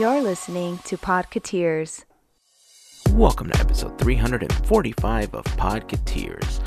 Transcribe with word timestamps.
You're 0.00 0.22
listening 0.22 0.78
to 0.86 0.96
Podcateers. 0.96 2.04
Welcome 3.12 3.48
to 3.50 3.60
episode 3.60 3.96
345 4.00 5.34
of 5.36 5.44
Podcateers. 5.44 6.60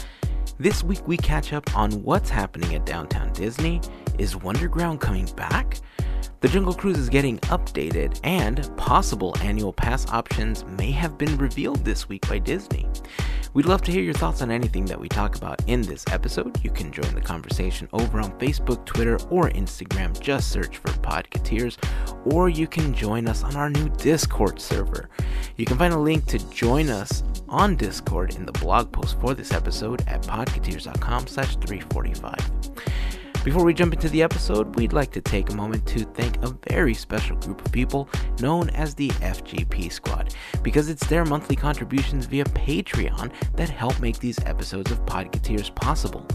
This 0.57 0.81
week 0.81 1.05
we 1.05 1.17
catch 1.17 1.51
up 1.51 1.75
on 1.75 1.91
what's 2.03 2.29
happening 2.29 2.73
at 2.73 2.85
Downtown 2.85 3.33
Disney. 3.33 3.81
Is 4.17 4.35
Wonderground 4.35 5.01
coming 5.01 5.25
back? 5.35 5.81
The 6.39 6.47
Jungle 6.47 6.73
Cruise 6.73 6.97
is 6.97 7.09
getting 7.09 7.37
updated, 7.39 8.17
and 8.24 8.69
possible 8.78 9.35
annual 9.41 9.73
pass 9.73 10.07
options 10.09 10.63
may 10.63 10.91
have 10.91 11.17
been 11.17 11.37
revealed 11.37 11.83
this 11.83 12.07
week 12.07 12.25
by 12.29 12.39
Disney. 12.39 12.87
We'd 13.58 13.65
love 13.65 13.81
to 13.85 13.92
hear 13.92 14.03
your 14.03 14.13
thoughts 14.13 14.44
on 14.44 14.51
anything 14.51 14.85
that 14.85 14.99
we 14.99 15.10
talk 15.10 15.35
about 15.35 15.63
in 15.65 15.81
this 15.81 16.05
episode. 16.12 16.63
You 16.63 16.70
can 16.70 16.91
join 16.91 17.16
the 17.16 17.21
conversation 17.21 17.89
over 17.91 18.20
on 18.20 18.38
Facebook, 18.38 18.85
Twitter, 18.85 19.16
or 19.31 19.49
Instagram. 19.49 20.20
Just 20.20 20.52
search 20.52 20.77
for 20.77 20.89
Podcateers, 20.89 21.75
or 22.23 22.49
you 22.49 22.67
can 22.67 22.93
join 22.93 23.27
us 23.27 23.41
on 23.41 23.55
our 23.55 23.71
new 23.71 23.89
Discord 23.89 24.61
server. 24.61 25.09
You 25.55 25.66
can 25.66 25.75
find 25.75 25.91
a 25.91 25.97
link 25.97 26.27
to 26.27 26.38
join 26.52 26.91
us 26.91 27.23
on 27.49 27.75
Discord 27.77 28.35
in 28.35 28.45
the 28.45 28.52
blog 28.52 28.91
post 28.91 29.20
for 29.20 29.33
this 29.33 29.52
episode 29.52 30.08
at 30.08 30.21
podcateers.com 30.21 31.25
slash 31.25 31.55
345. 31.55 32.35
Before 33.47 33.63
we 33.63 33.73
jump 33.73 33.93
into 33.93 34.09
the 34.09 34.21
episode, 34.21 34.75
we'd 34.75 34.91
like 34.91 35.09
to 35.11 35.21
take 35.21 35.49
a 35.49 35.55
moment 35.55 35.85
to 35.88 35.99
thank 36.03 36.35
a 36.43 36.53
very 36.69 36.93
special 36.93 37.38
group 37.38 37.65
of 37.65 37.71
people 37.71 38.09
known 38.41 38.69
as 38.71 38.93
the 38.93 39.07
FGP 39.07 39.89
Squad, 39.89 40.35
because 40.63 40.89
it's 40.89 41.07
their 41.07 41.23
monthly 41.23 41.55
contributions 41.55 42.25
via 42.25 42.43
Patreon 42.43 43.31
that 43.55 43.69
help 43.69 44.02
make 44.02 44.19
these 44.19 44.38
episodes 44.43 44.91
of 44.91 44.99
Podcateers 45.05 45.73
possible. 45.73 46.27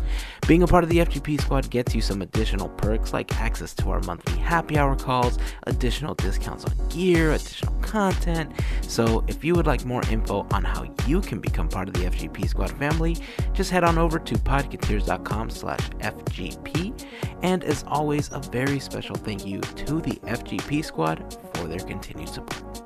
Being 0.46 0.62
a 0.62 0.66
part 0.66 0.84
of 0.84 0.90
the 0.90 1.00
FGP 1.00 1.42
Squad 1.42 1.68
gets 1.68 1.94
you 1.94 2.00
some 2.00 2.22
additional 2.22 2.70
perks 2.70 3.12
like 3.12 3.38
access 3.38 3.74
to 3.74 3.90
our 3.90 4.00
monthly 4.00 4.38
happy 4.38 4.78
hour 4.78 4.96
calls, 4.96 5.38
additional 5.64 6.14
discounts 6.14 6.64
on 6.64 6.88
gear, 6.88 7.32
additional 7.32 7.74
content. 7.82 8.52
So 8.88 9.22
if 9.28 9.44
you 9.44 9.54
would 9.54 9.66
like 9.66 9.84
more 9.84 10.02
info 10.10 10.46
on 10.50 10.64
how 10.64 10.90
you 11.06 11.20
can 11.20 11.40
become 11.40 11.68
part 11.68 11.88
of 11.88 11.94
the 11.94 12.04
FGP 12.04 12.48
Squad 12.48 12.70
family, 12.78 13.18
just 13.52 13.70
head 13.70 13.84
on 13.84 13.98
over 13.98 14.18
to 14.18 14.34
podcateers.com 14.34 15.50
slash 15.50 15.90
FGP 15.90 17.01
and 17.42 17.64
as 17.64 17.84
always, 17.86 18.30
a 18.32 18.38
very 18.38 18.78
special 18.78 19.16
thank 19.16 19.44
you 19.44 19.60
to 19.60 20.00
the 20.00 20.16
FGP 20.24 20.84
squad 20.84 21.38
for 21.54 21.66
their 21.66 21.80
continued 21.80 22.28
support. 22.28 22.82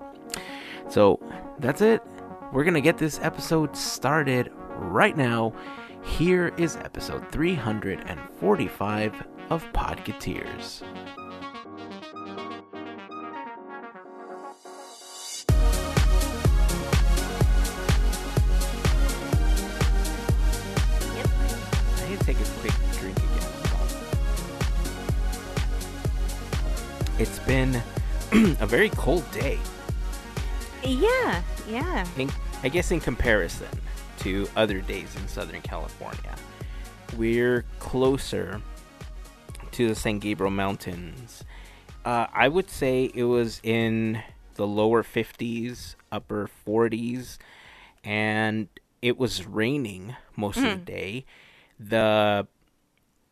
So 0.88 1.20
that's 1.58 1.80
it. 1.82 2.02
We're 2.52 2.64
going 2.64 2.74
to 2.74 2.80
get 2.80 2.98
this 2.98 3.18
episode 3.22 3.76
started 3.76 4.50
right 4.76 5.16
now. 5.16 5.52
Here 6.02 6.52
is 6.56 6.76
episode 6.76 7.30
345 7.32 9.26
of 9.50 9.64
Podcateers. 9.72 10.82
It's 27.18 27.38
been 27.40 27.82
a 28.60 28.66
very 28.66 28.90
cold 28.90 29.24
day. 29.30 29.58
Yeah, 30.84 31.42
yeah. 31.66 32.06
In, 32.18 32.30
I 32.62 32.68
guess 32.68 32.90
in 32.90 33.00
comparison 33.00 33.68
to 34.18 34.46
other 34.54 34.82
days 34.82 35.16
in 35.16 35.26
Southern 35.26 35.62
California, 35.62 36.36
we're 37.16 37.64
closer 37.78 38.60
to 39.72 39.88
the 39.88 39.94
San 39.94 40.18
Gabriel 40.18 40.50
Mountains. 40.50 41.42
Uh, 42.04 42.26
I 42.34 42.48
would 42.48 42.68
say 42.68 43.10
it 43.14 43.24
was 43.24 43.62
in 43.62 44.22
the 44.56 44.66
lower 44.66 45.02
50s, 45.02 45.94
upper 46.12 46.50
40s, 46.66 47.38
and 48.04 48.68
it 49.00 49.16
was 49.16 49.46
raining 49.46 50.16
most 50.36 50.58
of 50.58 50.64
the 50.64 50.76
day. 50.76 51.24
The 51.80 52.46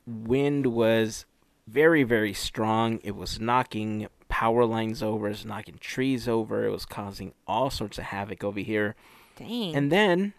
wind 0.06 0.68
was 0.68 1.26
very, 1.66 2.02
very 2.02 2.32
strong. 2.32 3.00
It 3.02 3.16
was 3.16 3.40
knocking 3.40 4.08
power 4.28 4.64
lines 4.64 5.02
over, 5.02 5.26
it 5.26 5.30
was 5.30 5.44
knocking 5.44 5.78
trees 5.78 6.26
over, 6.26 6.64
it 6.64 6.70
was 6.70 6.84
causing 6.84 7.32
all 7.46 7.70
sorts 7.70 7.98
of 7.98 8.04
havoc 8.04 8.42
over 8.42 8.60
here. 8.60 8.96
Dang. 9.36 9.74
And 9.74 9.92
then, 9.92 10.32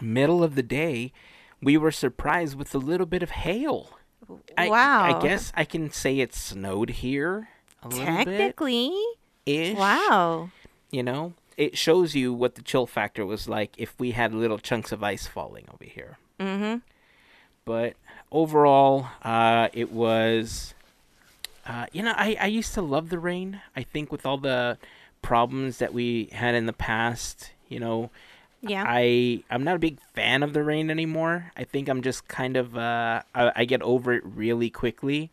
middle 0.00 0.42
of 0.42 0.54
the 0.54 0.62
day, 0.62 1.12
we 1.62 1.76
were 1.76 1.90
surprised 1.90 2.56
with 2.56 2.74
a 2.74 2.78
little 2.78 3.06
bit 3.06 3.22
of 3.22 3.30
hail. 3.30 3.98
Wow. 4.58 5.18
I 5.18 5.22
guess 5.22 5.52
I 5.54 5.64
can 5.64 5.90
say 5.90 6.20
it 6.20 6.34
snowed 6.34 6.90
here 6.90 7.48
a 7.82 7.88
little 7.88 8.06
bit. 8.06 8.24
Technically. 8.24 8.92
Ish. 9.44 9.76
Wow. 9.76 10.50
You 10.90 11.02
know, 11.02 11.34
it 11.56 11.76
shows 11.76 12.14
you 12.14 12.32
what 12.32 12.54
the 12.54 12.62
chill 12.62 12.86
factor 12.86 13.26
was 13.26 13.48
like 13.48 13.74
if 13.76 13.94
we 13.98 14.12
had 14.12 14.34
little 14.34 14.58
chunks 14.58 14.92
of 14.92 15.02
ice 15.02 15.26
falling 15.26 15.66
over 15.72 15.84
here. 15.84 16.18
Mm-hmm. 16.38 16.78
But 17.64 17.94
overall, 18.32 19.06
uh, 19.22 19.68
it 19.72 19.92
was. 19.92 20.74
Uh, 21.66 21.86
you 21.92 22.02
know, 22.02 22.14
I, 22.16 22.36
I 22.40 22.46
used 22.46 22.74
to 22.74 22.82
love 22.82 23.10
the 23.10 23.18
rain. 23.18 23.60
I 23.76 23.82
think 23.82 24.10
with 24.10 24.26
all 24.26 24.38
the 24.38 24.78
problems 25.22 25.78
that 25.78 25.92
we 25.92 26.28
had 26.32 26.54
in 26.54 26.66
the 26.66 26.72
past, 26.72 27.52
you 27.68 27.78
know, 27.78 28.10
Yeah. 28.62 28.84
I 28.86 29.44
I'm 29.50 29.62
not 29.64 29.76
a 29.76 29.78
big 29.78 29.98
fan 30.14 30.42
of 30.42 30.52
the 30.52 30.62
rain 30.64 30.90
anymore. 30.90 31.52
I 31.56 31.64
think 31.64 31.88
I'm 31.88 32.02
just 32.02 32.26
kind 32.28 32.56
of 32.56 32.76
uh 32.76 33.22
I, 33.34 33.52
I 33.56 33.64
get 33.66 33.82
over 33.82 34.12
it 34.14 34.22
really 34.24 34.70
quickly. 34.70 35.30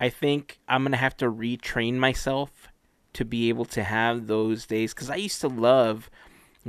I 0.00 0.08
think 0.08 0.58
I'm 0.68 0.82
gonna 0.84 0.96
have 0.96 1.16
to 1.18 1.30
retrain 1.30 1.94
myself 1.94 2.68
to 3.12 3.24
be 3.24 3.48
able 3.50 3.66
to 3.66 3.82
have 3.84 4.26
those 4.26 4.66
days 4.66 4.94
because 4.94 5.10
I 5.10 5.16
used 5.16 5.40
to 5.42 5.48
love 5.48 6.10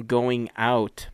going 0.08 0.50
out 0.58 1.08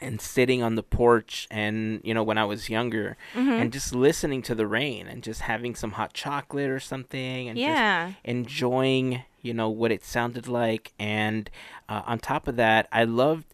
and 0.00 0.20
sitting 0.20 0.62
on 0.62 0.74
the 0.74 0.82
porch 0.82 1.46
and 1.50 2.00
you 2.04 2.12
know 2.14 2.22
when 2.22 2.38
I 2.38 2.44
was 2.44 2.68
younger 2.68 3.16
Mm-hmm. 3.34 3.50
and 3.50 3.72
just 3.72 3.94
listening 3.94 4.42
to 4.42 4.54
the 4.54 4.66
rain 4.66 5.06
and 5.06 5.22
just 5.22 5.42
having 5.42 5.74
some 5.74 5.92
hot 5.92 6.12
chocolate 6.12 6.70
or 6.70 6.80
something 6.80 7.48
and 7.48 7.56
just 7.58 7.68
yeah. 7.68 8.12
enjoying 8.24 9.22
you 9.42 9.54
know 9.54 9.68
what 9.68 9.92
it 9.92 10.04
sounded 10.04 10.48
like 10.48 10.92
and 10.98 11.50
uh, 11.88 12.02
on 12.06 12.18
top 12.18 12.48
of 12.48 12.56
that 12.56 12.88
i 12.92 13.04
loved 13.04 13.46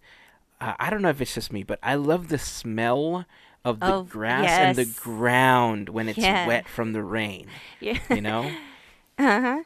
uh, 0.61 0.75
i 0.81 0.89
don't 0.91 1.03
know 1.03 1.11
if 1.11 1.21
it's 1.21 1.35
just 1.35 1.53
me 1.53 1.63
but 1.63 1.79
i 1.83 1.95
love 1.95 2.29
the 2.29 2.39
smell 2.39 3.27
of 3.65 3.81
the 3.81 3.87
Of- 3.87 4.09
grass 4.09 4.49
and 4.49 4.77
the 4.77 4.85
ground 4.87 5.89
when 5.91 6.09
it's 6.09 6.19
Yeah. 6.19 6.47
wet 6.47 6.67
from 6.69 6.93
the 6.93 7.03
rain 7.03 7.47
Yeah. 7.81 7.99
you 8.11 8.21
know 8.21 8.51
uh-huh. 9.19 9.63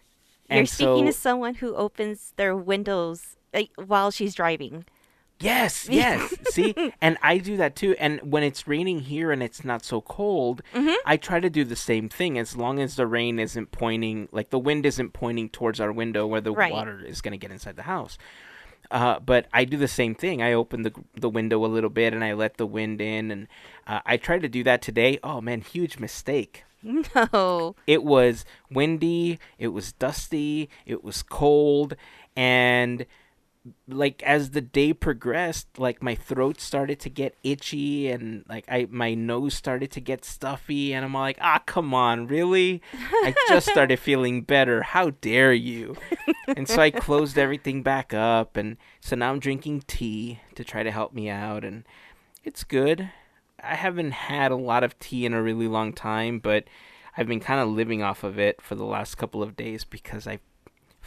You're 0.51 0.59
and 0.61 0.69
speaking 0.69 1.05
so 1.05 1.05
to 1.07 1.13
someone 1.13 1.55
who 1.57 1.75
opens 1.75 2.33
their 2.37 2.57
windows 2.57 3.37
like, 3.53 3.71
while 3.77 4.11
she's 4.11 4.35
driving. 4.35 4.85
Yes 5.41 5.89
yes 5.91 6.35
see 6.51 6.75
and 7.01 7.17
i 7.23 7.39
do 7.39 7.57
that 7.57 7.77
too 7.77 7.95
and 7.99 8.21
when 8.23 8.43
it's 8.43 8.67
raining 8.67 9.01
here 9.01 9.31
and 9.31 9.43
it's 9.43 9.65
not 9.65 9.85
so 9.85 10.01
cold 10.01 10.63
Mm-hmm. 10.75 10.95
i 11.07 11.17
try 11.17 11.39
to 11.41 11.49
do 11.51 11.65
the 11.65 11.77
same 11.77 12.09
thing 12.09 12.39
as 12.39 12.57
long 12.57 12.79
as 12.81 12.97
the 12.97 13.07
rain 13.07 13.39
isn't 13.39 13.71
pointing 13.71 14.29
like 14.33 14.51
the 14.51 14.59
wind 14.59 14.85
isn't 14.87 15.13
pointing 15.13 15.49
towards 15.49 15.81
our 15.81 15.93
window 15.93 16.27
where 16.27 16.41
the 16.41 16.53
Right. 16.53 16.73
water 16.73 17.01
is 17.05 17.21
going 17.21 17.33
to 17.33 17.39
get 17.39 17.51
inside 17.53 17.77
the 17.77 17.83
house 17.83 18.19
Uh, 18.91 19.19
but 19.21 19.47
I 19.53 19.65
do 19.67 19.77
the 19.77 19.89
same 19.89 20.15
thing. 20.15 20.41
I 20.41 20.55
open 20.55 20.81
the 20.83 20.93
the 21.15 21.29
window 21.29 21.63
a 21.65 21.69
little 21.69 21.91
bit 21.91 22.15
and 22.15 22.25
I 22.25 22.33
let 22.33 22.57
the 22.57 22.65
wind 22.67 23.01
in, 23.03 23.31
and 23.31 23.47
uh, 23.87 24.01
I 24.07 24.17
tried 24.17 24.41
to 24.43 24.49
do 24.49 24.65
that 24.65 24.81
today. 24.81 25.19
Oh 25.23 25.41
man, 25.43 25.61
huge 25.61 25.99
mistake. 25.99 26.65
No. 26.83 27.75
It 27.87 28.03
was 28.03 28.47
windy. 28.71 29.39
It 29.59 29.69
was 29.77 29.93
dusty. 29.93 30.71
It 30.87 31.05
was 31.05 31.23
cold, 31.23 31.97
and 32.35 33.05
like 33.87 34.23
as 34.23 34.51
the 34.51 34.61
day 34.61 34.93
progressed, 34.93 35.79
like 35.79 36.03
my 36.03 36.15
throat 36.15 36.61
started 36.61 37.01
to 37.01 37.11
get 37.11 37.37
itchy, 37.43 38.09
and 38.09 38.45
like 38.49 38.65
I 38.69 38.87
my 38.91 39.15
nose 39.15 39.55
started 39.55 39.91
to 39.93 40.01
get 40.01 40.25
stuffy, 40.25 40.93
and 40.93 41.05
I'm 41.05 41.15
like, 41.15 41.39
ah, 41.41 41.63
come 41.67 41.95
on, 41.95 42.27
really? 42.27 42.83
I 42.93 43.35
just 43.49 43.69
started 43.71 43.99
feeling 43.99 44.43
better. 44.43 44.83
How 44.83 45.11
dare 45.11 45.53
you? 45.53 45.97
and 46.49 46.69
so 46.69 46.81
I 46.81 46.91
closed 46.91 47.39
everything 47.39 47.83
back 47.83 48.13
up, 48.15 48.57
and 48.57 48.77
so 49.01 49.17
now 49.17 49.31
I'm 49.31 49.41
drinking 49.41 49.85
tea 49.87 50.41
to 50.55 50.65
try 50.65 50.83
to 50.83 50.91
help 50.91 51.13
me 51.13 51.29
out, 51.29 51.65
and 51.65 51.85
it's 52.45 52.65
good. 52.65 53.11
I 53.63 53.75
haven't 53.75 54.13
had 54.13 54.53
a 54.53 54.57
lot 54.57 54.85
of 54.85 54.99
tea 54.99 55.27
in 55.27 55.35
a 55.35 55.43
really 55.43 55.69
long 55.69 55.93
time, 55.93 56.39
but 56.39 56.65
I've 57.17 57.27
been 57.27 57.41
kind 57.41 57.61
of 57.61 57.69
living 57.69 58.03
off 58.03 58.23
of 58.23 58.39
it 58.39 58.63
for 58.63 58.77
the 58.77 58.85
last 58.85 59.17
couple 59.17 59.43
of 59.43 59.57
days 59.57 59.83
because 59.83 60.29
I 60.29 60.39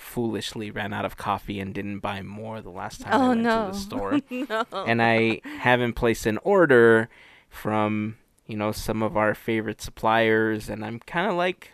foolishly 0.01 0.71
ran 0.71 0.93
out 0.93 1.05
of 1.05 1.17
coffee 1.17 1.59
and 1.59 1.73
didn't 1.73 1.99
buy 1.99 2.21
more 2.21 2.61
the 2.61 2.69
last 2.69 3.01
time 3.01 3.13
oh, 3.13 3.17
I 3.17 3.25
Oh 3.25 3.29
went 3.29 3.41
no. 3.41 3.65
to 3.67 3.71
the 3.71 3.77
store. 3.77 4.19
no. 4.29 4.85
and 4.85 5.01
I 5.01 5.41
haven't 5.59 5.93
placed 5.93 6.25
an 6.25 6.39
order 6.43 7.09
from, 7.49 8.17
you 8.47 8.57
know, 8.57 8.71
some 8.71 9.01
of 9.01 9.15
our 9.15 9.33
favorite 9.33 9.81
suppliers 9.81 10.69
and 10.69 10.83
I'm 10.83 10.99
kind 10.99 11.29
of 11.29 11.35
like 11.35 11.73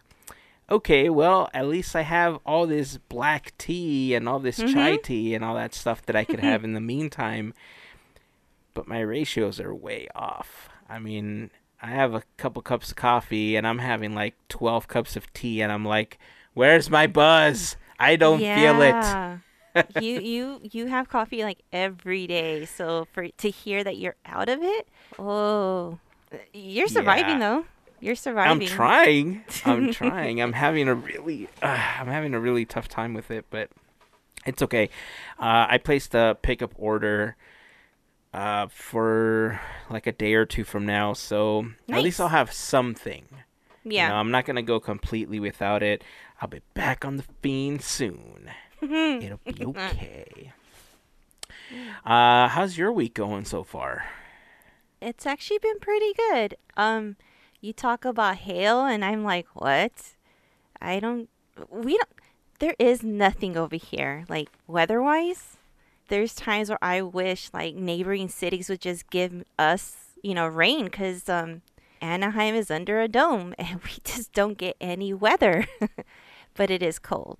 okay, 0.69 1.09
well, 1.09 1.49
at 1.53 1.67
least 1.67 1.95
I 1.95 2.01
have 2.01 2.39
all 2.45 2.67
this 2.67 2.97
black 3.09 3.53
tea 3.57 4.13
and 4.13 4.27
all 4.27 4.39
this 4.39 4.59
mm-hmm. 4.59 4.73
chai 4.73 4.97
tea 4.97 5.33
and 5.33 5.43
all 5.43 5.55
that 5.55 5.73
stuff 5.73 6.05
that 6.05 6.15
I 6.15 6.23
could 6.23 6.37
mm-hmm. 6.37 6.47
have 6.47 6.63
in 6.63 6.73
the 6.73 6.81
meantime. 6.81 7.53
But 8.73 8.87
my 8.87 8.99
ratios 8.99 9.59
are 9.59 9.73
way 9.73 10.07
off. 10.13 10.69
I 10.89 10.99
mean, 10.99 11.51
I 11.81 11.87
have 11.87 12.13
a 12.13 12.23
couple 12.37 12.61
cups 12.61 12.91
of 12.91 12.95
coffee 12.95 13.55
and 13.55 13.67
I'm 13.67 13.79
having 13.79 14.13
like 14.13 14.35
12 14.49 14.87
cups 14.87 15.15
of 15.15 15.31
tea 15.33 15.61
and 15.61 15.71
I'm 15.71 15.85
like, 15.85 16.17
where's 16.53 16.89
my 16.89 17.07
buzz? 17.07 17.77
I 17.99 18.15
don't 18.15 18.39
feel 18.39 18.81
it. 18.81 19.39
You 20.01 20.19
you 20.19 20.59
you 20.63 20.87
have 20.87 21.07
coffee 21.07 21.43
like 21.43 21.59
every 21.71 22.25
day, 22.25 22.65
so 22.65 23.05
for 23.11 23.27
to 23.27 23.49
hear 23.51 23.83
that 23.83 23.97
you're 23.97 24.15
out 24.25 24.49
of 24.49 24.63
it, 24.63 24.87
oh, 25.19 25.99
you're 26.51 26.87
surviving 26.87 27.39
Yeah. 27.39 27.39
though. 27.39 27.65
You're 27.99 28.15
surviving 28.15 28.61
I'm 28.63 28.67
trying. 28.67 29.43
I'm 29.65 29.93
trying. 29.93 30.41
I'm 30.41 30.53
having 30.53 30.87
a 30.87 30.95
really, 30.95 31.47
uh, 31.61 31.67
I'm 31.99 32.07
having 32.07 32.33
a 32.33 32.39
really 32.39 32.65
tough 32.65 32.87
time 32.87 33.13
with 33.13 33.29
it, 33.29 33.45
but 33.51 33.69
it's 34.47 34.63
okay. 34.63 34.89
Uh, 35.39 35.67
I 35.69 35.77
placed 35.77 36.15
a 36.15 36.35
pickup 36.41 36.73
order 36.77 37.35
uh, 38.33 38.67
for 38.71 39.59
like 39.91 40.07
a 40.07 40.11
day 40.11 40.33
or 40.33 40.45
two 40.45 40.63
from 40.63 40.87
now, 40.87 41.13
so 41.13 41.67
at 41.89 42.01
least 42.01 42.19
I'll 42.19 42.29
have 42.29 42.51
something. 42.51 43.25
Yeah. 43.91 44.07
You 44.07 44.13
know, 44.13 44.19
I'm 44.19 44.31
not 44.31 44.45
gonna 44.45 44.61
go 44.61 44.79
completely 44.79 45.39
without 45.39 45.83
it. 45.83 46.03
I'll 46.41 46.47
be 46.47 46.61
back 46.73 47.05
on 47.05 47.17
the 47.17 47.23
fiend 47.41 47.81
soon. 47.81 48.49
It'll 48.81 49.39
be 49.45 49.65
okay. 49.65 50.53
Uh, 52.05 52.47
how's 52.47 52.77
your 52.77 52.91
week 52.91 53.13
going 53.13 53.45
so 53.45 53.63
far? 53.63 54.05
It's 55.01 55.25
actually 55.25 55.59
been 55.59 55.79
pretty 55.79 56.13
good. 56.13 56.57
Um, 56.75 57.17
you 57.61 57.73
talk 57.73 58.05
about 58.05 58.37
hail, 58.37 58.85
and 58.85 59.03
I'm 59.03 59.23
like, 59.23 59.47
what? 59.53 59.91
I 60.81 60.99
don't. 60.99 61.29
We 61.69 61.97
don't. 61.97 62.09
There 62.59 62.75
is 62.79 63.03
nothing 63.03 63.57
over 63.57 63.75
here, 63.75 64.25
like 64.29 64.49
weather-wise. 64.65 65.57
There's 66.07 66.33
times 66.33 66.69
where 66.69 66.83
I 66.83 67.01
wish 67.01 67.49
like 67.53 67.75
neighboring 67.75 68.29
cities 68.29 68.69
would 68.69 68.81
just 68.81 69.09
give 69.09 69.43
us, 69.59 69.95
you 70.23 70.33
know, 70.33 70.47
rain, 70.47 70.85
because 70.85 71.27
um, 71.29 71.61
Anaheim 72.01 72.55
is 72.55 72.69
under 72.71 72.99
a 73.01 73.07
dome, 73.07 73.53
and 73.59 73.81
we 73.83 73.91
just 74.03 74.33
don't 74.33 74.57
get 74.57 74.75
any 74.81 75.13
weather. 75.13 75.67
but 76.55 76.69
it 76.69 76.81
is 76.83 76.99
cold. 76.99 77.37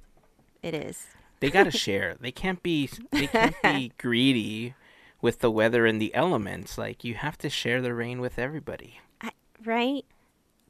It 0.62 0.74
is. 0.74 1.08
They 1.40 1.50
gotta 1.50 1.72
share. 1.86 2.16
They 2.20 2.32
can't 2.32 2.62
be. 2.64 2.90
They 3.12 3.28
can't 3.28 3.56
be 3.64 3.92
greedy 3.98 4.74
with 5.22 5.40
the 5.40 5.52
weather 5.52 5.86
and 5.86 6.02
the 6.02 6.14
elements. 6.16 6.78
Like 6.78 7.04
you 7.04 7.16
have 7.16 7.38
to 7.40 7.50
share 7.50 7.82
the 7.82 7.94
rain 7.94 8.20
with 8.22 8.38
everybody. 8.40 9.00
I, 9.22 9.32
right? 9.64 10.06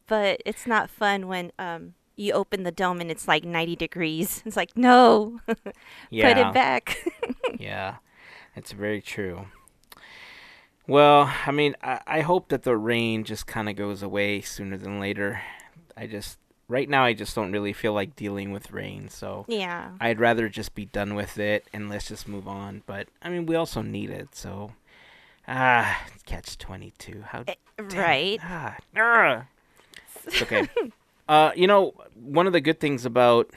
But 0.07 0.41
it's 0.45 0.65
not 0.67 0.89
fun 0.89 1.27
when 1.27 1.51
um 1.59 1.93
you 2.15 2.33
open 2.33 2.63
the 2.63 2.71
dome 2.71 2.99
and 2.99 3.11
it's 3.11 3.27
like 3.27 3.43
90 3.45 3.75
degrees. 3.75 4.41
It's 4.45 4.57
like, 4.57 4.75
no, 4.75 5.39
Yeah. 6.09 6.33
put 6.33 6.41
it 6.41 6.53
back. 6.53 6.97
Yeah, 7.59 7.97
it's 8.55 8.71
very 8.71 9.01
true. 9.01 9.45
Well, 10.87 11.31
I 11.45 11.51
mean, 11.51 11.75
I, 11.83 11.99
I 12.07 12.21
hope 12.21 12.47
that 12.49 12.63
the 12.63 12.77
rain 12.77 13.23
just 13.23 13.45
kind 13.47 13.67
of 13.69 13.75
goes 13.75 14.01
away 14.01 14.41
sooner 14.41 14.77
than 14.77 14.99
later. 14.99 15.41
I 15.97 16.07
just, 16.07 16.37
right 16.67 16.87
now, 16.89 17.03
I 17.03 17.13
just 17.13 17.35
don't 17.35 17.51
really 17.51 17.73
feel 17.73 17.93
like 17.93 18.15
dealing 18.15 18.51
with 18.51 18.71
rain, 18.71 19.09
so 19.09 19.45
yeah. 19.49 19.91
I'd 19.99 20.19
rather 20.19 20.47
just 20.47 20.75
be 20.75 20.85
done 20.85 21.13
with 21.15 21.37
it 21.37 21.65
and 21.73 21.89
let's 21.89 22.07
just 22.07 22.27
move 22.27 22.47
on. 22.47 22.83
But, 22.85 23.07
I 23.21 23.29
mean, 23.29 23.45
we 23.45 23.55
also 23.55 23.81
need 23.81 24.09
it, 24.09 24.29
so. 24.35 24.71
Ah, 25.47 26.05
catch 26.25 26.57
22. 26.57 27.23
How 27.27 27.43
Eh, 27.47 27.53
damn- 27.77 27.87
right. 27.89 28.39
Ah, 28.43 28.77
ah. 28.97 29.45
It's 30.25 30.41
okay. 30.41 30.67
uh, 31.29 31.51
you 31.55 31.67
know, 31.67 31.93
one 32.15 32.47
of 32.47 32.53
the 32.53 32.61
good 32.61 32.79
things 32.79 33.05
about 33.05 33.49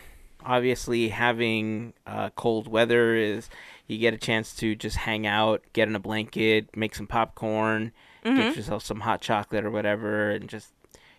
obviously 0.44 1.08
having 1.10 1.92
uh, 2.06 2.30
cold 2.30 2.66
weather 2.68 3.14
is 3.14 3.50
you 3.90 3.98
get 3.98 4.14
a 4.14 4.18
chance 4.18 4.54
to 4.56 4.74
just 4.74 4.96
hang 4.98 5.26
out, 5.26 5.62
get 5.72 5.88
in 5.88 5.96
a 5.96 6.00
blanket, 6.00 6.76
make 6.76 6.94
some 6.94 7.06
popcorn, 7.06 7.92
get 8.22 8.56
yourself 8.56 8.84
some 8.84 9.00
hot 9.00 9.20
chocolate 9.20 9.64
or 9.64 9.70
whatever, 9.70 10.30
and 10.30 10.48
just, 10.48 10.72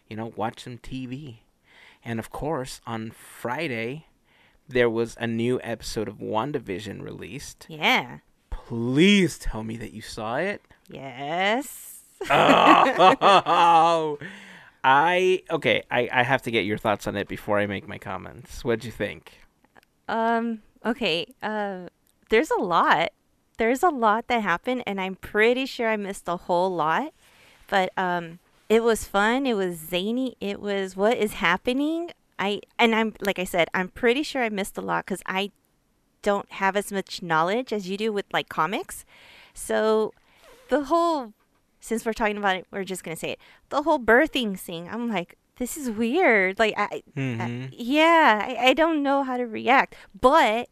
you 0.08 0.16
know, 0.16 0.32
watch 0.36 0.64
some 0.64 0.78
TV. 0.78 1.38
And 2.04 2.20
of 2.20 2.30
course, 2.30 2.82
on 2.88 3.12
Friday, 3.12 4.08
there 4.68 4.90
was 4.90 5.16
a 5.20 5.28
new 5.28 5.60
episode 5.64 6.08
of 6.08 6.18
WandaVision 6.18 7.02
released. 7.02 7.66
Yeah. 7.70 8.20
Please 8.50 9.38
tell 9.38 9.64
me 9.64 9.78
that 9.78 9.94
you 9.94 10.02
saw 10.02 10.38
it. 10.38 10.62
Yes. 10.90 12.00
oh, 12.30 14.18
I 14.84 15.44
okay. 15.50 15.84
I, 15.92 16.10
I 16.12 16.24
have 16.24 16.42
to 16.44 16.52
get 16.52 16.66
your 16.66 16.78
thoughts 16.78 17.06
on 17.08 17.16
it 17.16 17.28
before 17.28 17.60
I 17.60 17.68
make 17.68 17.88
my 17.88 17.98
comments. 17.98 18.64
What'd 18.64 18.84
you 18.84 18.92
think? 18.92 19.34
Um, 20.08 20.62
okay. 20.86 21.28
Uh, 21.42 21.88
there's 22.32 22.50
a 22.52 22.60
lot. 22.60 23.12
There's 23.58 23.84
a 23.84 23.90
lot 23.90 24.28
that 24.28 24.42
happened, 24.42 24.82
and 24.88 25.00
I'm 25.00 25.16
pretty 25.16 25.68
sure 25.68 25.88
I 25.88 25.96
missed 25.98 26.28
a 26.28 26.38
whole 26.38 26.74
lot. 26.74 27.14
But 27.70 27.92
um, 27.98 28.40
it 28.70 28.82
was 28.84 29.06
fun. 29.06 29.46
It 29.46 29.54
was 29.54 29.76
zany. 29.78 30.36
It 30.42 30.60
was 30.60 30.96
what 30.96 31.18
is 31.18 31.34
happening. 31.34 32.10
I 32.40 32.62
and 32.80 32.96
I'm 32.96 33.14
like 33.22 33.38
I 33.38 33.44
said, 33.44 33.68
I'm 33.74 33.90
pretty 33.90 34.24
sure 34.24 34.42
I 34.42 34.50
missed 34.50 34.78
a 34.78 34.82
lot 34.82 35.06
because 35.06 35.22
I 35.28 35.52
don't 36.24 36.52
have 36.54 36.76
as 36.76 36.92
much 36.92 37.22
knowledge 37.22 37.72
as 37.72 37.88
you 37.90 37.98
do 37.98 38.12
with 38.12 38.26
like 38.34 38.50
comics. 38.50 39.06
So 39.54 40.14
the 40.70 40.86
whole, 40.86 41.34
since 41.80 42.06
we're 42.06 42.14
talking 42.14 42.38
about 42.38 42.56
it, 42.56 42.66
we're 42.72 42.84
just 42.84 43.04
gonna 43.04 43.16
say 43.16 43.32
it. 43.32 43.40
The 43.70 43.84
whole 43.84 44.00
birthing 44.00 44.58
thing. 44.58 44.90
I'm 44.90 45.08
like, 45.10 45.36
this 45.58 45.78
is 45.78 45.90
weird. 45.92 46.58
Like 46.58 46.74
I, 46.78 47.04
Mhm. 47.16 47.42
I 47.42 47.70
yeah, 47.72 48.42
I, 48.60 48.70
I 48.70 48.74
don't 48.74 49.04
know 49.04 49.22
how 49.24 49.38
to 49.38 49.46
react. 49.46 49.96
But, 50.20 50.68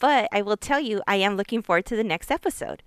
but 0.00 0.28
I 0.32 0.42
will 0.42 0.56
tell 0.56 0.80
you, 0.80 1.02
I 1.06 1.16
am 1.16 1.36
looking 1.36 1.62
forward 1.62 1.86
to 1.86 1.96
the 1.96 2.02
next 2.04 2.30
episode. 2.30 2.82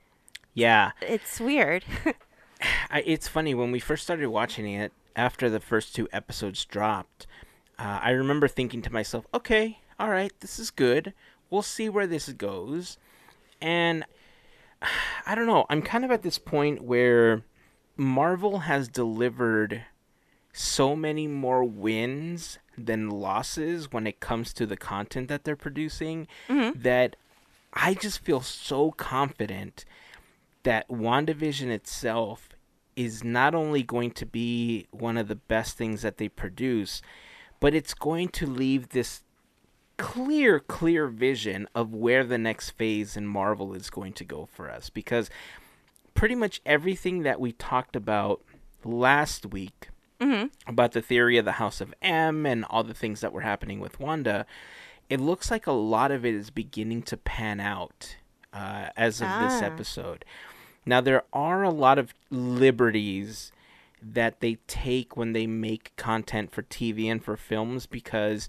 Yeah, 0.54 0.92
It's 1.02 1.40
weird. 1.40 1.86
I, 2.92 3.02
it's 3.06 3.28
funny 3.28 3.54
when 3.54 3.72
we 3.72 3.80
first 3.80 4.04
started 4.04 4.28
watching 4.30 4.68
it 4.68 4.92
after 5.16 5.50
the 5.50 5.60
first 5.60 5.96
two 5.96 6.08
episodes 6.12 6.66
dropped. 6.66 7.26
Uh, 7.80 8.00
I 8.02 8.12
remember 8.12 8.48
thinking 8.48 8.82
to 8.84 8.94
myself, 8.94 9.26
"Okay, 9.34 9.80
all 10.00 10.10
right, 10.10 10.32
this 10.42 10.60
is 10.60 10.70
good. 10.70 11.14
We'll 11.50 11.62
see 11.62 11.90
where 11.90 12.08
this 12.08 12.30
goes." 12.30 12.98
And 13.62 14.06
I 15.26 15.36
don't 15.36 15.48
know. 15.48 15.66
I'm 15.70 15.82
kind 15.82 16.06
of 16.06 16.12
at 16.12 16.22
this 16.22 16.38
point 16.38 16.84
where 16.84 17.44
Marvel 17.98 18.60
has 18.60 18.88
delivered 18.88 19.86
so 20.52 20.96
many 20.96 21.28
more 21.28 21.64
wins 21.64 22.60
than 22.78 23.10
losses 23.10 23.92
when 23.92 24.08
it 24.08 24.20
comes 24.20 24.54
to 24.54 24.66
the 24.66 24.78
content 24.78 25.28
that 25.28 25.44
they're 25.44 25.56
producing 25.56 26.28
mm-hmm. 26.48 26.80
that 26.82 27.16
I 27.74 27.94
just 27.94 28.20
feel 28.20 28.42
so 28.42 28.92
confident 28.92 29.86
that 30.64 30.88
WandaVision 30.90 31.70
itself 31.70 32.50
is 32.96 33.24
not 33.24 33.56
only 33.56 33.84
going 33.84 34.12
to 34.12 34.26
be 34.26 34.88
one 34.92 35.18
of 35.18 35.28
the 35.28 35.36
best 35.36 35.78
things 35.78 36.02
that 36.04 36.18
they 36.18 36.30
produce, 36.30 37.02
but 37.60 37.74
it's 37.74 37.94
going 37.94 38.30
to 38.30 38.46
leave 38.46 38.90
this 38.90 39.24
clear, 39.98 40.60
clear 40.60 41.08
vision 41.08 41.68
of 41.74 41.94
where 41.94 42.24
the 42.24 42.38
next 42.38 42.72
phase 42.72 43.18
in 43.18 43.28
Marvel 43.28 43.74
is 43.74 43.90
going 43.90 44.14
to 44.14 44.24
go 44.24 44.48
for 44.52 44.70
us. 44.70 44.90
Because 44.90 45.30
pretty 46.14 46.36
much 46.36 46.62
everything 46.66 47.24
that 47.24 47.40
we 47.40 47.52
talked 47.52 47.96
about 47.96 48.42
last 48.84 49.48
week 49.48 49.90
about 50.68 50.92
the 50.94 51.02
theory 51.02 51.38
of 51.38 51.46
the 51.46 51.54
House 51.54 51.82
of 51.82 51.94
M 52.02 52.46
and 52.46 52.66
all 52.66 52.84
the 52.84 52.94
things 52.94 53.22
that 53.22 53.34
were 53.34 53.42
happening 53.42 53.80
with 53.80 54.00
Wanda, 54.00 54.46
it 55.10 55.20
looks 55.20 55.52
like 55.52 55.68
a 55.68 55.72
lot 55.72 56.12
of 56.12 56.26
it 56.26 56.34
is 56.34 56.50
beginning 56.50 57.02
to 57.04 57.18
pan 57.18 57.60
out 57.60 58.16
uh, 58.54 58.90
as 58.96 59.22
of 59.22 59.28
this 59.42 59.62
Ah. 59.62 59.66
episode. 59.66 60.26
Now, 60.86 61.02
there 61.02 61.24
are 61.34 61.64
a 61.64 61.70
lot 61.70 61.98
of 61.98 62.14
liberties 62.30 63.52
that 64.02 64.42
they 64.42 64.56
take 64.68 65.16
when 65.16 65.34
they 65.34 65.48
make 65.48 65.96
content 65.96 66.52
for 66.52 66.62
TV 66.64 67.06
and 67.10 67.24
for 67.24 67.38
films 67.38 67.86
because 67.86 68.48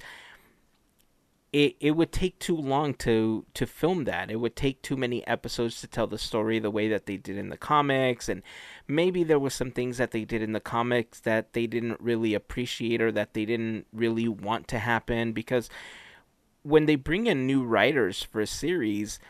it 1.55 1.77
it 1.79 1.93
would 1.93 2.11
take 2.11 2.41
too 2.41 2.57
long 2.57 2.95
to 2.95 3.47
to 3.55 3.65
film 3.65 4.05
that. 4.05 4.29
It 4.29 4.37
would 4.37 4.57
take 4.57 4.83
too 4.83 4.97
many 4.97 5.25
episodes 5.25 5.81
to 5.81 5.87
tell 5.87 6.09
the 6.09 6.19
story 6.19 6.59
the 6.59 6.71
way 6.71 6.89
that 6.89 7.07
they 7.07 7.17
did 7.17 7.39
in 7.39 7.49
the 7.49 7.57
comics 7.57 8.29
and 8.29 8.43
maybe 8.89 9.23
there 9.23 9.39
was 9.39 9.55
some 9.55 9.71
things 9.71 9.97
that 9.99 10.11
they 10.11 10.25
did 10.25 10.43
in 10.43 10.53
the 10.53 10.59
comics 10.59 11.21
that 11.21 11.53
they 11.53 11.69
didn't 11.69 12.01
really 12.01 12.35
appreciate 12.35 13.01
or 13.01 13.13
that 13.13 13.35
they 13.35 13.45
didn't 13.45 13.87
really 13.93 14.27
want 14.27 14.67
to 14.67 14.81
happen 14.81 15.33
because 15.33 15.71
when 16.65 16.87
they 16.87 16.97
bring 16.97 17.29
in 17.29 17.47
new 17.47 17.63
writers 17.63 18.23
for 18.25 18.41
a 18.41 18.47
series, 18.49 19.21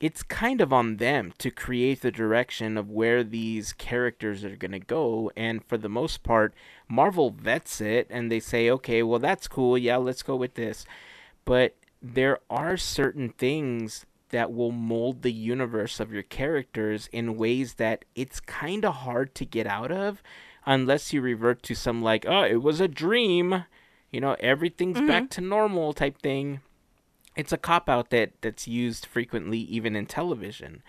it's 0.00 0.24
kind 0.24 0.60
of 0.60 0.72
on 0.72 0.96
them 0.96 1.32
to 1.38 1.50
create 1.52 2.00
the 2.00 2.10
direction 2.10 2.76
of 2.76 2.90
where 2.90 3.22
these 3.22 3.74
characters 3.74 4.42
are 4.42 4.56
going 4.56 4.72
to 4.72 4.80
go. 4.80 5.30
And 5.36 5.62
for 5.62 5.76
the 5.76 5.90
most 5.90 6.22
part, 6.22 6.54
Marvel 6.88 7.30
vets 7.30 7.80
it 7.82 8.06
and 8.10 8.32
they 8.32 8.40
say, 8.40 8.70
okay, 8.70 9.02
well, 9.02 9.18
that's 9.18 9.46
cool. 9.46 9.76
Yeah, 9.76 9.98
let's 9.98 10.22
go 10.22 10.36
with 10.36 10.54
this. 10.54 10.86
But 11.50 11.74
there 12.00 12.38
are 12.48 12.76
certain 12.76 13.30
things 13.30 14.06
that 14.28 14.52
will 14.52 14.70
mold 14.70 15.22
the 15.22 15.32
universe 15.32 15.98
of 15.98 16.12
your 16.12 16.22
characters 16.22 17.08
in 17.10 17.36
ways 17.36 17.74
that 17.74 18.04
it's 18.14 18.38
kind 18.38 18.84
of 18.84 18.94
hard 18.94 19.34
to 19.34 19.44
get 19.44 19.66
out 19.66 19.90
of 19.90 20.22
unless 20.64 21.12
you 21.12 21.20
revert 21.20 21.64
to 21.64 21.74
some 21.74 22.02
like, 22.02 22.24
oh, 22.24 22.44
it 22.44 22.62
was 22.62 22.80
a 22.80 22.86
dream. 22.86 23.64
You 24.12 24.20
know, 24.20 24.36
everything's 24.38 24.98
mm-hmm. 24.98 25.08
back 25.08 25.30
to 25.30 25.40
normal 25.40 25.92
type 25.92 26.22
thing 26.22 26.60
it's 27.34 27.52
a 27.52 27.58
cop 27.58 27.88
out 27.88 28.10
that 28.10 28.30
that's 28.42 28.68
used 28.68 29.06
frequently 29.06 29.58
even 29.58 29.96
in 29.96 30.04
television 30.04 30.82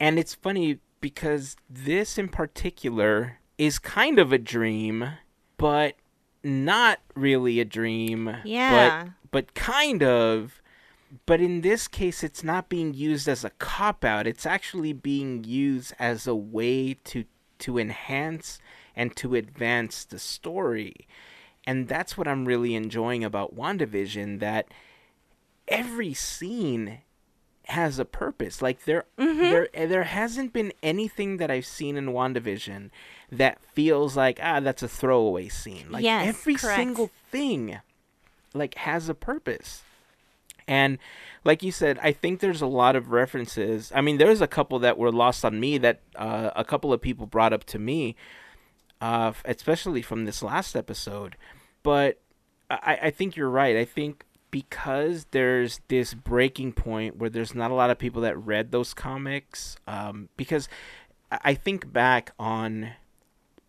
and 0.00 0.18
it's 0.18 0.34
funny 0.34 0.78
because 1.00 1.54
this 1.68 2.16
in 2.16 2.28
particular 2.28 3.38
is 3.56 3.78
kind 3.78 4.18
of 4.18 4.32
a 4.32 4.38
dream 4.38 5.10
but 5.58 5.94
not 6.42 6.98
really 7.14 7.60
a 7.60 7.64
dream 7.64 8.36
Yeah. 8.44 9.10
But 9.32 9.54
kind 9.54 10.02
of. 10.04 10.60
But 11.26 11.40
in 11.42 11.60
this 11.60 11.88
case, 11.88 12.22
it's 12.24 12.42
not 12.42 12.70
being 12.70 12.94
used 12.94 13.28
as 13.28 13.44
a 13.44 13.50
cop 13.50 14.02
out. 14.02 14.26
It's 14.26 14.46
actually 14.46 14.94
being 14.94 15.44
used 15.44 15.92
as 15.98 16.26
a 16.26 16.34
way 16.34 16.94
to 17.04 17.24
to 17.58 17.78
enhance 17.78 18.58
and 18.96 19.14
to 19.16 19.34
advance 19.34 20.04
the 20.04 20.18
story. 20.18 21.06
And 21.66 21.86
that's 21.86 22.16
what 22.16 22.26
I'm 22.26 22.44
really 22.46 22.74
enjoying 22.74 23.22
about 23.24 23.54
WandaVision 23.54 24.40
that 24.40 24.66
every 25.68 26.14
scene 26.14 26.98
has 27.66 27.98
a 27.98 28.04
purpose. 28.04 28.60
Like 28.60 28.84
there 28.84 29.04
Mhm. 29.18 29.68
there 29.72 29.86
there 29.86 30.04
hasn't 30.04 30.52
been 30.52 30.72
anything 30.82 31.36
that 31.36 31.50
I've 31.50 31.66
seen 31.66 31.96
in 31.96 32.06
WandaVision 32.08 32.90
that 33.30 33.60
feels 33.74 34.16
like 34.16 34.40
ah 34.42 34.60
that's 34.60 34.82
a 34.82 34.88
throwaway 34.88 35.48
scene. 35.48 35.90
Like 35.90 36.02
Yes, 36.04 36.26
every 36.26 36.54
correct. 36.54 36.76
single 36.76 37.10
thing 37.30 37.78
like 38.54 38.74
has 38.76 39.08
a 39.08 39.14
purpose. 39.14 39.82
And 40.68 40.98
like 41.44 41.62
you 41.62 41.72
said, 41.72 41.98
I 42.02 42.12
think 42.12 42.38
there's 42.40 42.62
a 42.62 42.66
lot 42.66 42.94
of 42.94 43.10
references. 43.10 43.90
I 43.94 44.00
mean, 44.00 44.18
there's 44.18 44.40
a 44.40 44.46
couple 44.46 44.78
that 44.80 44.96
were 44.96 45.10
lost 45.10 45.44
on 45.44 45.58
me 45.58 45.76
that 45.78 46.00
uh, 46.14 46.50
a 46.54 46.64
couple 46.64 46.92
of 46.92 47.00
people 47.02 47.26
brought 47.26 47.52
up 47.52 47.64
to 47.64 47.78
me, 47.78 48.14
uh, 49.00 49.32
especially 49.44 50.02
from 50.02 50.24
this 50.24 50.42
last 50.42 50.76
episode. 50.76 51.36
But 51.82 52.20
I, 52.70 52.98
I 53.02 53.10
think 53.10 53.36
you're 53.36 53.50
right. 53.50 53.76
I 53.76 53.84
think 53.84 54.24
because 54.52 55.26
there's 55.32 55.80
this 55.88 56.14
breaking 56.14 56.72
point 56.74 57.16
where 57.16 57.30
there's 57.30 57.54
not 57.54 57.70
a 57.70 57.74
lot 57.74 57.90
of 57.90 57.98
people 57.98 58.22
that 58.22 58.36
read 58.38 58.70
those 58.70 58.94
comics, 58.94 59.76
um, 59.88 60.28
because 60.36 60.68
I 61.30 61.54
think 61.54 61.92
back 61.92 62.32
on 62.38 62.90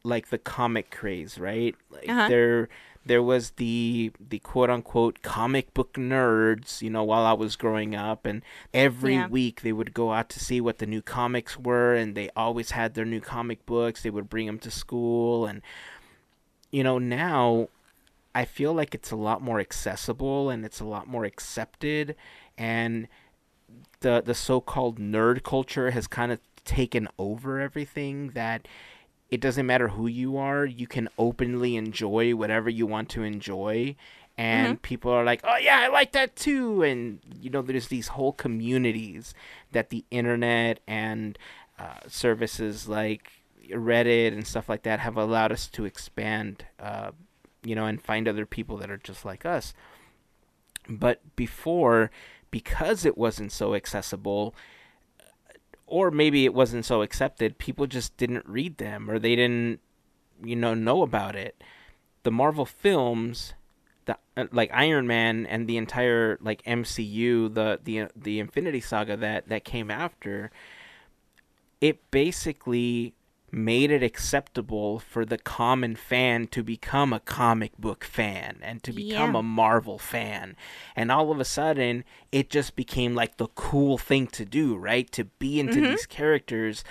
like 0.03 0.27
the 0.29 0.37
comic 0.37 0.91
craze, 0.91 1.39
right? 1.39 1.75
Like 1.89 2.09
Uh-huh. 2.09 2.27
there 2.27 2.69
there 3.05 3.21
was 3.23 3.51
the 3.51 4.11
the 4.19 4.39
quote 4.39 4.69
unquote 4.69 5.21
comic 5.21 5.73
book 5.73 5.93
nerds, 5.93 6.81
you 6.81 6.89
know, 6.89 7.03
while 7.03 7.25
I 7.25 7.33
was 7.33 7.55
growing 7.55 7.95
up 7.95 8.25
and 8.25 8.41
every 8.73 9.15
Yeah. 9.15 9.27
week 9.27 9.61
they 9.61 9.73
would 9.73 9.93
go 9.93 10.13
out 10.13 10.29
to 10.29 10.39
see 10.39 10.61
what 10.61 10.77
the 10.77 10.85
new 10.85 11.01
comics 11.01 11.57
were 11.59 11.93
and 11.95 12.15
they 12.15 12.29
always 12.35 12.71
had 12.71 12.93
their 12.93 13.05
new 13.05 13.19
comic 13.21 13.65
books. 13.65 14.03
They 14.03 14.09
would 14.09 14.29
bring 14.29 14.45
them 14.47 14.59
to 14.59 14.71
school 14.71 15.45
and 15.45 15.61
you 16.71 16.83
know, 16.83 16.97
now 16.97 17.67
I 18.33 18.45
feel 18.45 18.73
like 18.73 18.95
it's 18.95 19.11
a 19.11 19.15
lot 19.15 19.41
more 19.41 19.59
accessible 19.59 20.49
and 20.49 20.65
it's 20.65 20.79
a 20.79 20.85
lot 20.85 21.07
more 21.07 21.25
accepted 21.25 22.15
and 22.57 23.07
the 23.99 24.21
the 24.25 24.33
so-called 24.33 24.99
nerd 24.99 25.43
culture 25.43 25.91
has 25.91 26.07
kind 26.07 26.31
of 26.31 26.39
taken 26.65 27.07
over 27.19 27.59
everything 27.59 28.29
that 28.29 28.67
it 29.29 29.41
doesn't 29.41 29.65
matter 29.65 29.89
who 29.89 30.07
you 30.07 30.37
are, 30.37 30.65
you 30.65 30.87
can 30.87 31.09
openly 31.17 31.75
enjoy 31.75 32.35
whatever 32.35 32.69
you 32.69 32.85
want 32.85 33.09
to 33.09 33.23
enjoy 33.23 33.95
and 34.37 34.81
people 34.81 35.11
are 35.11 35.23
like, 35.23 35.41
"Oh 35.43 35.57
yeah, 35.57 35.79
I 35.79 35.87
like 35.89 36.11
that 36.13 36.35
too." 36.35 36.81
And 36.81 37.19
you 37.39 37.49
know, 37.49 37.61
there's 37.61 37.87
these 37.87 38.09
whole 38.09 38.33
communities 38.33 39.33
that 39.71 39.89
the 39.89 40.05
internet 40.09 40.79
and 40.87 41.37
uh, 41.77 41.99
services 42.07 42.87
like 42.87 43.31
Reddit 43.69 44.33
and 44.33 44.45
stuff 44.45 44.69
like 44.69 44.83
that 44.83 44.99
have 44.99 45.17
allowed 45.17 45.51
us 45.51 45.67
to 45.69 45.85
expand, 45.85 46.65
uh, 46.79 47.11
you 47.63 47.75
know, 47.75 47.85
and 47.85 48.01
find 48.01 48.27
other 48.27 48.45
people 48.45 48.77
that 48.77 48.89
are 48.89 48.97
just 48.97 49.23
like 49.23 49.45
us. 49.45 49.73
But 50.89 51.21
before, 51.35 52.09
because 52.49 53.05
it 53.05 53.17
wasn't 53.17 53.51
so 53.51 53.75
accessible, 53.75 54.55
or 55.93 56.09
maybe 56.09 56.43
it 56.43 56.55
wasn't 56.55 56.83
so 56.83 57.03
accepted, 57.03 57.59
people 57.59 57.85
just 57.85 58.17
didn't 58.17 58.43
read 58.47 58.79
them 58.79 59.11
or 59.11 59.19
they 59.19 59.35
didn't, 59.35 59.79
you 60.43 60.55
know, 60.55 60.73
know 60.73 61.03
about 61.03 61.35
it. 61.35 61.63
The 62.23 62.31
Marvel 62.31 62.65
films, 62.65 63.53
the 64.05 64.17
uh, 64.35 64.45
like 64.51 64.71
Iron 64.73 65.05
Man 65.05 65.45
and 65.45 65.67
the 65.67 65.77
entire 65.77 66.39
like 66.41 66.63
MCU, 66.63 67.53
the 67.53 67.79
the 67.83 68.07
the 68.15 68.39
Infinity 68.39 68.81
Saga 68.81 69.15
that 69.17 69.49
that 69.49 69.65
came 69.65 69.91
after, 69.91 70.49
it 71.79 71.99
basically 72.09 73.13
made 73.55 73.91
it 73.91 74.01
acceptable 74.01 74.97
for 74.97 75.23
the 75.23 75.37
common 75.37 75.95
fan 75.95 76.47
to 76.47 76.63
become 76.63 77.13
a 77.13 77.19
comic 77.19 77.71
book 77.77 78.03
fan 78.03 78.57
and 78.63 78.81
to 78.81 78.91
become 78.91 79.35
Yeah. 79.35 79.39
a 79.41 79.43
Marvel 79.43 79.99
fan. 79.99 80.55
And 80.95 81.11
all 81.11 81.29
of 81.31 81.39
a 81.39 81.45
sudden, 81.45 82.03
it 82.31 82.49
just 82.49 82.75
became 82.75 83.13
like 83.13 83.37
the 83.37 83.47
cool 83.49 83.99
thing 83.99 84.25
to 84.27 84.43
do, 84.43 84.75
right? 84.75 85.09
To 85.11 85.25
be 85.25 85.59
into 85.59 85.81
Mhm. 85.81 85.91
these 85.91 86.07
characters. 86.07 86.83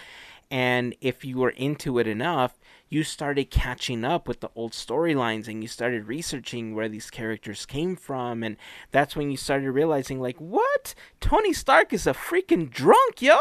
And 0.53 0.95
if 1.01 1.25
you 1.25 1.39
were 1.39 1.51
into 1.51 1.99
it 1.99 2.07
enough, 2.07 2.61
you 2.89 3.03
started 3.03 3.51
catching 3.51 4.05
up 4.05 4.29
with 4.29 4.39
the 4.41 4.51
old 4.55 4.71
storylines 4.73 5.49
and 5.49 5.63
you 5.63 5.69
started 5.69 6.07
researching 6.07 6.75
where 6.77 6.89
these 6.89 7.11
characters 7.11 7.67
came 7.67 7.97
from. 7.97 8.45
And 8.45 8.57
that's 8.93 9.17
when 9.17 9.33
you 9.33 9.37
started 9.37 9.73
realizing, 9.73 10.21
like, 10.21 10.37
what? 10.39 10.95
Tony 11.19 11.53
Stark 11.55 11.93
is 11.93 12.07
a 12.07 12.13
freaking 12.13 12.71
drunk, 12.71 13.21
yo! 13.21 13.41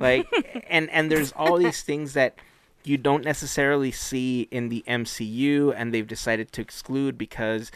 Like 0.00 0.26
and 0.68 0.90
and 0.90 1.10
there's 1.10 1.32
all 1.32 1.56
these 1.58 1.82
things 1.82 2.14
that 2.14 2.38
you 2.84 2.96
don't 2.96 3.24
necessarily 3.24 3.90
see 3.92 4.48
in 4.50 4.70
the 4.70 4.82
MCU 4.88 5.72
and 5.76 5.92
they've 5.94 6.06
decided 6.06 6.50
to 6.52 6.60
exclude 6.62 7.16
because 7.18 7.70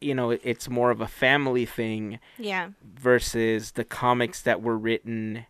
you 0.00 0.14
know 0.14 0.30
it's 0.30 0.68
more 0.68 0.90
of 0.90 1.00
a 1.00 1.06
family 1.08 1.64
thing 1.66 2.18
Yeah. 2.38 2.68
versus 2.82 3.72
the 3.72 3.84
comics 3.84 4.42
that 4.42 4.62
were 4.62 4.76
written 4.76 5.46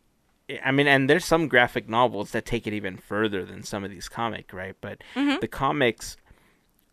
I 0.64 0.70
mean 0.70 0.86
and 0.86 1.08
there's 1.10 1.24
some 1.24 1.48
graphic 1.48 1.88
novels 1.88 2.30
that 2.32 2.44
take 2.44 2.66
it 2.66 2.72
even 2.72 2.96
further 2.96 3.44
than 3.44 3.62
some 3.62 3.82
of 3.84 3.90
these 3.90 4.08
comic 4.08 4.52
right 4.52 4.76
but 4.80 5.02
Mhm. 5.16 5.40
the 5.40 5.48
comics 5.48 6.16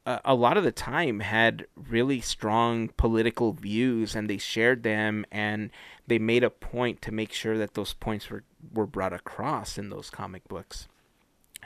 uh, 0.03 0.17
a 0.25 0.33
lot 0.33 0.57
of 0.57 0.63
the 0.63 0.71
time 0.71 1.19
had 1.19 1.67
really 1.75 2.21
strong 2.21 2.87
political 2.97 3.53
views 3.53 4.15
and 4.15 4.27
they 4.27 4.37
shared 4.37 4.81
them 4.81 5.23
and 5.31 5.69
they 6.07 6.17
made 6.17 6.43
a 6.43 6.49
point 6.49 7.03
to 7.03 7.11
make 7.11 7.31
sure 7.31 7.55
that 7.59 7.75
those 7.75 7.93
points 7.93 8.27
were, 8.31 8.43
were 8.73 8.85
brought 8.87 9.13
across 9.13 9.77
in 9.77 9.89
those 9.89 10.09
comic 10.09 10.47
books 10.47 10.87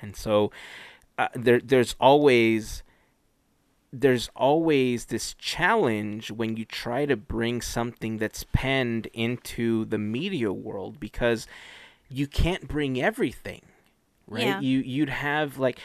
and 0.01 0.15
so 0.15 0.51
uh, 1.17 1.27
there 1.33 1.59
there's 1.59 1.95
always 1.99 2.83
there's 3.93 4.29
always 4.35 5.05
this 5.05 5.33
challenge 5.35 6.29
when 6.31 6.57
you 6.57 6.65
try 6.65 7.05
to 7.05 7.15
bring 7.15 7.61
something 7.61 8.17
that's 8.17 8.43
penned 8.51 9.07
into 9.13 9.85
the 9.85 9.97
media 9.97 10.51
world 10.51 10.99
because 10.99 11.47
you 12.09 12.27
can't 12.27 12.67
bring 12.67 13.01
everything 13.01 13.61
right 14.27 14.43
Yeah. 14.43 14.59
you 14.59 14.79
you'd 14.79 15.09
have 15.09 15.57
like 15.57 15.79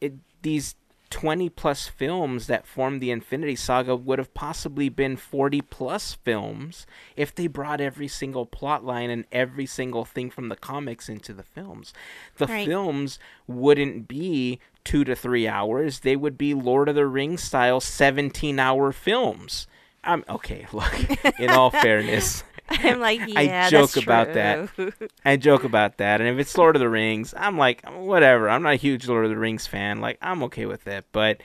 it, 0.00 0.14
these 0.42 0.74
20 1.10 1.48
plus 1.48 1.86
films 1.88 2.46
that 2.48 2.66
formed 2.66 3.00
the 3.00 3.10
Infinity 3.10 3.56
Saga 3.56 3.96
would 3.96 4.18
have 4.18 4.34
possibly 4.34 4.88
been 4.88 5.16
40 5.16 5.62
plus 5.62 6.14
films 6.14 6.86
if 7.16 7.34
they 7.34 7.46
brought 7.46 7.80
every 7.80 8.08
single 8.08 8.44
plot 8.46 8.84
line 8.84 9.08
and 9.08 9.24
every 9.32 9.64
single 9.66 10.04
thing 10.04 10.30
from 10.30 10.48
the 10.48 10.56
comics 10.56 11.08
into 11.08 11.32
the 11.32 11.42
films. 11.42 11.94
The 12.36 12.46
Right. 12.46 12.66
films 12.66 13.18
wouldn't 13.46 14.06
be 14.08 14.60
2 14.84 15.04
to 15.04 15.16
3 15.16 15.48
hours, 15.48 16.00
they 16.00 16.16
would 16.16 16.36
be 16.38 16.52
Lord 16.54 16.88
of 16.88 16.94
the 16.94 17.06
Rings 17.06 17.42
style 17.42 17.80
17 17.80 18.58
hour 18.58 18.92
films. 18.92 19.66
I'm 20.04 20.24
okay, 20.28 20.66
look, 20.72 20.94
in 21.40 21.50
all 21.50 21.70
fairness, 21.82 22.44
I'm 22.84 23.00
like, 23.00 23.20
yeah, 23.26 23.66
I 23.66 23.70
joke 23.70 23.96
about 23.96 24.32
that. 24.34 24.68
I 25.24 25.36
joke 25.36 25.64
about 25.64 25.98
that, 25.98 26.20
and 26.20 26.28
if 26.28 26.38
it's 26.38 26.56
Lord 26.56 26.76
of 26.76 26.80
the 26.80 26.88
Rings, 26.88 27.32
I'm 27.36 27.56
like, 27.56 27.82
whatever. 27.88 28.48
I'm 28.48 28.62
not 28.62 28.74
a 28.74 28.76
huge 28.76 29.08
Lord 29.08 29.24
of 29.24 29.30
the 29.30 29.38
Rings 29.38 29.66
fan. 29.66 30.00
Like, 30.00 30.18
I'm 30.20 30.42
okay 30.44 30.66
with 30.66 30.86
it. 30.86 31.06
But 31.12 31.40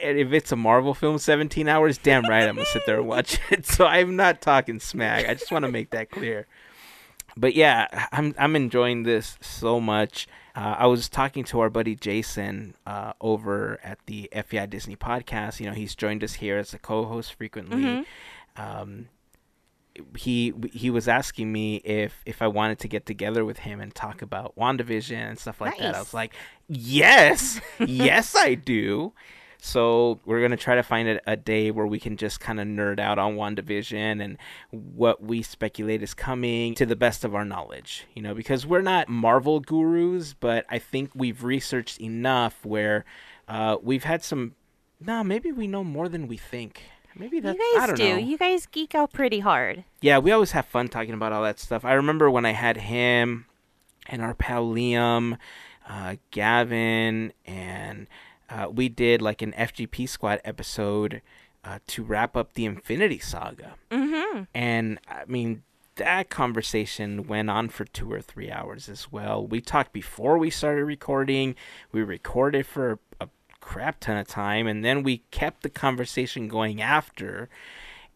if 0.00 0.32
it's 0.32 0.52
a 0.52 0.56
Marvel 0.56 0.94
film, 0.94 1.18
17 1.18 1.68
hours, 1.68 1.98
damn 1.98 2.24
right, 2.24 2.48
I'm 2.48 2.56
gonna 2.56 2.66
sit 2.66 2.84
there 2.86 2.98
and 2.98 3.08
watch 3.08 3.38
it. 3.50 3.66
So 3.66 3.86
I'm 3.86 4.16
not 4.16 4.40
talking 4.40 4.80
smack. 4.80 5.28
I 5.28 5.34
just 5.34 5.50
want 5.50 5.64
to 5.64 5.72
make 5.72 5.90
that 5.90 6.10
clear. 6.10 6.46
But 7.36 7.54
yeah, 7.54 8.06
I'm 8.12 8.34
I'm 8.38 8.56
enjoying 8.56 9.04
this 9.04 9.38
so 9.40 9.80
much. 9.80 10.26
Uh, 10.56 10.74
I 10.78 10.86
was 10.86 11.08
talking 11.08 11.44
to 11.44 11.60
our 11.60 11.70
buddy 11.70 11.94
Jason 11.94 12.74
uh, 12.84 13.12
over 13.20 13.78
at 13.84 13.98
the 14.06 14.28
FEI 14.44 14.66
Disney 14.66 14.96
podcast. 14.96 15.60
You 15.60 15.66
know, 15.66 15.72
he's 15.72 15.94
joined 15.94 16.24
us 16.24 16.34
here 16.34 16.58
as 16.58 16.74
a 16.74 16.78
co-host 16.78 17.34
frequently. 17.34 17.82
Mhm. 17.82 18.06
Um, 18.56 19.08
he 20.16 20.52
he 20.72 20.90
was 20.90 21.08
asking 21.08 21.52
me 21.52 21.76
if 21.76 22.22
if 22.26 22.42
I 22.42 22.48
wanted 22.48 22.78
to 22.80 22.88
get 22.88 23.06
together 23.06 23.44
with 23.44 23.58
him 23.60 23.80
and 23.80 23.94
talk 23.94 24.22
about 24.22 24.56
WandaVision 24.56 25.16
and 25.16 25.38
stuff 25.38 25.60
like 25.60 25.78
that. 25.78 25.94
I 25.94 25.98
was 25.98 26.14
like, 26.14 26.34
"Yes. 26.68 27.60
yes, 27.80 28.34
I 28.36 28.54
do." 28.54 29.12
So, 29.60 30.20
we're 30.24 30.38
going 30.38 30.52
to 30.52 30.56
try 30.56 30.76
to 30.76 30.84
find 30.84 31.08
a, 31.08 31.20
a 31.26 31.36
day 31.36 31.72
where 31.72 31.86
we 31.86 31.98
can 31.98 32.16
just 32.16 32.38
kind 32.38 32.60
of 32.60 32.68
nerd 32.68 33.00
out 33.00 33.18
on 33.18 33.34
WandaVision 33.34 34.22
and 34.22 34.38
what 34.70 35.20
we 35.20 35.42
speculate 35.42 36.00
is 36.00 36.14
coming 36.14 36.76
to 36.76 36.86
the 36.86 36.94
best 36.94 37.24
of 37.24 37.34
our 37.34 37.44
knowledge, 37.44 38.06
you 38.14 38.22
know, 38.22 38.34
because 38.34 38.64
we're 38.64 38.82
not 38.82 39.08
Marvel 39.08 39.58
gurus, 39.58 40.32
but 40.32 40.64
I 40.68 40.78
think 40.78 41.10
we've 41.12 41.42
researched 41.42 42.00
enough 42.00 42.64
where 42.64 43.04
uh, 43.48 43.78
we've 43.82 44.04
had 44.04 44.22
some 44.22 44.54
no, 45.00 45.22
maybe 45.22 45.52
we 45.52 45.66
know 45.66 45.84
more 45.84 46.08
than 46.08 46.26
we 46.26 46.36
think. 46.36 46.82
Maybe 47.18 47.40
that's 47.40 47.58
You 47.58 47.64
I 47.76 47.78
guys 47.80 47.86
don't 47.88 47.96
do. 47.96 48.08
know. 48.10 48.16
You 48.18 48.38
guys 48.38 48.66
geek 48.66 48.94
out 48.94 49.12
pretty 49.12 49.40
hard. 49.40 49.84
Yeah, 50.00 50.18
we 50.18 50.30
always 50.32 50.52
have 50.52 50.66
fun 50.66 50.88
talking 50.88 51.14
about 51.14 51.32
all 51.32 51.42
that 51.42 51.58
stuff. 51.58 51.84
I 51.84 51.94
remember 51.94 52.30
when 52.30 52.46
I 52.46 52.52
had 52.52 52.76
him 52.76 53.46
and 54.06 54.22
our 54.22 54.34
pal 54.34 54.66
Liam, 54.66 55.36
uh, 55.88 56.16
Gavin, 56.30 57.32
and 57.46 58.06
uh, 58.48 58.68
we 58.72 58.88
did 58.88 59.20
like 59.20 59.42
an 59.42 59.52
FGP 59.52 60.08
Squad 60.08 60.40
episode 60.44 61.20
uh, 61.64 61.78
to 61.88 62.02
wrap 62.02 62.36
up 62.36 62.54
the 62.54 62.64
Infinity 62.64 63.18
Saga. 63.18 63.74
Mm-hmm. 63.90 64.42
And 64.54 64.98
I 65.08 65.24
mean, 65.26 65.62
that 65.96 66.30
conversation 66.30 67.26
went 67.26 67.50
on 67.50 67.68
for 67.68 67.84
two 67.84 68.10
or 68.10 68.20
three 68.20 68.50
hours 68.50 68.88
as 68.88 69.10
well. 69.10 69.46
We 69.46 69.60
talked 69.60 69.92
before 69.92 70.38
we 70.38 70.48
started 70.50 70.84
recording, 70.84 71.56
we 71.92 72.02
recorded 72.02 72.66
for 72.66 73.00
a 73.20 73.28
crap 73.68 74.00
ton 74.00 74.16
of 74.16 74.26
time, 74.26 74.66
and 74.66 74.82
then 74.82 75.02
we 75.02 75.18
kept 75.30 75.62
the 75.62 75.68
conversation 75.68 76.48
going 76.48 76.80
after. 76.80 77.50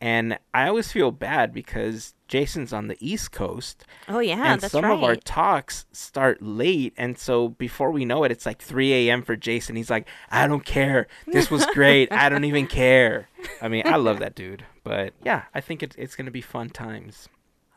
And 0.00 0.38
I 0.54 0.66
always 0.66 0.90
feel 0.90 1.11
bad 1.11 1.52
because 1.52 2.14
Jason's 2.26 2.73
on 2.73 2.88
the 2.88 2.97
East 3.00 3.32
Coast. 3.32 3.85
Oh 4.09 4.18
yeah, 4.18 4.54
and 4.54 4.61
that's 4.62 4.73
some 4.73 4.85
right. 4.85 4.94
of 4.94 5.04
our 5.04 5.14
talks 5.14 5.85
start 5.92 6.40
late. 6.40 6.94
And 6.97 7.18
so 7.18 7.50
before 7.50 7.90
we 7.90 8.06
know 8.06 8.25
it, 8.25 8.32
it's 8.32 8.47
like 8.47 8.62
3 8.62 8.94
a.m. 8.94 9.23
for 9.23 9.37
Jason. 9.37 9.76
He's 9.76 9.90
like, 9.90 10.09
I 10.30 10.47
don't 10.47 10.64
care. 10.64 11.06
This 11.26 11.50
was 11.50 11.66
great. 11.66 12.11
I 12.11 12.30
don't 12.30 12.44
even 12.44 12.66
care. 12.82 13.28
I 13.61 13.68
mean, 13.68 13.82
I 13.85 13.97
love 13.97 14.21
that 14.21 14.35
dude. 14.35 14.64
But 14.82 15.12
yeah, 15.23 15.42
I 15.54 15.61
think 15.61 15.82
it, 15.82 15.94
it's 15.99 16.16
going 16.16 16.26
to 16.26 16.32
be 16.32 16.40
fun 16.40 16.71
times. 16.71 17.28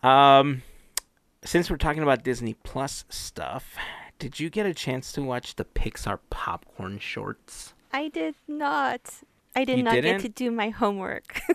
Um, 0.01 0.63
since 1.43 1.69
we're 1.69 1.77
talking 1.77 2.03
about 2.03 2.23
Disney 2.23 2.53
Plus 2.63 3.03
stuff, 3.09 3.75
did 4.19 4.39
you 4.39 4.49
get 4.49 4.65
a 4.65 4.73
chance 4.73 5.11
to 5.13 5.21
watch 5.21 5.55
the 5.55 5.65
Pixar 5.65 6.19
popcorn 6.29 6.99
shorts? 6.99 7.73
I 7.91 8.07
did 8.09 8.35
not. 8.47 9.01
I 9.55 9.63
did 9.63 9.77
You 9.77 9.83
not 9.83 9.93
didn't? 9.93 10.17
get 10.17 10.21
to 10.21 10.29
do 10.29 10.51
my 10.51 10.69
homework. 10.69 11.41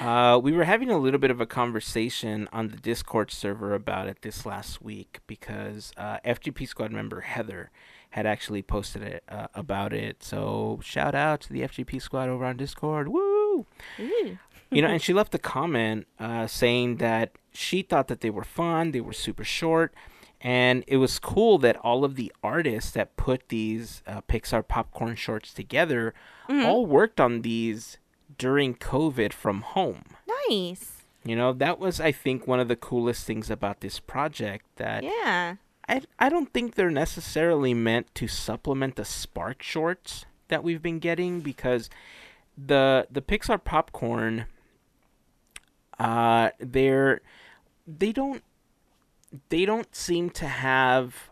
Uh, 0.00 0.38
we 0.38 0.52
were 0.52 0.64
having 0.64 0.90
a 0.90 0.98
little 0.98 1.18
bit 1.18 1.30
of 1.30 1.40
a 1.40 1.46
conversation 1.46 2.46
on 2.52 2.68
the 2.68 2.76
Discord 2.76 3.30
server 3.30 3.72
about 3.74 4.08
it 4.08 4.18
this 4.20 4.44
last 4.44 4.82
week 4.82 5.20
because 5.26 5.90
uh, 5.96 6.18
FGP 6.24 6.68
Squad 6.68 6.92
member 6.92 7.22
Heather 7.22 7.70
had 8.10 8.26
actually 8.26 8.60
posted 8.62 9.02
it 9.02 9.24
uh, 9.28 9.46
about 9.54 9.94
it. 9.94 10.22
So 10.22 10.80
shout 10.82 11.14
out 11.14 11.40
to 11.42 11.52
the 11.52 11.62
FGP 11.62 12.00
Squad 12.02 12.28
over 12.28 12.44
on 12.44 12.58
Discord. 12.58 13.08
Woo! 13.08 13.66
You 14.70 14.82
know, 14.82 14.88
and 14.88 15.00
she 15.00 15.12
left 15.14 15.34
a 15.34 15.38
comment 15.38 16.06
uh, 16.20 16.46
saying 16.46 16.96
that 16.96 17.32
she 17.52 17.80
thought 17.80 18.08
that 18.08 18.20
they 18.20 18.30
were 18.30 18.44
fun, 18.44 18.90
they 18.90 19.00
were 19.00 19.14
super 19.14 19.44
short, 19.44 19.94
and 20.46 20.84
it 20.86 20.98
was 20.98 21.18
cool 21.18 21.58
that 21.58 21.76
all 21.78 22.04
of 22.04 22.14
the 22.14 22.32
artists 22.40 22.92
that 22.92 23.16
put 23.16 23.48
these 23.48 24.02
uh, 24.06 24.20
Pixar 24.28 24.66
popcorn 24.66 25.16
shorts 25.16 25.52
together 25.52 26.14
Mhm. 26.48 26.64
all 26.64 26.86
worked 26.86 27.20
on 27.20 27.42
these 27.42 27.98
during 28.38 28.74
COVID 28.76 29.32
from 29.32 29.62
home. 29.62 30.04
Nice. 30.48 31.02
You 31.24 31.34
know, 31.34 31.52
that 31.54 31.80
was 31.80 32.00
I 32.00 32.12
think 32.12 32.46
one 32.46 32.60
of 32.60 32.68
the 32.68 32.76
coolest 32.76 33.26
things 33.26 33.50
about 33.50 33.80
this 33.80 33.98
project 33.98 34.64
that 34.76 35.02
Yeah. 35.02 35.56
I 35.88 36.02
I 36.18 36.28
don't 36.28 36.52
think 36.52 36.74
they're 36.74 36.90
necessarily 36.90 37.74
meant 37.74 38.14
to 38.14 38.28
supplement 38.28 38.94
the 38.94 39.04
Spark 39.04 39.62
shorts 39.62 40.26
that 40.48 40.62
we've 40.62 40.82
been 40.82 41.00
getting 41.00 41.40
because 41.40 41.90
the 42.56 43.08
the 43.10 43.22
Pixar 43.22 43.62
popcorn 43.64 44.46
uh 45.98 46.50
they're 46.60 47.20
they 47.86 48.12
don't 48.12 48.42
they 49.48 49.64
don't 49.64 49.94
seem 49.94 50.30
to 50.30 50.46
have 50.46 51.30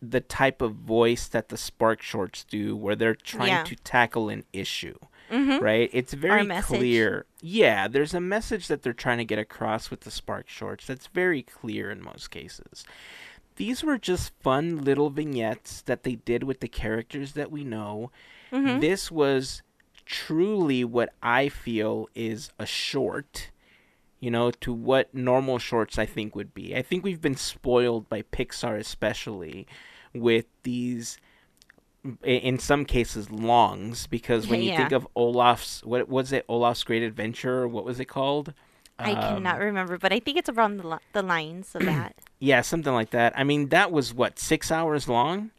the 0.00 0.20
type 0.20 0.60
of 0.60 0.74
voice 0.74 1.28
that 1.28 1.48
the 1.48 1.56
Spark 1.56 2.02
shorts 2.02 2.44
do 2.44 2.74
where 2.76 2.96
they're 2.96 3.14
trying 3.14 3.48
Yeah. 3.48 3.62
to 3.64 3.76
tackle 3.76 4.28
an 4.28 4.44
issue 4.52 4.96
Mm-hmm. 5.30 5.64
right? 5.64 5.88
It's 5.94 6.12
very 6.12 6.46
clear. 6.60 7.24
Yeah, 7.40 7.88
there's 7.88 8.12
a 8.12 8.20
message 8.20 8.66
that 8.68 8.82
they're 8.82 8.92
trying 8.92 9.16
to 9.18 9.24
get 9.24 9.38
across 9.38 9.90
with 9.90 10.00
the 10.00 10.10
Spark 10.10 10.46
Shorts 10.48 10.86
that's 10.86 11.06
very 11.06 11.40
clear 11.42 11.90
in 11.90 12.02
most 12.02 12.30
cases. 12.30 12.84
These 13.56 13.82
were 13.82 13.96
just 13.96 14.32
fun 14.40 14.82
little 14.82 15.08
vignettes 15.08 15.80
that 15.82 16.02
they 16.02 16.16
did 16.16 16.42
with 16.42 16.60
the 16.60 16.68
characters 16.68 17.32
that 17.32 17.50
we 17.50 17.64
know. 17.64 18.10
Mm-hmm. 18.52 18.80
This 18.80 19.10
was 19.10 19.62
truly 20.04 20.84
what 20.84 21.14
I 21.22 21.48
feel 21.48 22.08
is 22.14 22.50
a 22.58 22.66
short, 22.66 23.51
you 24.22 24.30
know, 24.30 24.52
to 24.52 24.72
what 24.72 25.12
normal 25.12 25.58
shorts 25.58 25.98
I 25.98 26.06
think 26.06 26.36
would 26.36 26.54
be. 26.54 26.76
I 26.76 26.80
think 26.82 27.02
we've 27.02 27.20
been 27.20 27.36
spoiled 27.36 28.08
by 28.08 28.22
Pixar, 28.22 28.78
especially 28.78 29.66
with 30.14 30.46
these 30.62 31.18
in 32.24 32.58
some 32.58 32.84
cases 32.84 33.30
longs 33.30 34.06
because 34.06 34.48
when 34.48 34.60
you 34.62 34.74
think 34.76 34.90
of 34.92 35.06
Olaf's 35.14 35.84
what 35.84 36.08
was 36.08 36.32
it 36.32 36.44
Olaf's 36.48 36.82
Great 36.82 37.02
Adventure 37.02 37.66
what 37.68 37.84
was 37.84 38.00
it 38.00 38.06
called? 38.06 38.52
I 38.98 39.14
cannot 39.14 39.56
Um, 39.56 39.62
remember, 39.62 39.98
but 39.98 40.12
I 40.12 40.18
think 40.20 40.36
it's 40.36 40.48
around 40.48 40.76
the, 40.78 40.98
the 41.12 41.22
lines 41.22 41.74
of 41.74 41.82
that. 41.84 42.14
Yeah, 42.38 42.60
something 42.62 42.92
like 42.92 43.10
that. 43.10 43.32
I 43.36 43.44
mean, 43.44 43.68
that 43.68 43.92
was 43.92 44.12
what 44.12 44.36
six 44.40 44.72
hours 44.72 45.08
long. 45.08 45.52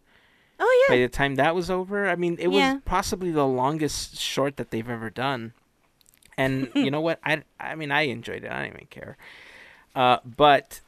Oh 0.59 0.85
yeah. 0.89 0.95
By 0.95 0.99
the 1.01 1.07
time 1.07 1.35
that 1.35 1.55
was 1.55 1.69
over, 1.69 2.09
I 2.09 2.15
mean, 2.15 2.35
it 2.39 2.49
Yeah. 2.51 2.73
was 2.73 2.81
possibly 2.83 3.31
the 3.31 3.47
longest 3.47 4.17
short 4.19 4.57
that 4.57 4.69
they've 4.71 4.89
ever 4.89 5.09
done. 5.09 5.53
And 6.37 6.69
you 6.75 6.91
know 6.91 7.01
what? 7.01 7.19
I 7.23 7.43
I 7.59 7.75
mean, 7.75 7.91
I 7.91 8.03
enjoyed 8.03 8.43
it. 8.43 8.51
I 8.51 8.59
don't 8.59 8.73
even 8.73 8.87
care. 8.89 9.17
Uh, 9.95 10.17
but 10.25 10.81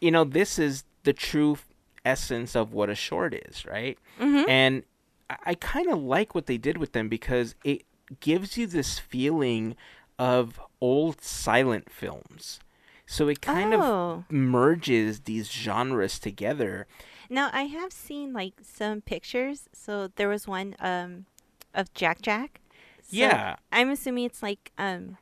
you 0.00 0.10
know, 0.10 0.24
this 0.24 0.58
is 0.58 0.84
the 1.04 1.12
true 1.12 1.58
essence 2.04 2.54
of 2.54 2.72
what 2.72 2.88
a 2.90 2.94
short 2.94 3.34
is, 3.34 3.64
right? 3.66 3.98
Mm-hmm. 4.20 4.48
And 4.48 4.82
I, 5.28 5.36
I 5.46 5.54
kind 5.54 5.90
of 5.90 5.98
like 5.98 6.34
what 6.34 6.46
they 6.46 6.58
did 6.58 6.78
with 6.78 6.92
them 6.92 7.08
because 7.08 7.54
it 7.64 7.82
gives 8.20 8.56
you 8.56 8.66
this 8.66 8.98
feeling 8.98 9.76
of 10.18 10.60
old 10.80 11.20
silent 11.20 11.90
films. 11.90 12.60
So 13.06 13.28
it 13.28 13.40
kind 13.40 13.72
of 13.72 13.80
oh. 13.80 14.24
merges 14.28 15.20
these 15.20 15.50
genres 15.50 16.18
together. 16.18 16.86
Now 17.30 17.50
I 17.52 17.62
have 17.62 17.92
seen 17.92 18.32
like 18.32 18.54
some 18.62 19.00
pictures. 19.00 19.68
So 19.72 20.08
there 20.16 20.28
was 20.28 20.48
one 20.48 20.74
um 20.80 21.26
of 21.74 21.92
Jack 21.94 22.22
Jack. 22.22 22.60
So 23.06 23.16
yeah. 23.16 23.56
I'm 23.72 23.90
assuming 23.90 24.24
it's 24.24 24.42
like 24.42 24.72
um 24.78 25.16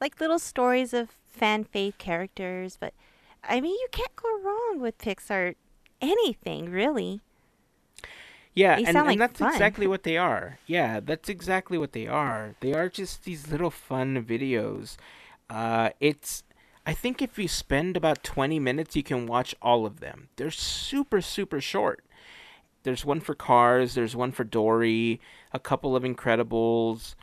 like 0.00 0.20
little 0.20 0.38
stories 0.38 0.92
of 0.92 1.16
fan 1.26 1.64
fave 1.64 1.98
characters, 1.98 2.76
but 2.78 2.94
I 3.44 3.60
mean 3.60 3.72
you 3.74 3.88
can't 3.92 4.14
go 4.16 4.28
wrong 4.42 4.80
with 4.80 4.98
Pixar 4.98 5.54
anything 6.00 6.70
really. 6.70 7.20
Yeah, 8.54 8.76
They 8.76 8.84
and, 8.84 8.96
and 8.96 9.20
that's 9.20 9.38
fun. 9.38 9.52
exactly 9.52 9.86
what 9.86 10.02
they 10.02 10.16
are. 10.16 10.58
Yeah, 10.66 11.00
that's 11.00 11.28
exactly 11.28 11.78
what 11.78 11.92
they 11.92 12.06
are. 12.08 12.54
They 12.60 12.72
are 12.74 12.88
just 12.88 13.24
these 13.24 13.48
little 13.48 13.70
fun 13.70 14.24
videos. 14.24 14.96
Uh, 15.48 15.90
it's, 16.00 16.42
I 16.84 16.92
think 16.92 17.22
if 17.22 17.38
you 17.38 17.46
spend 17.46 17.96
about 17.96 18.24
20 18.24 18.58
minutes, 18.58 18.96
you 18.96 19.02
can 19.04 19.26
watch 19.26 19.54
all 19.62 19.86
of 19.86 20.00
them. 20.00 20.28
They're 20.36 20.50
super, 20.50 21.20
super 21.20 21.60
short. 21.60 22.04
There's 22.82 23.04
one 23.04 23.20
for 23.20 23.34
Cars, 23.34 23.94
there's 23.94 24.16
one 24.16 24.32
for 24.32 24.44
Dory, 24.44 25.20
a 25.52 25.58
couple 25.60 25.94
of 25.94 26.02
Incredibles, 26.02 27.14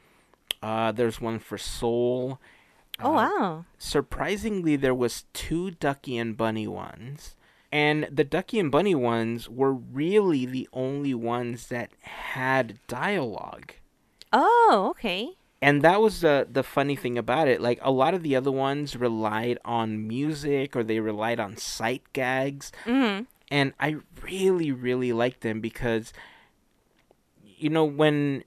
uh, 0.65 0.91
there's 0.91 1.21
one 1.21 1.37
for 1.39 1.57
Soul. 1.57 2.39
Oh 2.99 3.11
Uh, 3.11 3.15
wow. 3.21 3.65
surprisingly 3.77 4.75
there 4.77 4.95
was 4.95 5.25
two 5.33 5.71
ducky 5.71 6.17
and 6.17 6.35
bunny 6.37 6.65
ones 6.67 7.35
and 7.71 8.07
the 8.09 8.23
ducky 8.23 8.57
and 8.57 8.71
bunny 8.71 8.95
ones 8.95 9.49
were 9.49 9.73
really 9.73 10.45
the 10.45 10.67
only 10.71 11.13
ones 11.13 11.67
that 11.67 11.89
had 12.01 12.79
dialogue 12.87 13.73
Oh, 14.31 14.87
okay. 14.91 15.31
and 15.61 15.81
that 15.81 15.99
was 16.01 16.21
the 16.21 16.47
the 16.49 16.63
funny 16.63 16.95
thing 16.95 17.17
about 17.17 17.49
it 17.49 17.59
like 17.59 17.79
a 17.81 17.91
lot 17.91 18.13
of 18.13 18.23
the 18.23 18.35
other 18.35 18.51
ones 18.51 18.95
relied 18.95 19.59
on 19.65 20.07
music 20.07 20.73
or 20.75 20.83
they 20.83 20.99
relied 21.01 21.39
on 21.39 21.57
sight 21.57 22.03
gags 22.13 22.71
Mhm. 22.85 23.27
and 23.51 23.73
I 23.77 23.97
really, 24.23 24.71
really 24.71 25.11
liked 25.11 25.41
them 25.41 25.59
because, 25.59 26.13
you 27.43 27.69
know, 27.69 27.83
when 27.85 28.43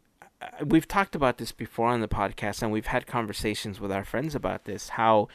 we've 0.65 0.87
talked 0.89 1.15
about 1.15 1.39
this 1.39 1.53
before 1.53 1.89
on 1.89 2.01
the 2.01 2.09
podcast, 2.09 2.63
and 2.63 2.71
we've 2.73 2.87
had 2.87 3.07
conversations 3.07 3.81
with 3.81 3.91
our 3.93 4.05
friends 4.05 4.35
about 4.35 4.65
this, 4.65 4.91
how 4.91 5.29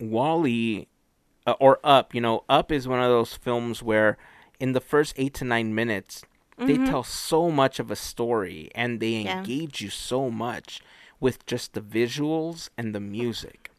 WALL-E 0.00 0.88
uh, 1.46 1.54
or 1.60 1.78
Up, 1.84 2.14
you 2.14 2.20
know, 2.20 2.44
Up 2.48 2.72
is 2.72 2.88
one 2.88 3.00
of 3.00 3.08
those 3.08 3.34
films 3.34 3.82
where 3.82 4.18
in 4.58 4.72
the 4.72 4.80
first 4.80 5.14
eight 5.16 5.34
to 5.34 5.44
nine 5.44 5.74
minutes, 5.74 6.24
they 6.58 6.76
Mhm. 6.76 6.86
tell 6.88 7.02
so 7.04 7.50
much 7.50 7.78
of 7.78 7.90
a 7.90 7.96
story 7.96 8.70
and 8.74 9.00
they 9.00 9.22
Yeah. 9.22 9.38
engage 9.38 9.80
you 9.80 9.90
so 9.90 10.30
much 10.30 10.80
with 11.20 11.44
just 11.46 11.74
the 11.74 11.80
visuals 11.80 12.68
and 12.76 12.94
the 12.94 13.00
music. 13.00 13.70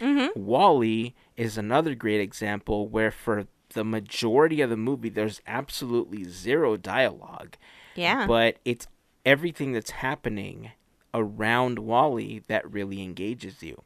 Mhm. 0.00 0.36
WALL-E 0.36 1.14
is 1.36 1.56
another 1.56 1.94
great 1.94 2.20
example 2.20 2.88
where 2.88 3.10
for 3.10 3.46
the 3.70 3.84
majority 3.84 4.60
of 4.60 4.70
the 4.70 4.76
movie 4.76 5.08
there's 5.08 5.40
absolutely 5.46 6.24
zero 6.24 6.76
dialogue, 6.76 7.56
Yeah. 7.94 8.26
but 8.26 8.58
it's 8.64 8.86
everything 9.24 9.72
that's 9.72 9.90
happening 9.90 10.72
around 11.12 11.78
WALL-E 11.78 12.42
that 12.48 12.70
really 12.70 13.02
engages 13.02 13.62
you. 13.62 13.82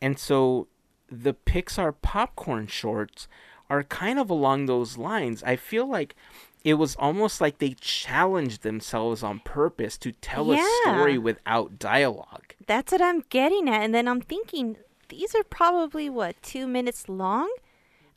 And 0.00 0.18
so 0.18 0.66
the 1.08 1.34
Pixar 1.34 1.94
popcorn 2.02 2.66
shorts 2.66 3.28
are 3.68 3.84
kind 3.84 4.18
of 4.18 4.30
along 4.30 4.66
those 4.66 4.98
lines. 4.98 5.42
I 5.44 5.56
feel 5.56 5.86
like 5.86 6.16
it 6.64 6.74
was 6.74 6.96
almost 6.96 7.40
like 7.40 7.58
they 7.58 7.74
challenged 7.80 8.62
themselves 8.62 9.22
on 9.22 9.40
purpose 9.40 9.96
to 9.98 10.12
tell 10.12 10.52
a 10.52 10.58
story 10.82 11.18
without 11.18 11.78
dialogue. 11.78 12.54
That's 12.66 12.92
what 12.92 13.00
I'm 13.00 13.24
getting 13.30 13.68
at. 13.68 13.82
And 13.82 13.94
then 13.94 14.08
I'm 14.08 14.20
thinking, 14.20 14.76
these 15.08 15.34
are 15.34 15.44
probably, 15.44 16.10
what, 16.10 16.42
two 16.42 16.66
minutes 16.66 17.08
long? 17.08 17.50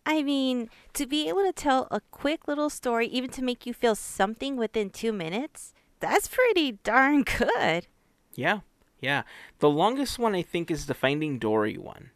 I 0.06 0.22
mean, 0.24 0.70
to 0.94 1.06
be 1.06 1.30
able 1.30 1.44
to 1.44 1.54
tell 1.54 1.88
a 1.90 2.02
quick 2.12 2.48
little 2.48 2.70
story, 2.70 3.08
even 3.08 3.30
to 3.32 3.44
make 3.44 3.66
you 3.66 3.74
feel 3.74 3.96
something 3.96 4.58
within 4.58 4.90
two 4.90 5.14
minutes, 5.14 5.74
that's 6.04 6.28
pretty 6.28 6.74
darn 6.84 7.24
good. 7.24 7.88
Yeah, 8.36 8.60
yeah. 9.00 9.24
The 9.60 9.70
longest 9.70 10.20
one 10.20 10.36
I 10.36 10.42
think 10.42 10.70
is 10.70 10.86
the 10.86 10.94
Finding 10.94 11.40
Dory 11.40 11.78
one, 11.78 12.12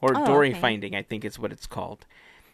or 0.00 0.16
Oh, 0.16 0.24
Dory 0.26 0.50
okay. 0.50 0.60
Finding. 0.60 0.94
I 0.94 1.02
think 1.02 1.24
is 1.24 1.38
what 1.38 1.52
it's 1.52 1.66
called. 1.66 2.06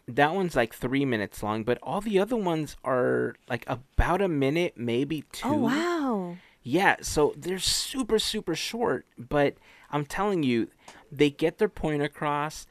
That 0.07 0.33
one's 0.35 0.55
like 0.55 0.73
three 0.73 1.05
minutes 1.05 1.41
long, 1.41 1.63
but 1.63 1.77
all 1.81 2.01
the 2.01 2.19
other 2.19 2.35
ones 2.35 2.75
are 2.83 3.35
like 3.49 3.63
about 3.67 4.21
a 4.21 4.27
minute, 4.27 4.73
maybe 4.75 5.23
two. 5.31 5.47
Oh 5.47 5.53
wow. 5.57 6.35
Yeah, 6.61 6.95
so 7.01 7.33
they're 7.37 7.59
super, 7.59 8.19
super 8.19 8.55
short, 8.55 9.05
but 9.17 9.55
I'm 9.91 10.05
telling 10.05 10.43
you, 10.43 10.69
they 11.11 11.29
get 11.29 11.57
their 11.57 11.69
point 11.69 12.01
across. 12.01 12.67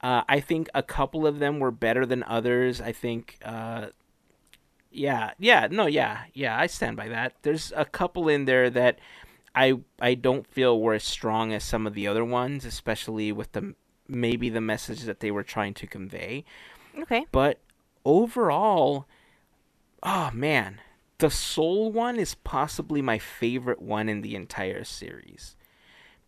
Uh, 0.00 0.22
I 0.28 0.40
think 0.40 0.68
a 0.74 0.82
couple 0.82 1.26
of 1.26 1.38
them 1.38 1.58
were 1.58 1.70
better 1.70 2.04
than 2.06 2.22
others. 2.24 2.80
I 2.80 2.92
think, 2.92 3.38
uh, 3.44 3.88
yeah, 4.94 5.32
yeah, 5.38 5.68
no, 5.70 5.86
yeah, 5.86 6.22
yeah, 6.32 6.58
I 6.58 6.66
stand 6.66 6.96
by 6.96 7.08
that. 7.08 7.34
There's 7.42 7.72
a 7.76 7.84
couple 7.84 8.28
in 8.28 8.44
there 8.44 8.70
that 8.70 8.98
I 9.54 9.80
I 10.00 10.14
don't 10.14 10.46
feel 10.46 10.80
were 10.80 10.94
as 10.94 11.04
strong 11.04 11.52
as 11.52 11.64
some 11.64 11.86
of 11.86 11.94
the 11.94 12.06
other 12.06 12.24
ones, 12.24 12.64
especially 12.64 13.32
with 13.32 13.52
the 13.52 13.74
maybe 14.08 14.48
the 14.48 14.60
message 14.60 15.02
that 15.02 15.20
they 15.20 15.30
were 15.30 15.42
trying 15.42 15.74
to 15.74 15.86
convey. 15.86 16.44
Okay. 16.98 17.26
But 17.32 17.60
overall, 18.04 19.06
oh 20.02 20.30
man, 20.32 20.80
the 21.18 21.30
Soul 21.30 21.90
one 21.92 22.18
is 22.18 22.34
possibly 22.34 23.02
my 23.02 23.18
favorite 23.18 23.80
one 23.80 24.08
in 24.08 24.20
the 24.20 24.34
entire 24.34 24.84
series. 24.84 25.56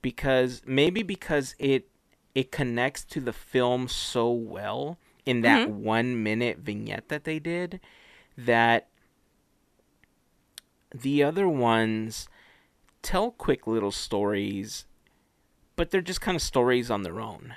Because 0.02 0.62
maybe 0.66 1.02
because 1.02 1.54
it 1.58 1.88
it 2.34 2.52
connects 2.52 3.04
to 3.04 3.20
the 3.20 3.32
film 3.32 3.88
so 3.88 4.30
well 4.30 4.98
in 5.24 5.40
that 5.40 5.68
mm-hmm. 5.68 5.82
1 5.82 6.22
minute 6.22 6.58
vignette 6.58 7.08
that 7.08 7.24
they 7.24 7.38
did 7.38 7.80
that 8.36 8.88
the 10.94 11.22
other 11.22 11.48
ones 11.48 12.28
tell 13.02 13.30
quick 13.30 13.66
little 13.66 13.92
stories 13.92 14.86
but 15.76 15.90
they're 15.90 16.00
just 16.00 16.20
kind 16.20 16.34
of 16.36 16.42
stories 16.42 16.90
on 16.90 17.02
their 17.02 17.20
own 17.20 17.54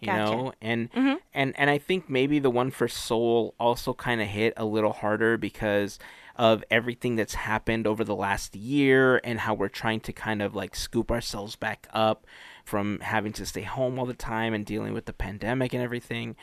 you 0.00 0.06
Gotcha. 0.06 0.34
know 0.36 0.52
and 0.60 0.90
Mhm. 0.92 1.18
and 1.32 1.58
and 1.58 1.70
I 1.70 1.78
think 1.78 2.10
maybe 2.10 2.38
the 2.38 2.50
one 2.50 2.70
for 2.70 2.88
Soul 2.88 3.54
also 3.58 3.94
kind 3.94 4.20
of 4.20 4.28
hit 4.28 4.52
a 4.56 4.64
little 4.64 4.92
harder 4.92 5.36
because 5.36 5.98
of 6.36 6.64
everything 6.70 7.14
that's 7.16 7.34
happened 7.34 7.86
over 7.86 8.02
the 8.04 8.14
last 8.16 8.56
year 8.56 9.20
and 9.22 9.40
how 9.40 9.54
we're 9.54 9.68
trying 9.68 10.00
to 10.00 10.12
kind 10.12 10.40
of 10.42 10.54
like 10.54 10.74
scoop 10.74 11.10
ourselves 11.10 11.56
back 11.56 11.86
up 11.92 12.26
from 12.64 12.98
having 13.00 13.32
to 13.34 13.44
stay 13.46 13.62
home 13.62 13.98
all 13.98 14.06
the 14.06 14.14
time 14.14 14.54
and 14.54 14.64
dealing 14.66 14.92
with 14.94 15.04
the 15.04 15.12
pandemic 15.12 15.72
and 15.74 15.82
everything. 15.82 16.34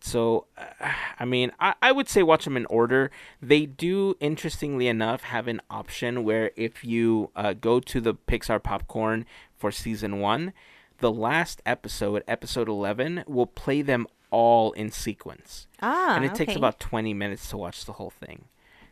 So, 0.00 0.46
uh, 0.56 0.64
I 1.18 1.24
mean, 1.24 1.52
I, 1.58 1.74
I 1.82 1.92
would 1.92 2.08
say 2.08 2.22
watch 2.22 2.44
them 2.44 2.56
in 2.56 2.66
order. 2.66 3.10
They 3.40 3.66
do, 3.66 4.16
interestingly 4.20 4.88
enough, 4.88 5.22
have 5.22 5.48
an 5.48 5.60
option 5.70 6.24
where 6.24 6.50
if 6.56 6.84
you 6.84 7.30
uh, 7.34 7.54
go 7.54 7.80
to 7.80 8.00
the 8.00 8.14
Pixar 8.14 8.62
Popcorn 8.62 9.26
for 9.56 9.70
season 9.70 10.20
one, 10.20 10.52
the 10.98 11.12
last 11.12 11.60
episode, 11.66 12.22
episode 12.26 12.68
11, 12.68 13.24
will 13.26 13.46
play 13.46 13.82
them 13.82 14.06
all 14.30 14.72
in 14.72 14.90
sequence. 14.90 15.66
Ah. 15.80 16.16
and 16.16 16.24
it 16.24 16.34
takes 16.34 16.56
about 16.56 16.80
20 16.80 17.14
minutes 17.14 17.48
to 17.50 17.56
watch 17.56 17.84
the 17.84 17.92
whole 17.92 18.10
thing. 18.10 18.46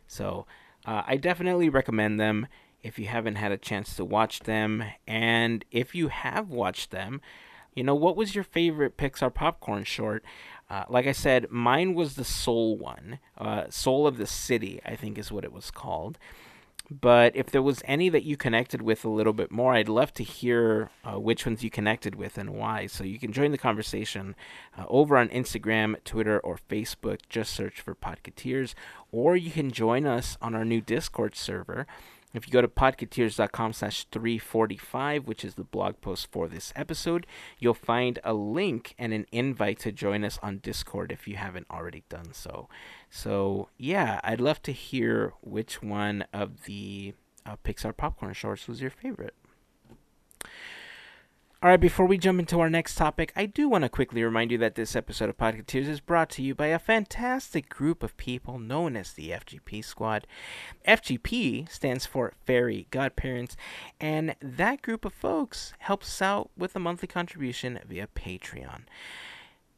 So, 0.07 0.45
uh, 0.85 1.03
I 1.05 1.17
definitely 1.17 1.69
recommend 1.69 2.19
them 2.19 2.47
if 2.83 2.99
you 2.99 3.07
haven't 3.07 3.35
had 3.35 3.51
a 3.51 3.57
chance 3.57 3.95
to 3.95 4.05
watch 4.05 4.41
them. 4.41 4.83
And 5.07 5.65
if 5.71 5.95
you 5.95 6.09
have 6.09 6.51
watched 6.51 6.91
them, 6.91 7.19
you 7.73 7.83
know, 7.83 7.95
what 7.95 8.15
was 8.15 8.35
your 8.35 8.43
favorite 8.43 8.95
Pixar 8.95 9.33
popcorn 9.33 9.83
short? 9.83 10.23
Uh, 10.69 10.83
like 10.89 11.05
I 11.05 11.11
said, 11.11 11.51
mine 11.51 11.93
was 11.93 12.15
the 12.15 12.25
Soul 12.25 12.77
one. 12.77 13.19
Uh, 13.37 13.65
Soul 13.69 14.07
of 14.07 14.17
the 14.17 14.27
City, 14.27 14.81
I 14.85 14.95
think 14.95 15.17
is 15.17 15.31
what 15.31 15.43
it 15.43 15.53
was 15.53 15.71
called. 15.71 16.17
But 16.89 17.35
if 17.35 17.47
there 17.47 17.63
was 17.63 17.81
any 17.85 18.09
that 18.09 18.23
you 18.23 18.37
connected 18.37 18.81
with 18.81 19.03
a 19.03 19.09
little 19.09 19.33
bit 19.33 19.51
more, 19.51 19.73
I'd 19.73 19.89
love 19.89 20.13
to 20.15 20.23
hear 20.23 20.91
uh, 21.03 21.19
which 21.19 21.45
ones 21.45 21.63
you 21.63 21.69
connected 21.69 22.15
with 22.15 22.37
and 22.37 22.51
why. 22.51 22.85
So 22.85 23.03
you 23.03 23.17
can 23.17 23.31
join 23.31 23.51
the 23.51 23.57
conversation 23.57 24.35
uh, 24.77 24.85
over 24.87 25.17
on 25.17 25.29
Instagram, 25.29 26.03
Twitter, 26.03 26.39
or 26.39 26.59
Facebook. 26.69 27.21
Just 27.27 27.53
search 27.53 27.81
for 27.81 27.95
Podcateers. 27.95 28.75
Or 29.11 29.35
you 29.35 29.49
can 29.49 29.71
join 29.71 30.05
us 30.05 30.37
on 30.41 30.53
our 30.53 30.65
new 30.65 30.81
Discord 30.81 31.35
server. 31.35 31.87
If 32.35 32.47
you 32.47 32.51
go 32.51 32.61
to 32.61 32.67
podcateers.com 32.67 33.73
slash 33.73 34.05
345, 34.11 35.25
which 35.25 35.45
is 35.45 35.55
the 35.55 35.63
blog 35.63 36.01
post 36.01 36.27
for 36.31 36.47
this 36.47 36.73
episode, 36.75 37.25
you'll 37.59 37.73
find 37.73 38.19
a 38.23 38.33
link 38.33 38.93
and 38.97 39.13
an 39.13 39.25
invite 39.31 39.79
to 39.79 39.91
join 39.91 40.23
us 40.25 40.37
on 40.43 40.57
Discord 40.57 41.11
if 41.11 41.27
you 41.27 41.37
haven't 41.37 41.67
already 41.71 42.03
done 42.09 42.33
so. 42.33 42.67
So, 43.09 43.69
yeah, 43.77 44.19
I'd 44.23 44.41
love 44.41 44.61
to 44.63 44.73
hear 44.73 45.33
which 45.41 45.81
one 45.81 46.25
of 46.33 46.63
the 46.63 47.13
uh, 47.45 47.55
Pixar 47.63 47.95
popcorn 47.95 48.33
shorts 48.33 48.67
was 48.67 48.81
your 48.81 48.91
favorite. 48.91 49.35
All 51.65 51.71
right, 51.71 51.81
before 51.81 52.05
we 52.05 52.19
jump 52.19 52.39
into 52.39 52.59
our 52.59 52.69
next 52.69 52.93
topic, 52.93 53.33
I 53.35 53.47
do 53.47 53.67
want 53.67 53.85
to 53.85 53.89
quickly 53.89 54.23
remind 54.23 54.51
you 54.51 54.57
that 54.59 54.75
this 54.75 54.95
episode 54.95 55.29
of 55.29 55.37
Podcateers 55.39 55.87
is 55.87 55.99
brought 55.99 56.29
to 56.29 56.43
you 56.43 56.53
by 56.53 56.67
a 56.67 56.77
fantastic 56.77 57.69
group 57.69 58.03
of 58.03 58.15
people 58.17 58.59
known 58.59 58.95
as 58.95 59.13
the 59.13 59.31
FGP 59.31 59.83
Squad. 59.83 60.27
FGP 60.87 61.67
stands 61.67 62.05
for 62.05 62.33
Fairy 62.45 62.85
Godparents, 62.91 63.57
and 63.99 64.35
that 64.43 64.83
group 64.83 65.05
of 65.05 65.13
folks 65.13 65.73
helps 65.79 66.21
out 66.21 66.51
with 66.55 66.75
a 66.75 66.79
monthly 66.79 67.07
contribution 67.07 67.79
via 67.89 68.09
Patreon. 68.15 68.81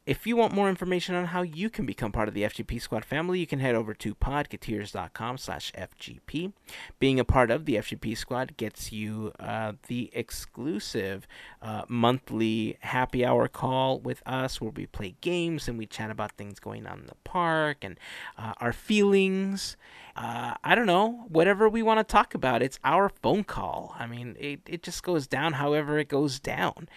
If 0.08 0.26
you 0.26 0.38
want 0.38 0.54
more 0.54 0.70
information 0.70 1.16
on 1.16 1.26
how 1.26 1.42
you 1.42 1.70
can 1.70 1.86
become 1.86 2.14
part 2.14 2.30
of 2.30 2.34
the 2.34 2.44
FGP 2.44 2.82
Squad 2.82 3.04
family, 3.04 3.42
you 3.42 3.46
can 3.46 3.60
head 3.60 3.76
over 3.76 3.94
to 3.96 4.16
podcateers.com 4.16 5.38
slash 5.38 5.74
FGP. 5.74 6.54
Being 6.98 7.20
a 7.20 7.26
part 7.26 7.52
of 7.52 7.66
the 7.66 7.76
FGP 7.76 8.16
Squad 8.16 8.56
gets 8.56 8.94
you 8.94 9.34
uh, 9.38 9.74
the 9.88 10.10
exclusive 10.14 11.28
uh, 11.62 11.82
monthly 11.90 12.78
happy 12.80 13.26
hour 13.26 13.50
call 13.50 14.00
with 14.00 14.24
us 14.26 14.62
where 14.62 14.72
we 14.72 14.86
play 14.86 15.18
games 15.20 15.68
and 15.68 15.78
we 15.78 15.86
chat 15.86 16.10
about 16.10 16.32
things 16.38 16.58
going 16.62 16.88
on 16.88 17.00
in 17.00 17.08
the 17.08 17.16
park 17.26 17.80
and 17.82 18.00
uh, 18.38 18.54
our 18.62 18.72
feelings. 18.72 19.76
Uh, 20.16 20.54
I 20.64 20.74
don't 20.74 20.88
know, 20.88 21.26
whatever 21.28 21.68
we 21.68 21.84
want 21.84 22.00
to 22.00 22.06
talk 22.06 22.34
about, 22.34 22.62
it's 22.62 22.80
our 22.86 23.10
phone 23.10 23.44
call. 23.44 23.94
I 24.00 24.08
mean, 24.08 24.38
it, 24.40 24.62
it 24.66 24.84
just 24.84 25.04
goes 25.04 25.28
down 25.28 25.52
however 25.52 26.00
it 26.00 26.08
goes 26.08 26.40
down. 26.40 26.88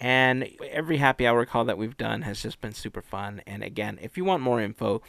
And 0.00 0.48
every 0.70 0.98
happy 0.98 1.26
hour 1.26 1.46
call 1.46 1.64
that 1.64 1.78
we've 1.78 1.96
done 1.96 2.22
has 2.22 2.42
just 2.42 2.60
been 2.60 2.74
super 2.74 3.02
fun. 3.02 3.42
And 3.46 3.62
again, 3.62 3.98
if 4.02 4.16
you 4.16 4.24
want 4.24 4.42
more 4.42 4.60
info, 4.60 5.02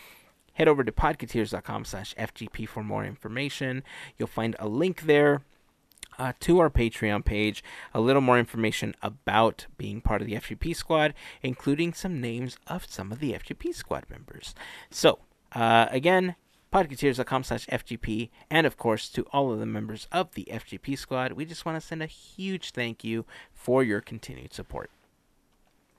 head 0.53 0.67
over 0.67 0.83
to 0.83 0.91
podcateers.com 0.91 1.85
slash 1.85 2.13
FGP 2.15 2.67
for 2.67 2.83
more 2.83 3.03
information. 3.03 3.83
You'll 4.17 4.27
find 4.27 4.55
a 4.59 4.67
link 4.67 5.03
there 5.03 5.41
uh, 6.17 6.33
to 6.39 6.59
our 6.59 6.69
Patreon 6.69 7.25
page, 7.25 7.63
a 7.93 7.99
little 7.99 8.21
more 8.21 8.39
information 8.39 8.95
about 9.01 9.67
being 9.77 10.01
part 10.01 10.21
of 10.21 10.27
the 10.27 10.35
FGP 10.35 10.75
squad, 10.75 11.13
including 11.41 11.93
some 11.93 12.21
names 12.21 12.57
of 12.67 12.85
some 12.85 13.11
of 13.11 13.19
the 13.19 13.33
FGP 13.33 13.73
squad 13.73 14.05
members. 14.09 14.55
So, 14.89 15.19
uh, 15.53 15.87
again, 15.89 16.35
podcateers.com 16.73 17.43
slash 17.43 17.65
FGP, 17.67 18.29
and 18.49 18.67
of 18.67 18.77
course, 18.77 19.09
to 19.09 19.23
all 19.31 19.51
of 19.53 19.59
the 19.59 19.65
members 19.65 20.07
of 20.11 20.33
the 20.33 20.47
FGP 20.51 20.97
squad, 20.97 21.33
we 21.33 21.45
just 21.45 21.65
want 21.65 21.79
to 21.79 21.85
send 21.85 22.03
a 22.03 22.07
huge 22.07 22.71
thank 22.71 23.03
you 23.03 23.25
for 23.65 23.83
your 23.83 23.99
continued 23.99 24.53
support. 24.53 24.91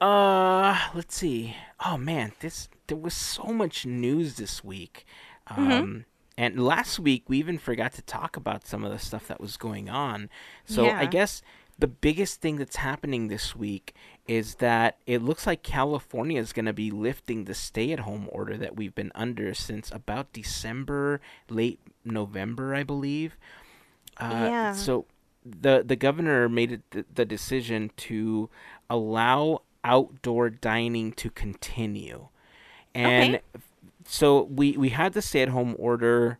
Uh, 0.00 0.78
let's 0.94 1.16
see. 1.16 1.56
Oh 1.84 1.96
man, 1.96 2.30
this 2.38 2.68
there 2.86 2.96
was 2.96 3.12
so 3.14 3.46
much 3.46 3.84
news 3.84 4.36
this 4.36 4.62
week. 4.62 5.04
Um, 5.48 6.04
and 6.38 6.64
last 6.64 7.00
week 7.00 7.24
we 7.28 7.38
even 7.38 7.58
forgot 7.58 7.92
to 7.94 8.02
talk 8.02 8.36
about 8.36 8.68
some 8.68 8.84
of 8.84 8.92
the 8.92 9.00
stuff 9.00 9.26
that 9.26 9.40
was 9.40 9.56
going 9.56 9.88
on. 9.88 10.28
So 10.64 10.84
I 11.00 11.06
guess 11.06 11.42
the 11.76 11.88
biggest 11.88 12.40
thing 12.40 12.56
that's 12.56 12.76
happening 12.76 13.26
this 13.26 13.56
week 13.56 13.94
is 14.28 14.56
that 14.56 14.98
it 15.06 15.22
looks 15.22 15.44
like 15.44 15.62
California 15.64 16.40
is 16.40 16.52
going 16.52 16.66
to 16.66 16.72
be 16.72 16.90
lifting 16.92 17.44
the 17.44 17.54
stay-at-home 17.54 18.28
order 18.30 18.56
that 18.56 18.76
we've 18.76 18.94
been 18.94 19.12
under 19.14 19.54
since 19.54 19.90
about 19.90 20.32
December, 20.32 21.20
late 21.50 21.80
November, 22.04 22.74
I 22.76 22.84
believe. 22.84 23.36
Uh, 24.18 24.30
Yeah. 24.32 24.72
So 24.72 25.06
the 25.48 25.82
the 25.86 25.96
governor 25.96 26.48
made 26.48 26.72
it 26.72 26.82
the, 26.90 27.04
the 27.14 27.24
decision 27.24 27.90
to 27.96 28.48
allow 28.90 29.62
outdoor 29.84 30.50
dining 30.50 31.12
to 31.12 31.30
continue, 31.30 32.28
and 32.94 33.36
Okay. 33.36 33.42
so 34.04 34.42
we 34.42 34.76
we 34.76 34.90
had 34.90 35.12
the 35.12 35.22
stay 35.22 35.42
at 35.42 35.48
home 35.50 35.74
order 35.78 36.38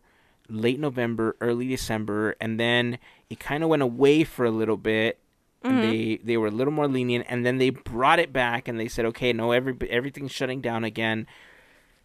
late 0.49 0.79
November, 0.79 1.35
early 1.41 1.67
December, 1.67 2.35
and 2.39 2.59
then 2.59 2.97
it 3.29 3.39
kind 3.39 3.63
of 3.63 3.69
went 3.69 3.81
away 3.81 4.23
for 4.23 4.45
a 4.45 4.51
little 4.51 4.77
bit. 4.77 5.19
And 5.63 5.73
mm-hmm. 5.73 5.81
they 5.81 6.19
they 6.23 6.37
were 6.37 6.47
a 6.47 6.51
little 6.51 6.71
more 6.71 6.87
lenient, 6.87 7.25
and 7.27 7.45
then 7.45 7.57
they 7.57 7.71
brought 7.71 8.19
it 8.19 8.31
back, 8.31 8.67
and 8.67 8.79
they 8.79 8.87
said, 8.87 9.05
okay, 9.05 9.33
no, 9.33 9.51
every 9.51 9.75
everything's 9.89 10.31
shutting 10.31 10.61
down 10.61 10.83
again. 10.83 11.25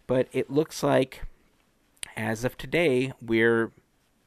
But 0.06 0.28
it 0.32 0.50
looks 0.50 0.82
like, 0.82 1.22
as 2.16 2.44
of 2.44 2.56
today, 2.56 3.12
we're 3.20 3.70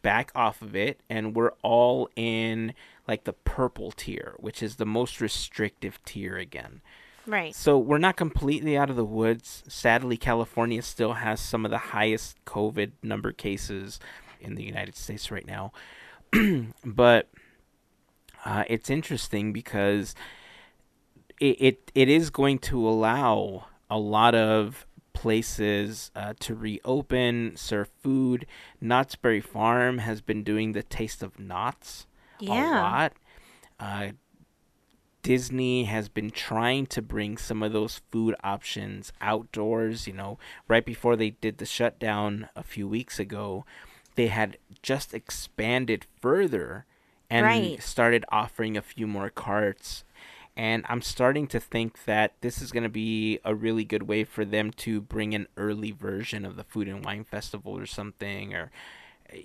back 0.05 0.31
off 0.35 0.61
of 0.61 0.75
it, 0.75 0.99
and 1.09 1.35
we're 1.35 1.53
all 1.63 2.07
in 2.15 2.75
like 3.07 3.23
the 3.23 3.33
purple 3.33 3.91
tier, 3.91 4.35
which 4.37 4.61
is 4.61 4.75
the 4.75 4.85
most 4.85 5.19
restrictive 5.19 5.99
tier 6.05 6.37
again. 6.37 6.81
Right. 7.25 7.55
So 7.55 7.79
we're 7.79 7.97
not 7.97 8.15
completely 8.15 8.77
out 8.77 8.91
of 8.91 8.97
the 8.97 9.03
woods. 9.03 9.63
Sadly, 9.67 10.15
California 10.15 10.83
still 10.83 11.13
has 11.13 11.39
some 11.39 11.65
of 11.65 11.71
the 11.71 11.79
highest 11.79 12.37
COVID 12.45 12.91
number 13.01 13.31
cases 13.31 13.99
in 14.39 14.53
the 14.53 14.63
United 14.63 14.95
States 14.95 15.31
right 15.31 15.47
now. 15.47 15.73
but 16.85 17.27
uh, 18.45 18.63
it's 18.67 18.91
interesting 18.91 19.53
because 19.53 20.13
it, 21.39 21.57
it 21.59 21.91
it 21.95 22.09
is 22.09 22.29
going 22.29 22.59
to 22.59 22.87
allow 22.87 23.65
a 23.89 23.97
lot 23.97 24.35
of 24.35 24.85
places 25.15 26.11
uh, 26.15 26.33
to 26.41 26.53
reopen, 26.53 27.53
serve 27.55 27.89
food. 28.03 28.45
Knott's 28.79 29.15
Berry 29.15 29.41
Farm 29.41 29.97
has 29.97 30.21
been 30.21 30.43
doing 30.43 30.73
the 30.73 30.83
Taste 30.83 31.23
of 31.23 31.39
Knott's 31.39 32.05
a 32.41 32.45
lot. 32.81 33.13
Uh, 33.79 34.09
Disney 35.23 35.85
has 35.85 36.07
been 36.07 36.29
trying 36.29 36.85
to 36.87 37.01
bring 37.01 37.37
some 37.37 37.63
of 37.63 37.73
those 37.73 38.01
food 38.11 38.35
options 38.43 39.11
outdoors. 39.21 40.05
You 40.05 40.13
know, 40.13 40.37
right 40.67 40.85
before 40.85 41.15
they 41.15 41.31
did 41.31 41.57
the 41.57 41.65
shutdown 41.65 42.49
a 42.55 42.61
few 42.61 42.87
weeks 42.87 43.17
ago, 43.19 43.65
they 44.13 44.27
had 44.27 44.57
just 44.83 45.13
expanded 45.15 46.05
further 46.21 46.85
and 47.29 47.43
Right. 47.45 47.81
started 47.81 48.23
offering 48.31 48.77
a 48.77 48.83
few 48.83 49.07
more 49.07 49.31
carts. 49.31 50.03
And 50.57 50.85
I'm 50.87 51.01
starting 51.01 51.47
to 51.47 51.59
think 51.59 52.05
that 52.05 52.33
this 52.41 52.61
is 52.61 52.71
going 52.71 52.83
to 52.83 52.89
be 52.89 53.39
a 53.43 53.53
really 53.53 53.83
good 53.83 54.03
way 54.03 54.23
for 54.23 54.45
them 54.45 54.71
to 54.77 55.01
bring 55.01 55.33
an 55.35 55.47
early 55.57 55.91
version 55.91 56.45
of 56.45 56.55
the 56.55 56.63
Food 56.63 56.87
and 56.87 57.03
Wine 57.03 57.25
Festival 57.25 57.77
or 57.77 57.85
something, 57.85 58.53
or 58.53 58.71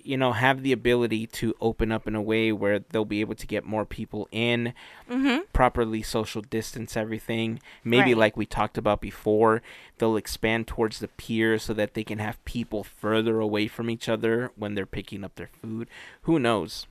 you 0.03 0.15
know, 0.15 0.31
have 0.31 0.61
the 0.61 0.71
ability 0.71 1.25
to 1.25 1.55
open 1.59 1.91
up 1.91 2.07
in 2.07 2.15
a 2.15 2.21
way 2.21 2.51
where 2.51 2.79
they'll 2.79 3.03
be 3.03 3.19
able 3.19 3.33
to 3.35 3.47
get 3.47 3.65
more 3.65 3.83
people 3.83 4.27
in, 4.31 4.73
Mm-hmm. 5.09 5.39
properly 5.51 6.01
social 6.01 6.41
distance 6.41 6.95
everything. 6.95 7.59
Maybe 7.83 8.13
Right. 8.13 8.19
like 8.19 8.37
we 8.37 8.45
talked 8.45 8.77
about 8.77 9.01
before, 9.01 9.61
they'll 9.97 10.15
expand 10.15 10.67
towards 10.67 10.99
the 10.99 11.09
pier 11.09 11.57
so 11.59 11.73
that 11.73 11.93
they 11.93 12.03
can 12.05 12.19
have 12.19 12.43
people 12.45 12.83
further 12.85 13.39
away 13.39 13.67
from 13.67 13.89
each 13.89 14.07
other 14.07 14.51
when 14.55 14.75
they're 14.75 14.85
picking 14.85 15.23
up 15.25 15.35
their 15.35 15.49
food. 15.61 15.89
Who 16.21 16.39
knows? 16.39 16.85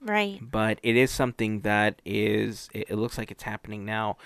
Right. 0.00 0.38
But 0.40 0.78
it 0.82 0.96
is 0.96 1.10
something 1.10 1.60
that 1.60 2.00
is 2.04 2.68
it, 2.72 2.90
it 2.90 2.96
looks 2.96 3.18
like 3.18 3.30
it's 3.30 3.42
happening 3.42 3.84
now. 3.84 4.16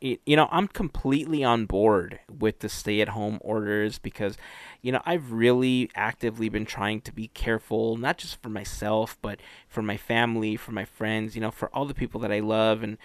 It, 0.00 0.20
you 0.26 0.36
know, 0.36 0.48
I'm 0.52 0.68
completely 0.68 1.42
on 1.42 1.66
board 1.66 2.20
with 2.28 2.60
the 2.60 2.68
stay-at-home 2.68 3.38
orders 3.40 3.98
because, 3.98 4.36
you 4.80 4.92
know, 4.92 5.02
I've 5.04 5.32
really 5.32 5.90
actively 5.96 6.48
been 6.48 6.66
trying 6.66 7.00
to 7.00 7.12
be 7.12 7.28
careful, 7.28 7.96
not 7.96 8.16
just 8.16 8.40
for 8.40 8.48
myself, 8.48 9.18
but 9.20 9.40
for 9.68 9.82
my 9.82 9.96
family, 9.96 10.56
for 10.56 10.70
my 10.70 10.84
friends, 10.84 11.34
you 11.34 11.40
know, 11.40 11.50
for 11.50 11.68
all 11.74 11.84
the 11.84 11.94
people 11.94 12.20
that 12.20 12.30
I 12.30 12.38
love, 12.38 12.84
and 12.84 12.96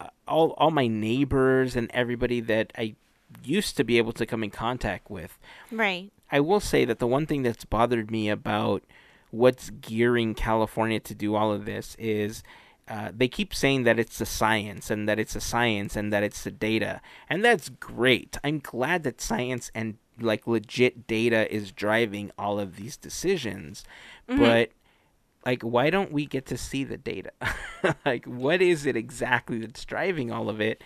uh, 0.00 0.08
all 0.28 0.50
all 0.58 0.70
my 0.70 0.86
neighbors 0.86 1.76
and 1.76 1.90
everybody 1.94 2.40
that 2.40 2.72
I 2.76 2.94
used 3.42 3.76
to 3.78 3.84
be 3.84 3.96
able 3.98 4.12
to 4.12 4.26
come 4.26 4.44
in 4.44 4.50
contact 4.50 5.10
with. 5.10 5.38
Right. 5.72 6.10
I 6.30 6.40
will 6.40 6.60
say 6.60 6.84
that 6.84 6.98
the 6.98 7.06
one 7.06 7.26
thing 7.26 7.42
that's 7.42 7.64
bothered 7.64 8.10
me 8.10 8.28
about 8.28 8.82
what's 9.34 9.70
gearing 9.70 10.34
California 10.34 11.00
to 11.00 11.14
do 11.14 11.34
all 11.34 11.52
of 11.52 11.64
this 11.64 11.96
is 11.98 12.42
uh, 12.86 13.10
they 13.14 13.28
keep 13.28 13.54
saying 13.54 13.84
that 13.84 13.98
it's 13.98 14.18
the 14.18 14.26
science 14.26 14.90
and 14.90 15.08
that 15.08 15.18
it's 15.18 15.34
a 15.34 15.40
science 15.40 15.96
and 15.96 16.12
that 16.12 16.22
it's 16.22 16.44
the 16.44 16.50
data. 16.50 17.00
And 17.28 17.44
that's 17.44 17.68
great. 17.68 18.36
I'm 18.44 18.60
glad 18.60 19.02
that 19.04 19.20
science 19.20 19.70
and 19.74 19.96
like 20.20 20.46
legit 20.46 21.06
data 21.06 21.52
is 21.52 21.72
driving 21.72 22.30
all 22.38 22.60
of 22.60 22.76
these 22.76 22.96
decisions. 22.96 23.84
But 24.38 24.70
like 25.44 25.62
why 25.62 25.90
don't 25.90 26.12
we 26.12 26.26
get 26.26 26.46
to 26.46 26.58
see 26.58 26.84
the 26.84 26.98
data? 26.98 27.32
like 28.06 28.26
what 28.26 28.62
is 28.62 28.86
it 28.86 28.96
exactly 28.96 29.58
that's 29.58 29.84
driving 29.84 30.30
all 30.30 30.48
of 30.48 30.60
it? 30.60 30.84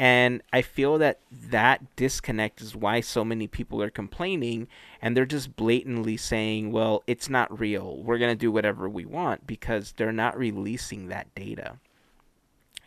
And 0.00 0.42
I 0.52 0.62
feel 0.62 0.96
that 0.98 1.18
that 1.32 1.96
disconnect 1.96 2.60
is 2.60 2.76
why 2.76 3.00
so 3.00 3.24
many 3.24 3.48
people 3.48 3.82
are 3.82 3.90
complaining 3.90 4.68
and 5.02 5.16
they're 5.16 5.26
just 5.26 5.56
blatantly 5.56 6.16
saying, 6.16 6.70
well, 6.70 7.02
it's 7.08 7.28
not 7.28 7.58
real. 7.58 8.00
We're 8.04 8.18
going 8.18 8.30
to 8.30 8.36
do 8.36 8.52
whatever 8.52 8.88
we 8.88 9.04
want 9.04 9.44
because 9.44 9.94
they're 9.96 10.12
not 10.12 10.38
releasing 10.38 11.08
that 11.08 11.34
data. 11.34 11.78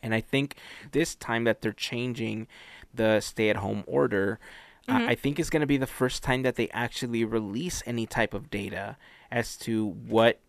And 0.01 0.15
I 0.15 0.21
think 0.21 0.55
this 0.93 1.13
time 1.13 1.43
that 1.43 1.61
they're 1.61 1.73
changing 1.73 2.47
the 2.93 3.19
stay 3.19 3.49
at 3.49 3.57
home 3.57 3.83
order, 3.87 4.39
uh, 4.87 5.03
I 5.07 5.15
think 5.15 5.37
is 5.37 5.49
going 5.49 5.59
to 5.59 5.67
be 5.67 5.77
the 5.77 5.87
first 5.87 6.23
time 6.23 6.43
that 6.43 6.55
they 6.55 6.69
actually 6.69 7.25
release 7.25 7.83
any 7.85 8.05
type 8.05 8.33
of 8.33 8.49
data 8.49 8.95
as 9.29 9.57
to 9.57 9.85
what 9.85 10.39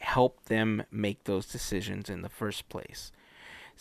helped 0.00 0.46
them 0.46 0.82
make 0.90 1.22
those 1.22 1.46
decisions 1.46 2.10
in 2.10 2.22
the 2.22 2.28
first 2.28 2.68
place. 2.68 3.12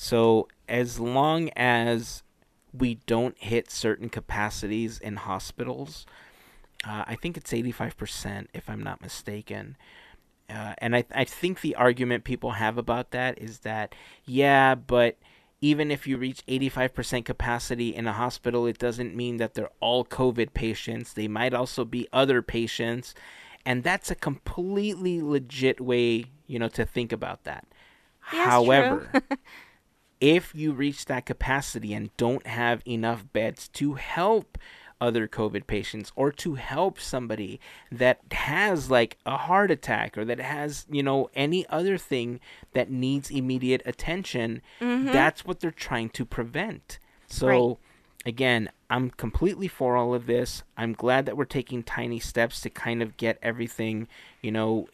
So, 0.01 0.47
as 0.69 0.97
long 0.97 1.49
as 1.57 2.23
we 2.71 2.95
don't 3.05 3.37
hit 3.37 3.69
certain 3.69 4.07
capacities 4.07 4.97
in 4.97 5.17
hospitals, 5.17 6.05
uh, 6.87 7.03
I 7.05 7.15
think 7.15 7.35
it's 7.35 7.51
85%, 7.51 8.47
if 8.53 8.69
I'm 8.69 8.81
not 8.81 9.01
mistaken. 9.01 9.75
Uh, 10.49 10.73
and 10.77 10.95
I, 10.95 11.03
I 11.13 11.25
think 11.25 11.59
the 11.59 11.75
argument 11.75 12.23
people 12.23 12.51
have 12.51 12.77
about 12.77 13.11
that 13.11 13.39
is 13.39 13.59
that, 13.59 13.93
yeah, 14.23 14.73
but 14.73 15.17
even 15.59 15.91
if 15.91 16.07
you 16.07 16.15
reach 16.15 16.45
85% 16.47 17.25
capacity 17.25 17.93
in 17.93 18.07
a 18.07 18.13
hospital, 18.13 18.67
it 18.67 18.77
doesn't 18.79 19.13
mean 19.13 19.35
that 19.35 19.53
they're 19.53 19.69
all 19.81 20.05
COVID 20.05 20.53
patients. 20.53 21.11
They 21.11 21.27
might 21.27 21.53
also 21.53 21.83
be 21.83 22.07
other 22.13 22.41
patients. 22.41 23.13
And 23.65 23.83
that's 23.83 24.09
a 24.09 24.15
completely 24.15 25.21
legit 25.21 25.81
way, 25.81 26.27
you 26.47 26.57
know, 26.57 26.69
to 26.69 26.85
think 26.85 27.11
about 27.11 27.43
that. 27.43 27.67
However, 28.19 29.11
if 30.21 30.53
you 30.53 30.71
reach 30.71 31.05
that 31.05 31.25
capacity 31.25 31.93
and 31.93 32.15
don't 32.17 32.45
have 32.45 32.81
enough 32.85 33.25
beds 33.31 33.67
to 33.69 33.93
help 33.93 34.57
other 35.01 35.27
COVID 35.27 35.65
patients 35.65 36.11
or 36.15 36.31
to 36.31 36.55
help 36.55 36.99
somebody 36.99 37.59
that 37.91 38.19
has 38.31 38.91
like 38.91 39.17
a 39.25 39.37
heart 39.37 39.71
attack 39.71 40.17
or 40.17 40.25
that 40.25 40.39
has, 40.39 40.85
you 40.89 41.01
know, 41.01 41.29
any 41.35 41.65
other 41.67 41.97
thing 41.97 42.39
that 42.73 42.91
needs 42.91 43.31
immediate 43.31 43.81
attention, 43.85 44.61
mm-hmm. 44.81 45.05
that's 45.05 45.45
what 45.45 45.61
they're 45.61 45.71
trying 45.71 46.09
to 46.09 46.25
prevent. 46.25 46.99
So, 47.27 47.47
Right. 47.47 47.77
again, 48.25 48.69
I'm 48.89 49.11
completely 49.11 49.67
for 49.67 49.95
all 49.95 50.15
of 50.15 50.25
this. 50.25 50.63
I'm 50.75 50.93
glad 50.93 51.25
that 51.27 51.37
we're 51.37 51.45
taking 51.45 51.83
tiny 51.83 52.19
steps 52.19 52.59
to 52.61 52.69
kind 52.71 53.03
of 53.03 53.17
get 53.17 53.37
everything, 53.41 54.07
you 54.41 54.51
know, 54.51 54.87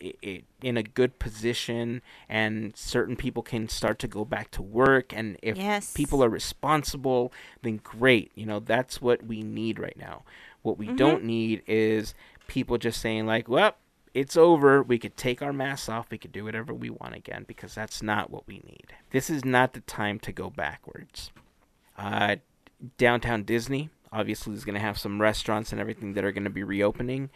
in 0.62 0.76
a 0.78 0.84
good 0.84 1.18
position 1.18 2.02
and 2.28 2.76
certain 2.76 3.16
people 3.16 3.42
can 3.42 3.70
start 3.70 3.98
to 4.00 4.08
go 4.08 4.26
back 4.26 4.52
to 4.52 4.62
work 4.62 5.14
and 5.14 5.38
if 5.42 5.58
Yes. 5.58 5.94
people 5.94 6.22
are 6.24 6.30
responsible, 6.30 7.32
then 7.62 7.78
great. 7.78 8.32
You 8.36 8.46
know, 8.46 8.60
that's 8.60 9.02
what 9.02 9.24
we 9.26 9.44
need 9.44 9.80
right 9.80 9.98
now. 9.98 10.24
What 10.62 10.78
we 10.78 10.88
don't 10.88 11.24
need 11.24 11.62
is 11.68 12.14
people 12.48 12.78
just 12.78 13.00
saying 13.00 13.26
like, 13.26 13.48
"Well, 13.48 13.76
it's 14.14 14.36
over. 14.36 14.82
We 14.84 14.98
could 14.98 15.16
take 15.16 15.42
our 15.42 15.54
masks 15.54 15.88
off. 15.88 16.10
We 16.10 16.18
could 16.18 16.32
do 16.32 16.44
whatever 16.44 16.74
we 16.74 16.90
want 16.90 17.16
again," 17.16 17.46
because 17.48 17.76
that's 17.76 18.02
not 18.02 18.30
what 18.30 18.48
we 18.48 18.56
need. 18.66 18.94
This 19.12 19.30
is 19.30 19.46
not 19.46 19.74
the 19.74 19.82
time 19.82 20.20
to 20.20 20.32
go 20.32 20.50
backwards. 20.50 21.32
Uh, 21.98 22.38
downtown 22.98 23.44
Disney 23.44 23.90
obviously 24.12 24.54
is 24.54 24.64
going 24.66 24.76
to 24.76 24.80
have 24.82 24.98
some 24.98 25.22
restaurants 25.22 25.72
and 25.72 25.82
everything 25.82 26.14
that 26.14 26.24
are 26.24 26.32
going 26.32 26.44
to 26.46 26.50
be 26.50 26.64
reopening. 26.64 27.30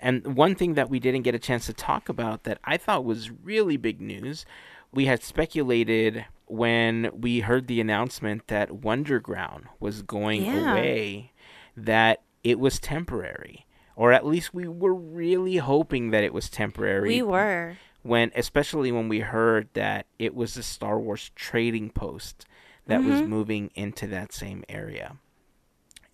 And 0.00 0.36
one 0.36 0.54
thing 0.54 0.74
that 0.74 0.90
we 0.90 0.98
didn't 1.00 1.22
get 1.22 1.34
a 1.34 1.38
chance 1.38 1.66
to 1.66 1.72
talk 1.72 2.08
about 2.08 2.44
that 2.44 2.58
I 2.64 2.76
thought 2.76 3.04
was 3.04 3.30
really 3.30 3.76
big 3.76 4.00
news, 4.00 4.44
we 4.92 5.06
had 5.06 5.22
speculated 5.22 6.24
when 6.46 7.10
we 7.12 7.40
heard 7.40 7.66
the 7.66 7.80
announcement 7.80 8.46
that 8.48 8.70
Wonderground 8.70 9.64
was 9.80 10.02
going 10.02 10.44
Yeah. 10.44 10.72
away 10.72 11.32
that 11.76 12.22
it 12.42 12.58
was 12.58 12.78
temporary. 12.78 13.66
Or 13.96 14.12
at 14.12 14.24
least 14.24 14.54
we 14.54 14.66
were 14.68 14.94
really 14.94 15.56
hoping 15.56 16.10
that 16.10 16.22
it 16.24 16.32
was 16.32 16.48
temporary 16.48 17.08
We 17.08 17.22
were. 17.22 17.76
when 18.02 18.30
especially 18.36 18.92
when 18.92 19.08
we 19.08 19.20
heard 19.20 19.68
that 19.74 20.06
it 20.18 20.34
was 20.34 20.54
the 20.54 20.62
Star 20.62 20.98
Wars 21.00 21.32
trading 21.34 21.90
post 21.90 22.46
that 22.88 23.04
was 23.04 23.20
Mhm. 23.22 23.26
moving 23.26 23.70
into 23.76 24.06
that 24.08 24.32
same 24.32 24.64
area. 24.68 25.16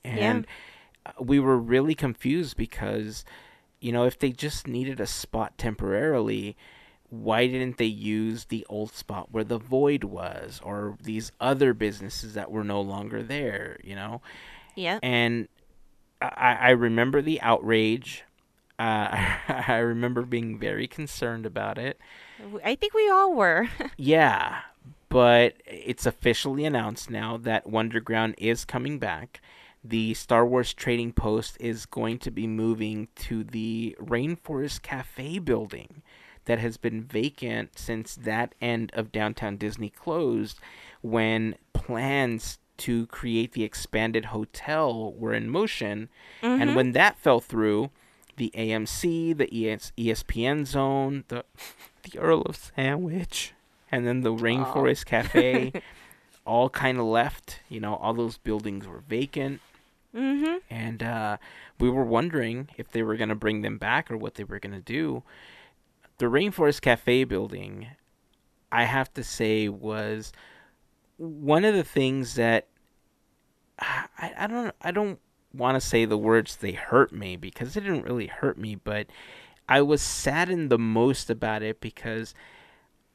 And 0.04 0.46
uh 1.06 1.12
we 1.20 1.38
were 1.38 1.58
really 1.58 1.94
confused 1.94 2.56
because 2.56 3.24
you 3.80 3.92
know, 3.92 4.04
if 4.04 4.18
they 4.18 4.32
just 4.32 4.66
needed 4.66 4.98
a 5.00 5.06
spot 5.06 5.58
temporarily, 5.58 6.56
why 7.10 7.46
didn't 7.46 7.76
they 7.76 7.84
use 7.84 8.46
the 8.46 8.64
old 8.70 8.92
spot 8.92 9.28
where 9.30 9.44
the 9.44 9.58
void 9.58 10.04
was 10.04 10.58
or 10.64 10.96
these 11.02 11.30
other 11.38 11.74
businesses 11.74 12.32
that 12.34 12.50
were 12.50 12.64
no 12.64 12.80
longer 12.80 13.22
there, 13.22 13.78
you 13.84 13.94
know? 13.94 14.22
Yeah. 14.74 14.98
and 15.02 15.48
I, 16.22 16.56
I 16.60 16.70
remember 16.70 17.20
the 17.20 17.40
outrage. 17.42 18.24
Uh, 18.78 19.08
I 19.68 19.76
remember 19.78 20.22
being 20.22 20.58
very 20.58 20.87
concerned 20.88 21.44
about 21.44 21.76
it. 21.76 22.00
I 22.64 22.74
think 22.74 22.94
we 22.94 23.08
all 23.10 23.34
were. 23.34 23.68
Yeah, 23.98 24.60
but 25.14 25.55
it's 25.64 26.07
officially 26.07 26.64
announced 26.64 27.09
now 27.09 27.37
that 27.37 27.68
Wonderground 27.68 28.35
is 28.37 28.64
coming 28.64 28.98
back. 28.98 29.40
The 29.85 30.12
Star 30.14 30.44
Wars 30.44 30.74
Trading 30.74 31.12
Post 31.12 31.57
is 31.61 31.87
going 31.87 32.18
to 32.18 32.33
be 32.33 32.48
moving 32.48 33.07
to 33.27 33.44
the 33.44 33.96
Rainforest 34.00 34.83
Cafe 34.83 35.38
building 35.38 36.03
that 36.46 36.59
has 36.59 36.77
been 36.77 37.05
vacant 37.05 37.79
since 37.79 38.16
that 38.16 38.57
end 38.61 38.90
of 38.94 39.12
downtown 39.12 39.57
Disney 39.57 39.88
closed 39.88 40.59
when 41.00 41.55
plans 41.72 42.59
to 42.79 43.07
create 43.07 43.53
the 43.53 43.62
expanded 43.62 44.24
hotel 44.27 45.12
were 45.12 45.33
in 45.33 45.48
motion. 45.48 46.09
And 46.42 46.70
Mhm. 46.70 46.74
when 46.74 46.90
that 46.92 47.18
fell 47.20 47.40
through, 47.40 47.90
the 48.37 48.50
AMC, 48.57 49.33
the 49.33 49.48
ES- 49.55 49.92
ESPN 49.96 50.64
zone, 50.64 51.22
the 51.29 51.44
the 52.03 52.18
Earl 52.18 52.42
of 52.42 52.57
Sandwich, 52.57 53.53
and 53.94 54.07
then 54.07 54.22
the 54.22 54.35
Rainforest 54.35 55.07
Cafe 55.07 55.72
all 56.46 56.68
kind 56.68 56.98
of 56.98 57.04
left. 57.04 57.61
You 57.68 57.78
know, 57.78 57.94
all 57.94 58.12
those 58.12 58.38
buildings 58.38 58.88
were 58.88 59.04
vacant. 59.09 59.61
Mm-hmm. 60.14 60.57
And 60.68 61.02
uh, 61.02 61.37
we 61.78 61.88
were 61.88 62.04
wondering 62.04 62.68
if 62.76 62.90
they 62.90 63.02
were 63.02 63.16
going 63.16 63.28
to 63.28 63.37
bring 63.37 63.62
them 63.62 63.78
back 63.78 64.11
or 64.11 64.16
what 64.16 64.35
they 64.35 64.44
were 64.44 64.59
going 64.59 64.74
to 64.74 64.80
do. 64.80 65.22
The 66.18 66.26
Rainforest 66.26 66.80
Cafe 66.80 67.24
building, 67.24 67.88
I 68.72 68.85
have 68.85 69.12
to 69.14 69.22
say, 69.22 69.68
was 69.68 70.33
one 71.16 71.64
of 71.64 71.74
the 71.74 71.85
things 71.85 72.35
that 72.35 72.66
I, 73.78 74.33
I 74.38 74.46
don't 74.48 74.74
I 74.83 74.90
don't 74.90 75.20
want 75.52 75.80
to 75.80 75.80
say 75.80 76.04
the 76.04 76.18
words 76.18 76.57
they 76.57 76.72
hurt 76.72 77.12
me 77.12 77.37
because 77.37 77.76
it 77.76 77.83
didn't 77.83 78.04
really 78.04 78.26
hurt 78.26 78.59
me, 78.59 78.74
but 78.74 79.07
I 79.68 79.83
was 79.83 80.02
saddened 80.02 80.68
the 80.68 80.78
most 80.78 81.30
about 81.30 81.62
it 81.62 81.80
because 81.80 82.35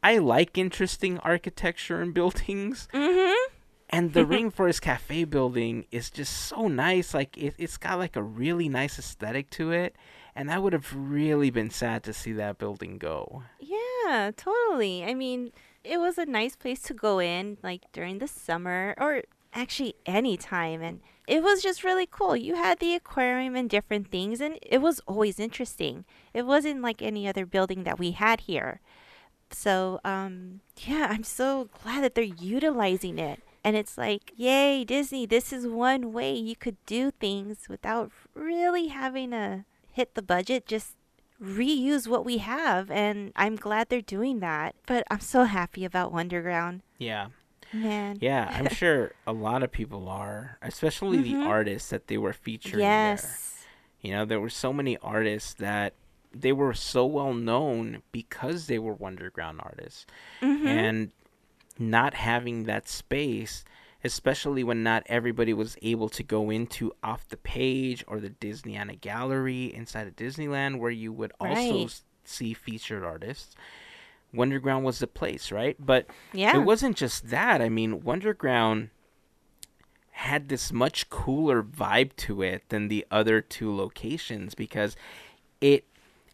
I 0.02 0.18
like 0.18 0.58
interesting 0.58 1.18
architecture 1.20 2.02
and 2.02 2.14
buildings. 2.20 2.88
Mm-hmm. 2.94 3.54
And 3.90 4.14
the 4.14 4.26
Rainforest 4.26 4.82
Cafe 4.82 5.24
building 5.26 5.86
is 5.92 6.10
just 6.10 6.34
so 6.34 6.68
nice. 6.68 7.14
Like 7.14 7.38
it, 7.38 7.56
it's 7.58 7.78
got 7.78 8.00
like 8.00 8.16
a 8.16 8.24
really 8.24 8.70
nice 8.70 9.00
aesthetic 9.00 9.50
to 9.52 9.72
it, 9.72 9.96
and 10.36 10.52
I 10.52 10.60
would 10.60 10.74
have 10.74 10.94
really 10.96 11.50
been 11.50 11.70
sad 11.70 12.04
to 12.04 12.14
see 12.14 12.34
that 12.34 12.58
building 12.58 12.98
go. 12.98 13.44
Yeah, 13.60 14.32
totally. 14.36 15.04
I 15.04 15.14
mean, 15.14 15.52
it 15.84 16.00
was 16.00 16.18
a 16.18 16.26
nice 16.26 16.56
place 16.56 16.82
to 16.84 16.94
go 16.94 17.20
in, 17.20 17.58
like 17.64 17.92
during 17.92 18.20
the 18.20 18.28
summer 18.28 18.94
or 18.98 19.24
actually 19.54 19.96
any 20.06 20.38
time, 20.38 20.82
and 20.82 21.02
it 21.28 21.42
was 21.44 21.62
just 21.62 21.84
really 21.84 22.08
cool. 22.10 22.36
You 22.36 22.56
had 22.56 22.80
the 22.80 22.96
aquarium 22.96 23.56
and 23.56 23.70
different 23.70 24.12
things, 24.12 24.40
and 24.42 24.60
it 24.62 24.80
was 24.80 25.00
always 25.08 25.40
interesting. 25.40 26.06
It 26.34 26.46
wasn't 26.46 26.82
like 26.82 27.02
any 27.02 27.28
other 27.28 27.46
building 27.46 27.84
that 27.84 28.00
we 28.00 28.12
had 28.12 28.42
here. 28.42 28.82
So, 29.52 30.00
um, 30.06 30.62
yeah, 30.78 31.08
I'm 31.10 31.24
so 31.24 31.70
glad 31.84 32.04
that 32.04 32.16
they're 32.16 32.24
utilizing 32.24 33.18
it. 33.20 33.42
And 33.64 33.76
it's 33.76 33.98
like, 33.98 34.32
yay, 34.38 34.84
Disney, 34.86 35.26
this 35.26 35.52
is 35.52 35.68
one 35.68 36.14
way 36.14 36.34
you 36.34 36.56
could 36.56 36.78
do 36.86 37.12
things 37.12 37.68
without 37.70 38.12
really 38.34 38.88
having 38.88 39.32
to 39.32 39.66
hit 39.92 40.16
the 40.16 40.22
budget. 40.22 40.66
Just 40.66 40.96
reuse 41.42 42.08
what 42.08 42.24
we 42.26 42.38
have. 42.38 42.90
And 42.90 43.32
I'm 43.36 43.56
glad 43.56 43.90
they're 43.90 44.02
doing 44.02 44.40
that. 44.40 44.76
But 44.88 45.04
I'm 45.12 45.20
so 45.20 45.44
happy 45.44 45.84
about 45.84 46.14
Wonderground. 46.14 46.82
Yeah. 46.98 47.28
Man. 47.74 48.18
Yeah, 48.22 48.50
I'm 48.52 48.70
sure 48.74 49.12
a 49.28 49.34
lot 49.34 49.62
of 49.62 49.72
people 49.72 50.08
are, 50.10 50.58
especially 50.62 51.18
Mhm. 51.20 51.24
the 51.24 51.36
artists 51.48 51.90
that 51.90 52.08
they 52.08 52.18
were 52.18 52.34
featuring 52.34 52.80
there. 52.80 53.12
Yes. 53.12 53.66
You 54.02 54.12
know, 54.14 54.26
there 54.26 54.40
were 54.40 54.50
so 54.50 54.72
many 54.72 54.98
artists 54.98 55.54
that 55.56 55.94
they 56.34 56.52
were 56.52 56.74
so 56.74 57.06
well 57.06 57.34
known 57.34 58.02
because 58.12 58.68
they 58.68 58.80
were 58.80 58.96
Wonderground 58.96 59.60
artists. 59.60 60.06
Mm-hmm. 60.42 60.68
And 60.68 61.12
not 61.78 62.14
having 62.14 62.66
that 62.66 62.88
space, 62.90 63.64
especially 64.04 64.64
when 64.64 64.84
not 64.84 65.04
everybody 65.08 65.54
was 65.54 65.78
able 65.82 66.10
to 66.10 66.24
go 66.24 66.50
into 66.50 66.94
off 67.04 67.28
the 67.30 67.38
page 67.38 68.04
or 68.08 68.20
the 68.20 68.30
Disneyana 68.30 69.00
gallery 69.00 69.74
inside 69.74 70.08
of 70.08 70.16
Disneyland 70.16 70.80
where 70.80 70.92
you 70.92 71.12
would 71.14 71.32
also 71.40 71.56
Right. 71.56 72.02
see 72.26 72.54
featured 72.54 73.04
artists. 73.04 73.56
Wonderground 74.36 74.84
was 74.84 75.00
the 75.00 75.08
place, 75.08 75.52
right? 75.52 75.76
But 75.80 76.06
yeah. 76.34 76.56
it 76.56 76.60
wasn't 76.60 76.96
just 76.98 77.30
that. 77.30 77.62
I 77.62 77.70
mean, 77.70 78.02
Wonderground 78.02 78.90
had 80.12 80.50
this 80.50 80.72
much 80.72 81.10
cooler 81.10 81.64
vibe 81.64 82.16
to 82.18 82.42
it 82.42 82.64
than 82.70 82.90
the 82.90 83.06
other 83.10 83.42
two 83.42 83.74
locations 83.74 84.54
because 84.54 84.96
it, 85.62 85.86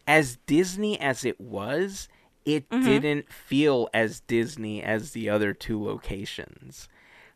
as 0.08 0.38
Disney 0.46 1.00
as 1.00 1.26
it 1.26 1.40
was, 1.40 2.08
it 2.46 2.70
Mhm. 2.70 2.84
didn't 2.84 3.32
feel 3.34 3.90
as 3.94 4.20
Disney 4.22 4.84
as 4.84 5.12
the 5.12 5.30
other 5.30 5.54
two 5.54 5.84
locations. 5.84 6.88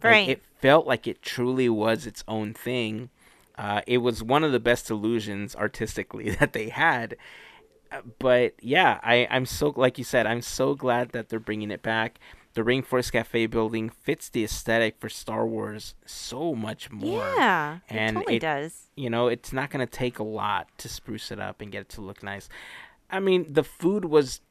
Like, 0.03 0.12
Right. 0.12 0.29
it 0.29 0.43
felt 0.62 0.86
like 0.88 1.08
it 1.08 1.21
truly 1.21 1.67
was 1.69 2.05
its 2.05 2.23
own 2.27 2.53
thing. 2.53 3.10
Uh, 3.58 3.82
it 3.88 3.97
was 3.97 4.23
one 4.23 4.43
of 4.43 4.51
the 4.51 4.60
best 4.60 4.89
illusions 4.89 5.55
artistically 5.55 6.29
that 6.39 6.53
they 6.53 6.69
had. 6.69 7.17
Uh, 7.91 8.01
But 8.19 8.53
yeah, 8.62 8.99
I, 9.03 9.27
I'm 9.32 9.45
so 9.47 9.73
like 9.75 9.97
you 9.97 10.03
said, 10.03 10.27
I'm 10.27 10.41
so 10.41 10.75
glad 10.75 11.10
that 11.10 11.29
they're 11.29 11.39
bringing 11.39 11.71
it 11.71 11.82
back. 11.82 12.19
The 12.56 12.62
Rainforest 12.64 13.12
Cafe 13.12 13.46
building 13.46 13.90
fits 13.90 14.28
the 14.30 14.44
aesthetic 14.44 14.98
for 15.00 15.08
Star 15.08 15.46
Wars 15.46 15.94
so 16.06 16.56
much 16.56 16.92
more. 16.92 17.24
yeah. 17.38 17.80
And 17.90 18.18
it 18.18 18.20
totally 18.20 18.36
it- 18.38 18.40
does. 18.40 18.82
You 18.96 19.10
know, 19.10 19.28
it's 19.28 19.54
not 19.54 19.70
going 19.70 19.86
to 19.86 19.92
take 19.92 20.20
a 20.20 20.24
lot 20.24 20.68
to 20.80 20.90
spruce 20.90 21.32
it 21.32 21.40
up 21.40 21.62
and 21.62 21.72
get 21.72 21.82
it 21.82 21.90
to 21.90 22.02
look 22.02 22.22
nice. 22.24 22.50
I 23.10 23.20
mean, 23.20 23.46
the 23.54 23.64
food 23.64 24.06
was 24.06 24.42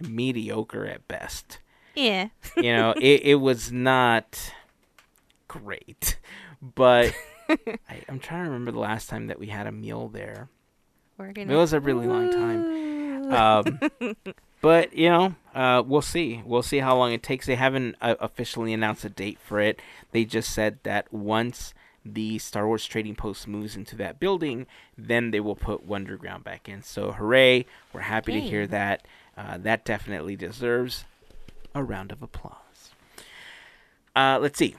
mediocre 0.00 0.86
at 0.86 1.08
best. 1.08 1.58
Yeah. 1.94 2.28
You 2.56 2.74
know, 2.74 2.90
it, 3.00 3.22
it 3.24 3.34
was 3.36 3.72
not 3.72 4.52
great. 5.48 6.18
But 6.62 7.14
I, 7.48 8.02
I'm 8.08 8.18
trying 8.20 8.44
to 8.44 8.50
remember 8.50 8.72
the 8.72 8.78
last 8.80 9.08
time 9.08 9.28
that 9.28 9.38
we 9.38 9.46
had 9.48 9.66
a 9.66 9.72
meal 9.72 10.08
there. 10.08 10.48
We're 11.18 11.28
It 11.28 11.34
gonna. 11.34 11.56
was 11.56 11.72
a 11.72 11.80
really 11.80 12.06
long 12.06 12.30
time. 12.30 13.32
Um, 13.32 13.80
but 14.60 14.92
you 14.94 15.08
know, 15.08 15.34
uh, 15.54 15.82
we'll 15.86 16.02
see. 16.02 16.42
We'll 16.44 16.62
see 16.62 16.78
how 16.78 16.96
long 16.96 17.12
it 17.12 17.22
takes. 17.22 17.46
They 17.46 17.54
haven't 17.56 17.96
uh, 18.00 18.16
officially 18.20 18.72
announced 18.72 19.04
a 19.04 19.08
date 19.08 19.38
for 19.38 19.60
it. 19.60 19.80
They 20.12 20.24
just 20.24 20.50
said 20.50 20.78
that 20.82 21.12
once 21.12 21.74
the 22.04 22.38
Star 22.38 22.66
Wars 22.66 22.86
Trading 22.86 23.14
Post 23.14 23.48
moves 23.48 23.76
into 23.76 23.96
that 23.96 24.20
building, 24.20 24.66
then 24.96 25.30
they 25.30 25.40
will 25.40 25.56
put 25.56 25.88
Wonderground 25.88 26.44
back 26.44 26.68
in. 26.68 26.82
So 26.82 27.12
hooray! 27.12 27.66
We're 27.92 28.00
happy 28.00 28.32
to 28.32 28.40
hear 28.40 28.66
that. 28.68 29.06
Uh, 29.36 29.58
that 29.58 29.84
definitely 29.84 30.36
deserves 30.36 31.04
a 31.74 31.82
round 31.82 32.10
of 32.10 32.22
applause. 32.22 32.92
Uh, 34.14 34.38
let's 34.40 34.58
see. 34.58 34.74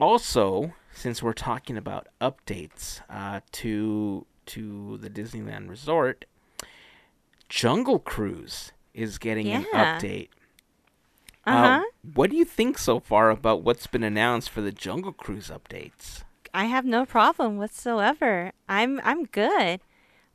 Also, 0.00 0.72
since 0.94 1.22
we're 1.22 1.32
talking 1.32 1.76
about 1.76 2.08
updates 2.20 3.00
uh, 3.10 3.40
to 3.52 4.26
to 4.46 4.98
the 4.98 5.10
Disneyland 5.10 5.68
Resort, 5.68 6.24
Jungle 7.48 7.98
Cruise 7.98 8.72
is 8.94 9.18
getting 9.18 9.48
an 9.48 9.64
update. 9.74 10.28
uh 11.46 11.80
huh. 11.80 11.82
what 12.14 12.30
do 12.30 12.36
you 12.36 12.44
think 12.44 12.78
so 12.78 13.00
far 13.00 13.30
about 13.30 13.62
what's 13.62 13.86
been 13.86 14.02
announced 14.04 14.50
for 14.50 14.60
the 14.60 14.72
Jungle 14.72 15.12
Cruise 15.12 15.50
updates? 15.50 16.22
I 16.54 16.66
have 16.66 16.84
no 16.84 17.06
problem 17.06 17.56
whatsoever. 17.58 18.52
I'm 18.68 19.00
I'm 19.04 19.24
good. 19.24 19.80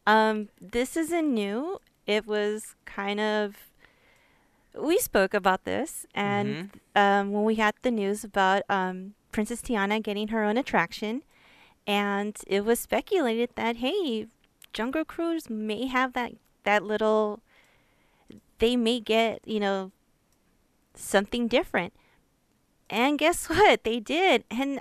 Um, 0.05 0.49
this 0.59 0.97
isn't 0.97 1.33
new. 1.33 1.79
It 2.05 2.25
was 2.25 2.75
kind 2.85 3.19
of 3.19 3.55
we 4.75 4.97
spoke 4.99 5.33
about 5.33 5.63
this, 5.65 6.05
and 6.13 6.71
um, 6.95 7.31
when 7.31 7.43
we 7.43 7.55
had 7.55 7.75
the 7.81 7.91
news 7.91 8.23
about 8.23 8.63
um, 8.69 9.13
Princess 9.31 9.61
Tiana 9.61 10.01
getting 10.01 10.29
her 10.29 10.43
own 10.43 10.57
attraction, 10.57 11.23
and 11.85 12.37
it 12.47 12.63
was 12.65 12.79
speculated 12.79 13.49
that 13.55 13.77
hey, 13.77 14.27
Jungle 14.73 15.05
Cruise 15.05 15.49
may 15.49 15.87
have 15.87 16.13
that 16.13 16.33
that 16.63 16.83
little. 16.83 17.41
They 18.59 18.75
may 18.75 18.99
get 18.99 19.39
you 19.45 19.59
know 19.59 19.91
something 20.95 21.47
different, 21.47 21.93
and 22.89 23.17
guess 23.19 23.47
what? 23.49 23.83
They 23.83 23.99
did, 23.99 24.43
and 24.49 24.79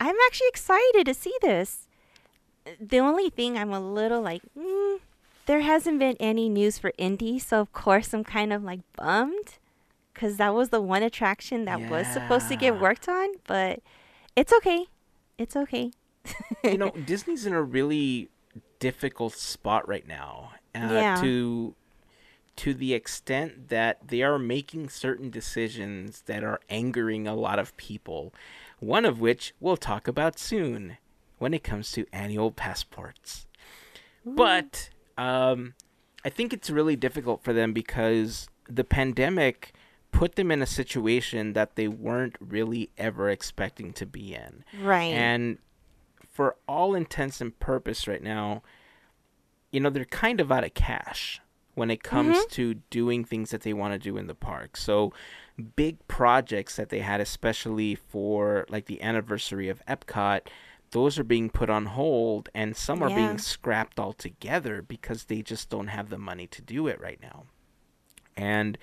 I'm 0.00 0.16
actually 0.26 0.48
excited 0.48 1.04
to 1.06 1.14
see 1.14 1.34
this. 1.42 1.86
The 2.80 2.98
only 2.98 3.30
thing 3.30 3.56
I'm 3.56 3.72
a 3.72 3.80
little 3.80 4.20
like, 4.20 4.42
mm, 4.56 4.98
there 5.46 5.60
hasn't 5.60 5.98
been 5.98 6.16
any 6.20 6.48
news 6.48 6.78
for 6.78 6.92
Indy, 6.98 7.38
so 7.38 7.60
of 7.60 7.72
course 7.72 8.12
I'm 8.12 8.24
kind 8.24 8.52
of 8.52 8.62
like 8.62 8.80
bummed 8.96 9.58
because 10.12 10.36
that 10.36 10.52
was 10.54 10.68
the 10.68 10.80
one 10.80 11.02
attraction 11.02 11.64
that 11.64 11.88
was 11.88 12.06
supposed 12.08 12.48
to 12.48 12.56
get 12.56 12.80
worked 12.80 13.08
on, 13.08 13.28
but 13.46 13.80
it's 14.36 14.52
okay. 14.52 14.86
It's 15.38 15.56
okay. 15.56 15.92
you 16.64 16.76
know, 16.76 16.90
Disney's 17.06 17.46
in 17.46 17.52
a 17.54 17.62
really 17.62 18.28
difficult 18.80 19.32
spot 19.34 19.88
right 19.88 20.06
now. 20.06 20.52
Uh, 20.74 20.88
Yeah. 20.90 21.20
To 21.22 21.74
to 22.58 22.74
the 22.74 22.92
extent 22.92 23.68
that 23.68 24.08
they 24.08 24.20
are 24.20 24.36
making 24.36 24.88
certain 24.88 25.30
decisions 25.30 26.22
that 26.22 26.42
are 26.42 26.60
angering 26.68 27.28
a 27.28 27.34
lot 27.34 27.56
of 27.56 27.76
people. 27.76 28.34
One 28.80 29.04
of 29.04 29.20
which 29.20 29.54
we'll 29.60 29.76
talk 29.76 30.08
about 30.08 30.40
soon 30.40 30.96
when 31.38 31.54
it 31.54 31.62
comes 31.62 31.92
to 31.92 32.04
annual 32.12 32.50
passports. 32.50 33.46
But 34.24 34.90
um, 35.16 35.74
I 36.24 36.30
think 36.30 36.52
it's 36.52 36.68
really 36.68 36.96
difficult 36.96 37.44
for 37.44 37.52
them 37.52 37.72
because 37.72 38.48
the 38.68 38.84
pandemic 38.84 39.72
put 40.10 40.34
them 40.34 40.50
in 40.50 40.60
a 40.60 40.66
situation 40.66 41.52
that 41.52 41.76
they 41.76 41.86
weren't 41.86 42.34
really 42.40 42.90
ever 42.98 43.28
expecting 43.30 43.92
to 43.92 44.04
be 44.04 44.34
in. 44.34 44.64
right. 44.82 45.14
And 45.14 45.58
for 46.32 46.56
all 46.66 46.96
intents 46.96 47.40
and 47.40 47.56
purpose 47.60 48.08
right 48.08 48.22
now, 48.22 48.62
you 49.70 49.78
know, 49.78 49.90
they're 49.90 50.04
kind 50.04 50.40
of 50.40 50.50
out 50.50 50.64
of 50.64 50.74
cash 50.74 51.40
when 51.78 51.90
it 51.90 52.02
comes 52.02 52.36
Mhm. 52.38 52.48
to 52.50 52.74
doing 52.90 53.24
things 53.24 53.50
that 53.50 53.62
they 53.62 53.72
want 53.72 53.94
to 53.94 53.98
do 53.98 54.16
in 54.16 54.26
the 54.26 54.34
park. 54.34 54.76
So 54.76 55.12
big 55.76 56.06
projects 56.08 56.76
that 56.76 56.88
they 56.88 57.00
had 57.00 57.20
especially 57.20 57.94
for 57.94 58.66
like 58.68 58.86
the 58.86 59.00
anniversary 59.00 59.68
of 59.68 59.80
Epcot, 59.86 60.48
those 60.90 61.18
are 61.18 61.24
being 61.24 61.48
put 61.50 61.70
on 61.70 61.86
hold 61.86 62.48
and 62.54 62.76
some 62.76 63.02
are 63.02 63.10
Yeah. 63.10 63.14
being 63.16 63.38
scrapped 63.38 63.98
altogether 64.00 64.82
because 64.82 65.24
they 65.24 65.40
just 65.40 65.70
don't 65.70 65.88
have 65.88 66.10
the 66.10 66.18
money 66.18 66.46
to 66.48 66.60
do 66.60 66.86
it 66.88 67.00
right 67.00 67.20
now. 67.22 67.46
And 68.36 68.76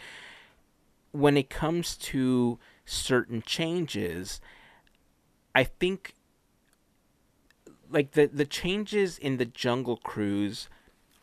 when 1.12 1.36
it 1.38 1.50
comes 1.50 1.98
to 1.98 2.60
certain 2.86 3.41
changes, 3.41 4.39
I 5.54 5.64
think 5.66 6.14
like 7.89 8.12
the 8.12 8.26
the 8.28 8.46
changes 8.46 9.18
in 9.18 9.38
the 9.38 9.46
Jungle 9.46 9.98
Cruise 9.98 10.70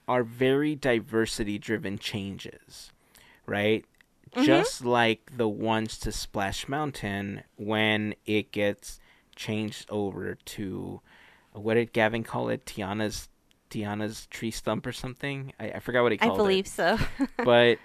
are 0.09 0.23
very 0.23 0.75
diversity 0.75 1.59
driven 1.59 1.99
changes, 1.99 2.93
right? 3.47 3.85
Mhm. 4.35 4.45
Just 4.45 4.85
like 4.85 5.31
the 5.37 5.49
ones 5.49 5.99
to 5.99 6.13
Splash 6.13 6.69
Mountain 6.69 7.43
when 7.57 8.15
it 8.27 8.51
gets 8.53 8.99
changed 9.37 9.87
over 9.91 10.35
to 10.35 11.01
what 11.53 11.75
did 11.75 11.93
Gavin 11.93 12.23
call 12.25 12.49
it? 12.49 12.65
Tiana's 12.65 13.29
Tiana's 13.71 14.27
tree 14.27 14.51
stump 14.51 14.87
or 14.87 14.93
something? 14.93 15.53
I, 15.59 15.73
I 15.73 15.79
forgot 15.81 16.03
what 16.03 16.13
he 16.13 16.19
called 16.19 16.33
it 16.33 16.35
I 16.35 16.37
believe 16.45 16.67
so. 16.67 16.99
but 17.45 17.79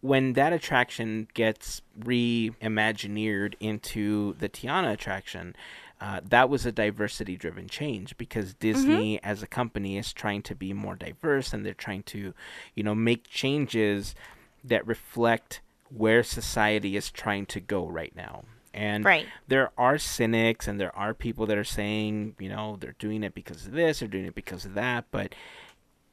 when 0.00 0.32
that 0.34 0.52
attraction 0.52 1.28
gets 1.32 1.80
reimagineered 1.98 3.54
into 3.60 4.34
the 4.34 4.48
Tiana 4.48 4.92
attraction, 4.92 5.54
uh, 6.02 6.20
that 6.28 6.50
was 6.50 6.66
a 6.66 6.72
diversity 6.72 7.36
driven 7.36 7.68
change 7.68 8.16
because 8.16 8.54
Disney 8.54 9.22
as 9.22 9.40
a 9.40 9.46
company 9.46 9.96
is 9.96 10.12
trying 10.12 10.42
to 10.42 10.54
be 10.54 10.72
more 10.72 10.96
diverse 10.96 11.52
and 11.52 11.64
they're 11.64 11.74
trying 11.74 12.02
to, 12.02 12.34
you 12.74 12.82
know, 12.82 12.92
make 12.94 13.28
changes 13.28 14.16
that 14.64 14.84
reflect 14.84 15.60
where 15.96 16.24
society 16.24 16.96
is 16.96 17.08
trying 17.08 17.46
to 17.46 17.60
go 17.60 17.86
right 17.86 18.16
now. 18.16 18.42
And 18.74 19.04
right. 19.04 19.26
there 19.46 19.70
are 19.78 19.96
cynics 19.96 20.66
and 20.66 20.80
there 20.80 20.94
are 20.96 21.14
people 21.14 21.46
that 21.46 21.56
are 21.56 21.62
saying, 21.62 22.34
you 22.40 22.48
know, 22.48 22.78
they're 22.80 22.96
doing 22.98 23.22
it 23.22 23.32
because 23.32 23.66
of 23.66 23.72
this, 23.72 24.00
they're 24.00 24.08
doing 24.08 24.26
it 24.26 24.34
because 24.34 24.64
of 24.64 24.74
that. 24.74 25.04
But 25.12 25.36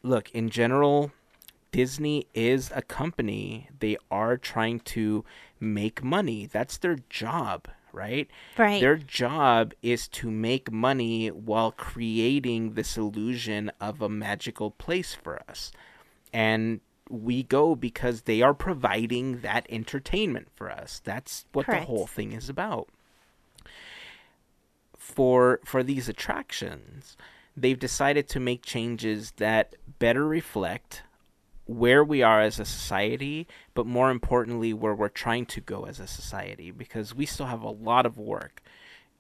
look, 0.03 0.29
in 0.35 0.51
general, 0.51 1.11
Disney 1.71 2.27
is 2.35 2.71
a 2.75 2.83
company. 2.83 3.69
They 3.79 3.97
are 4.11 4.37
trying 4.37 4.81
to 4.81 5.25
make 5.59 6.03
money. 6.03 6.45
That's 6.45 6.77
their 6.77 6.97
job, 7.09 7.67
right? 7.93 8.27
Right. 8.57 8.79
Their 8.79 8.97
job 8.97 9.73
is 9.81 10.07
to 10.09 10.29
make 10.29 10.71
money 10.71 11.27
while 11.29 11.71
creating 11.71 12.73
this 12.73 12.97
illusion 12.97 13.71
of 13.79 14.01
a 14.01 14.09
magical 14.09 14.71
place 14.71 15.13
for 15.13 15.39
us. 15.49 15.71
And 16.31 16.81
we 17.09 17.43
go 17.43 17.75
because 17.75 18.21
they 18.21 18.41
are 18.41 18.53
providing 18.53 19.41
that 19.41 19.65
entertainment 19.69 20.47
for 20.55 20.69
us. 20.69 21.01
That's 21.03 21.45
what 21.53 21.65
Correct. 21.65 21.81
the 21.81 21.87
whole 21.87 22.07
thing 22.07 22.31
is 22.33 22.49
about. 22.49 22.87
For 24.97 25.59
for 25.65 25.81
these 25.81 26.07
attractions, 26.07 27.17
they've 27.57 27.79
decided 27.79 28.29
to 28.29 28.39
make 28.39 28.61
changes 28.63 29.33
that 29.37 29.75
better 29.97 30.27
reflect 30.27 31.03
where 31.69 32.03
we 32.03 32.23
are 32.23 32.41
as 32.41 32.59
a 32.59 32.65
society, 32.65 33.47
but 33.75 33.85
more 33.85 34.09
importantly, 34.09 34.73
where 34.73 34.95
we're 34.95 35.07
trying 35.07 35.45
to 35.45 35.61
go 35.61 35.85
as 35.85 35.99
a 35.99 36.07
society, 36.07 36.71
because 36.71 37.13
we 37.13 37.25
still 37.27 37.45
have 37.45 37.61
a 37.61 37.69
lot 37.69 38.07
of 38.07 38.17
work, 38.17 38.63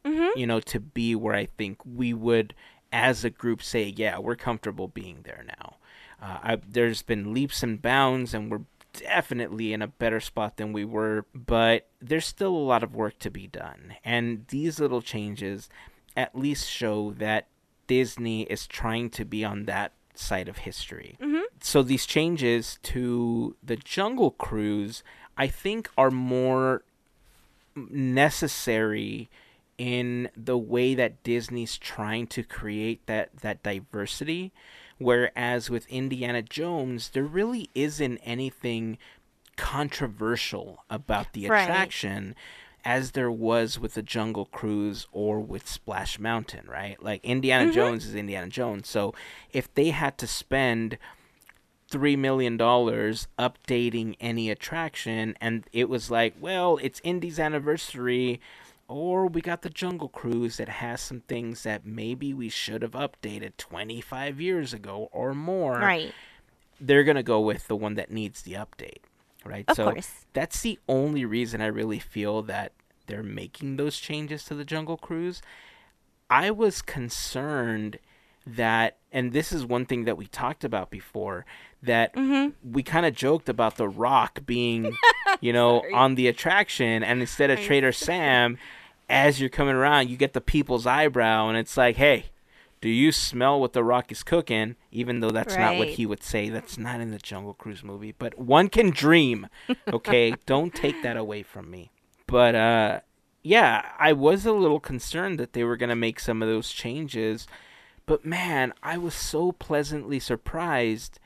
Mhm. 0.03 0.31
you 0.35 0.47
know, 0.47 0.59
to 0.61 0.79
be 0.79 1.13
where 1.13 1.35
I 1.35 1.45
think 1.45 1.77
we 1.85 2.11
would, 2.13 2.55
as 2.91 3.23
a 3.23 3.29
group, 3.29 3.61
say, 3.61 3.93
yeah, 3.95 4.17
we're 4.17 4.35
comfortable 4.35 4.87
being 4.87 5.21
there 5.23 5.45
now. 5.47 5.75
Uh, 6.21 6.39
I, 6.41 6.55
there's 6.67 7.03
been 7.03 7.33
leaps 7.33 7.61
and 7.61 7.79
bounds, 7.81 8.33
and 8.33 8.49
we're 8.49 8.65
definitely 8.93 9.71
in 9.71 9.83
a 9.83 9.87
better 9.87 10.19
spot 10.19 10.57
than 10.57 10.73
we 10.73 10.83
were, 10.83 11.25
but 11.35 11.87
there's 12.01 12.25
still 12.25 12.55
a 12.55 12.57
lot 12.57 12.81
of 12.81 12.95
work 12.95 13.19
to 13.19 13.29
be 13.29 13.45
done. 13.45 13.93
And 14.03 14.47
these 14.47 14.79
little 14.79 15.03
changes 15.03 15.69
at 16.17 16.35
least 16.35 16.67
show 16.67 17.11
that 17.11 17.47
Disney 17.85 18.41
is 18.43 18.65
trying 18.65 19.11
to 19.11 19.23
be 19.23 19.45
on 19.45 19.65
that 19.65 19.93
side 20.19 20.47
of 20.47 20.59
history. 20.59 21.17
Mhm. 21.21 21.43
So 21.61 21.81
these 21.81 22.05
changes 22.05 22.77
to 22.83 23.55
the 23.63 23.75
Jungle 23.75 24.31
Cruise, 24.31 25.03
I 25.37 25.47
think, 25.47 25.89
are 25.97 26.11
more 26.11 26.83
necessary 27.75 29.29
in 29.77 30.29
the 30.35 30.57
way 30.57 30.93
that 30.93 31.23
Disney's 31.23 31.77
trying 31.77 32.27
to 32.27 32.43
create 32.43 33.05
that 33.05 33.37
that 33.37 33.63
diversity 33.63 34.51
whereas 34.97 35.69
with 35.69 35.87
Indiana 35.87 36.41
Jones 36.41 37.09
there 37.11 37.23
really 37.23 37.69
isn't 37.73 38.17
anything 38.17 38.97
controversial 39.55 40.83
about 40.89 41.31
the 41.33 41.47
Right. 41.47 41.65
As 42.85 43.11
there 43.11 43.31
was 43.31 43.77
with 43.79 43.93
the 43.95 44.01
Jungle 44.01 44.45
Cruise 44.45 45.07
or 45.11 45.39
with 45.39 45.67
Splash 45.67 46.17
Mountain, 46.19 46.65
right? 46.67 47.01
Like 47.03 47.23
Indiana 47.23 47.69
Mhm. 47.69 47.73
Jones 47.73 48.05
is 48.05 48.15
Indiana 48.15 48.47
Jones. 48.47 48.87
So 48.87 49.13
if 49.51 49.73
they 49.73 49.89
had 49.89 50.17
to 50.19 50.27
spend 50.27 50.97
three 51.87 52.15
million 52.15 52.55
dollars 52.55 53.27
updating 53.39 54.15
any 54.19 54.49
attraction 54.51 55.35
and 55.41 55.65
it 55.73 55.89
was 55.89 56.11
like 56.11 56.35
well 56.39 56.77
it's 56.83 57.01
indy's 57.03 57.39
anniversary 57.39 58.39
or 58.87 59.25
we 59.25 59.41
got 59.41 59.63
the 59.63 59.71
jungle 59.71 60.07
cruise 60.07 60.57
that 60.57 60.69
has 60.69 61.01
some 61.01 61.21
things 61.21 61.63
that 61.63 61.83
maybe 61.87 62.31
we 62.31 62.47
should 62.47 62.83
have 62.83 62.91
updated 62.91 63.57
25 63.57 64.39
years 64.39 64.71
ago 64.71 65.09
or 65.11 65.33
more 65.33 65.79
Right. 65.79 66.13
they're 66.79 67.03
going 67.03 67.15
to 67.17 67.23
go 67.23 67.39
with 67.39 67.67
the 67.67 67.75
one 67.75 67.95
that 67.95 68.11
needs 68.11 68.43
the 68.43 68.53
update 68.53 69.01
right 69.45 69.65
Of 69.67 69.75
so 69.77 69.91
course. 69.91 70.11
that's 70.33 70.61
the 70.61 70.79
only 70.87 71.25
reason 71.25 71.61
i 71.61 71.67
really 71.67 71.99
feel 71.99 72.41
that 72.43 72.71
they're 73.07 73.23
making 73.23 73.77
those 73.77 73.97
changes 73.97 74.43
to 74.45 74.53
the 74.55 74.65
jungle 74.65 74.97
cruise 74.97 75.41
i 76.29 76.51
was 76.51 76.81
concerned 76.81 77.99
that 78.45 78.97
and 79.11 79.31
this 79.33 79.51
is 79.51 79.65
one 79.65 79.85
thing 79.85 80.05
that 80.05 80.17
we 80.17 80.25
talked 80.27 80.63
about 80.63 80.89
before 80.89 81.45
that 81.83 82.13
Mhm. 82.15 82.53
we 82.63 82.83
kind 82.83 83.05
of 83.05 83.13
joked 83.13 83.47
about 83.49 83.77
the 83.77 83.87
rock 83.87 84.39
being 84.45 84.93
you 85.41 85.53
know 85.53 85.83
on 85.93 86.15
the 86.15 86.27
attraction 86.27 87.03
and 87.03 87.21
instead 87.21 87.49
of 87.49 87.59
trader 87.59 87.91
sam 87.91 88.57
as 89.09 89.39
you're 89.39 89.49
coming 89.49 89.75
around 89.75 90.09
you 90.09 90.17
get 90.17 90.33
the 90.33 90.41
people's 90.41 90.85
eyebrow 90.87 91.47
and 91.47 91.57
it's 91.57 91.77
like 91.77 91.95
hey 91.97 92.25
do 92.81 92.89
you 92.89 93.11
smell 93.11 93.59
what 93.59 93.73
the 93.73 93.83
rock 93.83 94.11
is 94.11 94.23
cooking? 94.23 94.75
Even 94.91 95.19
though 95.19 95.31
that's 95.31 95.55
not 95.55 95.77
what 95.77 95.89
he 95.89 96.05
would 96.05 96.23
say 96.23 96.49
that's 96.49 96.77
not 96.77 97.01
in 97.01 97.11
the 97.11 97.17
jungle 97.17 97.53
cruise 97.53 97.83
movie 97.83 98.13
but 98.17 98.37
one 98.39 98.69
can 98.69 98.89
dream 98.89 99.47
okay? 99.93 100.35
Don't 100.45 100.73
take 100.73 101.01
that 101.03 101.17
away 101.17 101.43
from 101.43 101.69
me. 101.69 101.91
But 102.27 102.55
uh 102.55 102.99
yeah 103.41 103.85
i 103.97 104.11
was 104.11 104.45
a 104.45 104.51
little 104.51 104.81
concerned 104.81 105.39
that 105.39 105.53
they 105.53 105.63
were 105.63 105.77
going 105.77 105.89
to 105.89 105.95
make 105.95 106.19
some 106.19 106.41
of 106.41 106.49
those 106.49 106.73
changes 106.73 107.47
but 108.05 108.25
man 108.25 108.73
i 108.83 108.97
was 108.97 109.13
so 109.13 109.53
pleasantly 109.53 110.19
surprised 110.19 111.21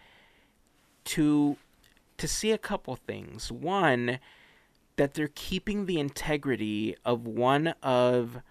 to 1.03 1.57
to 2.17 2.27
see 2.27 2.51
a 2.51 2.57
couple 2.57 2.95
things. 2.95 3.51
One, 3.51 4.19
that 4.95 5.13
they're 5.13 5.31
keeping 5.33 5.85
the 5.85 5.99
integrity 5.99 6.95
of 7.03 7.25
one 7.25 7.73
of 7.81 8.41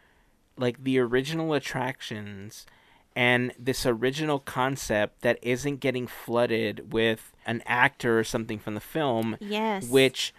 like 0.57 0.83
the 0.85 0.99
original 0.99 1.55
attractions 1.55 2.67
and 3.15 3.53
this 3.59 3.85
original 3.87 4.39
concept 4.39 5.21
that 5.23 5.39
isn't 5.43 5.81
getting 5.81 6.07
flooded 6.07 6.93
with 6.93 7.33
an 7.47 7.63
actor 7.67 8.19
or 8.19 8.25
something 8.25 8.59
from 8.59 8.75
the 8.75 8.81
film 8.81 9.37
Yes. 9.41 9.89
which 9.89 10.33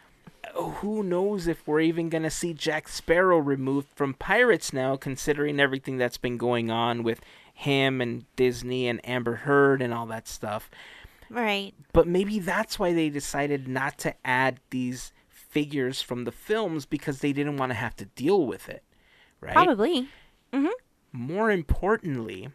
uh, 0.56 0.62
who 0.62 1.04
knows 1.04 1.48
if 1.48 1.68
we're 1.68 1.80
even 1.82 2.10
going 2.10 2.24
to 2.24 2.30
see 2.30 2.54
Jack 2.54 2.88
Sparrow 2.88 3.38
removed 3.38 3.88
from 3.96 4.14
Pirates 4.14 4.74
now, 4.74 4.96
considering 4.96 5.60
everything 5.60 5.98
that's 5.98 6.18
been 6.18 6.38
going 6.38 6.70
on 6.72 7.04
with 7.04 7.22
him 7.54 8.02
and 8.02 8.26
Disney 8.36 8.88
and 8.88 9.00
Amber 9.08 9.36
Heard 9.36 9.82
and 9.82 9.94
all 9.94 10.06
that 10.08 10.28
stuff. 10.28 10.70
Right. 11.30 11.74
But 11.94 12.08
maybe 12.08 12.40
that's 12.40 12.78
why 12.80 12.94
they 12.94 13.10
decided 13.10 13.68
not 13.68 13.98
to 14.00 14.16
add 14.26 14.60
these 14.70 15.14
figures 15.28 16.02
from 16.02 16.24
the 16.26 16.32
films 16.32 16.86
because 16.86 17.20
they 17.20 17.32
didn't 17.34 17.58
want 17.58 17.70
to 17.70 17.76
have 17.76 17.96
to 17.98 18.06
deal 18.06 18.46
with 18.46 18.68
it, 18.70 18.84
right? 19.40 19.54
Probably. 19.54 20.08
More 21.16 21.52
importantly, 21.52 22.50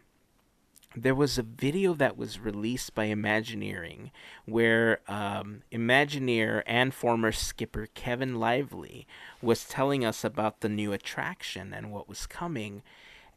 there 0.95 1.15
was 1.15 1.37
a 1.37 1.43
video 1.43 1.93
that 1.93 2.17
was 2.17 2.39
released 2.39 2.95
by 2.95 3.05
Imagineering 3.05 4.11
where 4.45 4.99
um, 5.07 5.61
Imagineer 5.71 6.63
and 6.65 6.93
former 6.93 7.31
skipper 7.31 7.87
Kevin 7.93 8.39
Lively 8.39 9.05
was 9.41 9.65
telling 9.65 10.03
us 10.03 10.23
about 10.23 10.61
the 10.61 10.69
new 10.69 10.91
attraction 10.91 11.73
and 11.73 11.91
what 11.91 12.09
was 12.09 12.25
coming. 12.25 12.81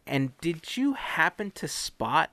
And 0.06 0.36
did 0.40 0.76
you 0.76 0.94
happen 0.94 1.50
to 1.52 1.68
spot? 1.68 2.30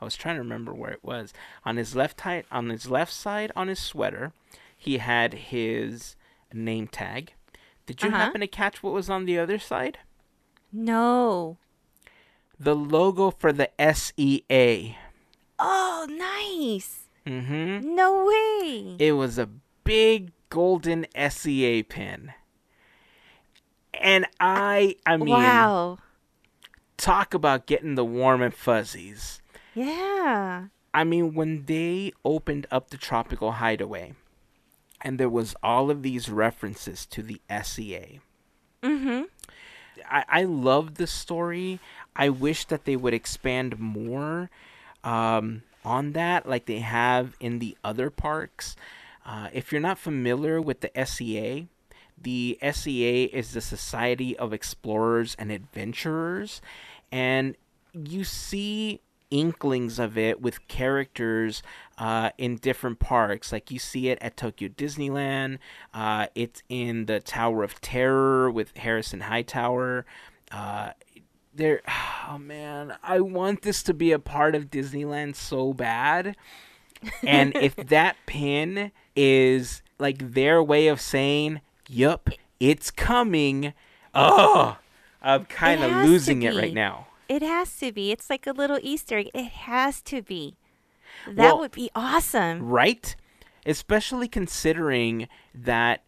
I 0.00 0.04
was 0.04 0.16
trying 0.16 0.34
to 0.36 0.42
remember 0.42 0.74
where 0.74 0.90
it 0.90 1.04
was. 1.04 1.32
On 1.64 1.76
his 1.76 1.94
left 1.94 2.20
hi- 2.22 2.44
on 2.50 2.70
his 2.70 2.90
left 2.90 3.12
side 3.12 3.52
on 3.54 3.68
his 3.68 3.78
sweater, 3.78 4.32
he 4.76 4.98
had 4.98 5.32
his 5.34 6.16
name 6.52 6.88
tag. 6.88 7.34
Did 7.86 8.02
you 8.02 8.08
Uh-huh. 8.08 8.18
happen 8.18 8.40
to 8.40 8.46
catch 8.46 8.82
what 8.82 8.92
was 8.92 9.08
on 9.08 9.26
the 9.26 9.38
other 9.38 9.58
side? 9.58 9.98
No. 10.72 11.58
The 12.62 12.76
logo 12.76 13.30
for 13.30 13.52
the 13.54 13.70
SEA. 13.94 14.98
Oh, 15.58 16.06
nice. 16.10 17.04
Mm-hmm. 17.26 17.94
No 17.94 18.26
way. 18.26 18.96
It 18.98 19.12
was 19.12 19.38
a 19.38 19.48
big 19.82 20.32
golden 20.50 21.06
SEA 21.30 21.82
pin. 21.84 22.34
And 23.94 24.26
I, 24.38 24.96
I 25.06 25.16
mean, 25.16 25.30
wow. 25.30 25.98
talk 26.98 27.32
about 27.32 27.66
getting 27.66 27.94
the 27.94 28.04
warm 28.04 28.42
and 28.42 28.54
fuzzies. 28.54 29.40
Yeah. 29.74 30.66
I 30.92 31.04
mean, 31.04 31.34
when 31.34 31.64
they 31.64 32.12
opened 32.26 32.66
up 32.70 32.90
the 32.90 32.98
Tropical 32.98 33.52
Hideaway, 33.52 34.14
and 35.00 35.18
there 35.18 35.30
was 35.30 35.54
all 35.62 35.90
of 35.90 36.02
these 36.02 36.28
references 36.28 37.06
to 37.06 37.22
the 37.22 37.40
SEA. 37.48 38.20
Mm 38.82 39.04
Mhm. 39.04 39.26
I, 40.10 40.24
I 40.28 40.42
love 40.44 40.94
the 40.94 41.06
story. 41.06 41.78
I 42.16 42.28
wish 42.28 42.64
that 42.66 42.84
they 42.84 42.96
would 42.96 43.14
expand 43.14 43.78
more 43.78 44.50
um, 45.04 45.62
on 45.84 46.12
that, 46.12 46.48
like 46.48 46.66
they 46.66 46.80
have 46.80 47.36
in 47.40 47.58
the 47.58 47.76
other 47.82 48.10
parks. 48.10 48.76
Uh, 49.24 49.48
if 49.52 49.72
you're 49.72 49.80
not 49.80 49.98
familiar 49.98 50.60
with 50.60 50.80
the 50.80 51.06
SEA, 51.06 51.68
the 52.20 52.58
SEA 52.72 53.24
is 53.24 53.52
the 53.52 53.60
Society 53.60 54.36
of 54.36 54.52
Explorers 54.52 55.34
and 55.38 55.50
Adventurers, 55.50 56.60
and 57.10 57.56
you 57.94 58.24
see 58.24 59.00
inklings 59.30 59.98
of 59.98 60.18
it 60.18 60.40
with 60.40 60.66
characters 60.68 61.62
uh, 61.98 62.30
in 62.36 62.56
different 62.56 62.98
parks. 62.98 63.52
Like 63.52 63.70
you 63.70 63.78
see 63.78 64.08
it 64.08 64.18
at 64.20 64.36
Tokyo 64.36 64.68
Disneyland. 64.68 65.58
Uh, 65.94 66.26
it's 66.34 66.62
in 66.68 67.06
the 67.06 67.20
Tower 67.20 67.62
of 67.62 67.80
Terror 67.80 68.50
with 68.50 68.76
Harrison 68.76 69.20
Hightower. 69.20 70.04
Uh, 70.50 70.90
there, 71.54 71.82
oh 72.28 72.38
man, 72.38 72.96
I 73.02 73.20
want 73.20 73.62
this 73.62 73.82
to 73.84 73.94
be 73.94 74.12
a 74.12 74.18
part 74.18 74.54
of 74.54 74.70
Disneyland 74.70 75.36
so 75.36 75.72
bad. 75.72 76.36
And 77.22 77.56
if 77.56 77.76
that 77.88 78.16
pin 78.26 78.92
is 79.16 79.82
like 79.98 80.32
their 80.32 80.62
way 80.62 80.88
of 80.88 81.00
saying, 81.00 81.60
"Yup, 81.88 82.30
it's 82.58 82.90
coming," 82.90 83.72
oh, 84.14 84.78
I'm 85.22 85.44
kind 85.46 85.82
of 85.82 86.08
losing 86.08 86.42
it 86.42 86.54
right 86.54 86.74
now. 86.74 87.06
It 87.28 87.42
has 87.42 87.76
to 87.78 87.92
be. 87.92 88.10
It's 88.10 88.28
like 88.28 88.46
a 88.46 88.52
little 88.52 88.78
Easter 88.82 89.18
egg. 89.18 89.30
It 89.32 89.44
has 89.44 90.02
to 90.02 90.20
be. 90.20 90.56
That 91.26 91.36
Well- 91.36 91.60
would 91.60 91.72
be 91.72 91.90
awesome. 91.94 92.62
Right? 92.62 93.14
Especially 93.66 94.26
considering 94.26 95.28
that 95.54 96.02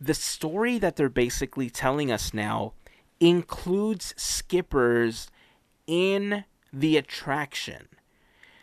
the 0.00 0.12
story 0.12 0.78
that 0.78 0.96
they're 0.96 1.08
basically 1.08 1.70
telling 1.70 2.10
us 2.12 2.34
now 2.34 2.74
includes 3.20 4.14
skippers 4.16 5.30
in 5.86 6.44
the 6.72 6.96
attraction. 6.96 7.88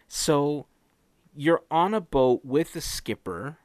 So 0.07 0.67
you're 1.35 1.63
on 1.71 1.93
a 1.93 2.01
boat 2.01 2.41
with 2.43 2.75
a 2.75 2.81
skipper 2.81 3.57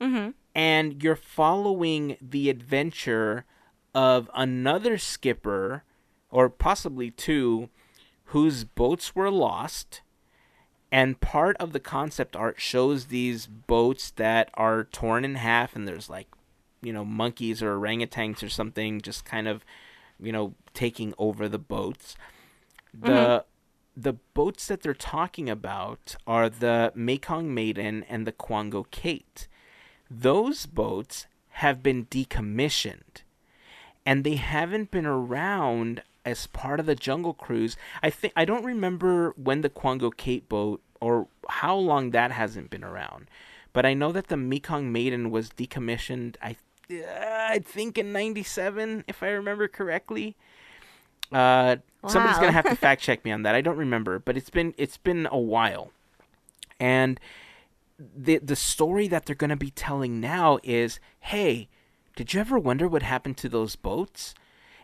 Mhm. 0.00 0.34
and 0.54 1.02
you're 1.02 1.16
following 1.16 2.16
the 2.20 2.48
adventure 2.48 3.44
of 3.94 4.30
another 4.34 4.96
skipper 4.98 5.84
or 6.30 6.48
possibly 6.48 7.10
two 7.10 7.68
whose 8.30 8.64
boats 8.64 9.14
were 9.14 9.30
lost 9.30 10.02
and 10.90 11.20
part 11.20 11.56
of 11.58 11.72
the 11.72 11.80
concept 11.80 12.36
art 12.36 12.60
shows 12.60 13.06
these 13.06 13.46
boats 13.46 14.10
that 14.12 14.50
are 14.54 14.84
torn 14.84 15.24
in 15.24 15.34
half 15.36 15.74
and 15.76 15.86
there's 15.86 16.08
like 16.08 16.28
you 16.82 16.92
know 16.92 17.04
monkeys 17.04 17.62
or 17.62 17.76
orangutans 17.78 18.42
or 18.42 18.48
something 18.48 19.00
just 19.00 19.24
kind 19.24 19.48
of 19.48 19.64
you 20.20 20.32
know 20.32 20.54
taking 20.74 21.14
over 21.18 21.48
the 21.48 21.58
boats 21.58 22.16
the 22.92 23.08
mm-hmm. 23.08 24.00
the 24.00 24.12
boats 24.34 24.66
that 24.68 24.82
they're 24.82 24.94
talking 24.94 25.48
about 25.48 26.16
are 26.26 26.48
the 26.48 26.92
Mekong 26.94 27.52
Maiden 27.52 28.04
and 28.08 28.26
the 28.26 28.32
Kwango 28.32 28.84
Kate 28.90 29.48
those 30.10 30.66
boats 30.66 31.26
have 31.50 31.82
been 31.82 32.06
decommissioned 32.06 33.22
and 34.04 34.22
they 34.22 34.36
haven't 34.36 34.90
been 34.90 35.06
around 35.06 36.02
as 36.24 36.46
part 36.48 36.80
of 36.80 36.86
the 36.86 36.94
Jungle 36.94 37.34
Cruise. 37.34 37.76
I 38.02 38.10
think 38.10 38.32
I 38.36 38.44
don't 38.44 38.64
remember 38.64 39.32
when 39.36 39.60
the 39.60 39.70
Kwango 39.70 40.14
Kate 40.14 40.48
boat 40.48 40.82
or 41.00 41.28
how 41.48 41.76
long 41.76 42.10
that 42.10 42.30
hasn't 42.32 42.70
been 42.70 42.84
around, 42.84 43.28
but 43.72 43.86
I 43.86 43.94
know 43.94 44.12
that 44.12 44.28
the 44.28 44.36
Mekong 44.36 44.92
Maiden 44.92 45.30
was 45.30 45.50
decommissioned. 45.50 46.36
I 46.42 46.56
I 46.90 47.60
think 47.64 47.98
in 47.98 48.12
'97, 48.12 49.04
if 49.08 49.22
I 49.22 49.28
remember 49.28 49.68
correctly. 49.68 50.36
Uh, 51.32 51.76
somebody's 52.06 52.38
gonna 52.38 52.52
have 52.52 52.66
to 52.66 52.76
fact 52.76 53.02
check 53.02 53.24
me 53.24 53.30
on 53.32 53.42
that. 53.42 53.54
I 53.54 53.60
don't 53.60 53.76
remember, 53.76 54.18
but 54.18 54.36
it's 54.36 54.50
been 54.50 54.74
it's 54.76 54.96
been 54.96 55.26
a 55.30 55.38
while, 55.38 55.90
and 56.78 57.18
the 57.98 58.38
the 58.38 58.56
story 58.56 59.08
that 59.08 59.26
they're 59.26 59.34
going 59.34 59.50
to 59.50 59.56
be 59.56 59.70
telling 59.70 60.20
now 60.20 60.58
is 60.62 61.00
hey 61.20 61.68
did 62.14 62.32
you 62.32 62.40
ever 62.40 62.58
wonder 62.58 62.86
what 62.88 63.02
happened 63.02 63.36
to 63.36 63.48
those 63.48 63.76
boats 63.76 64.34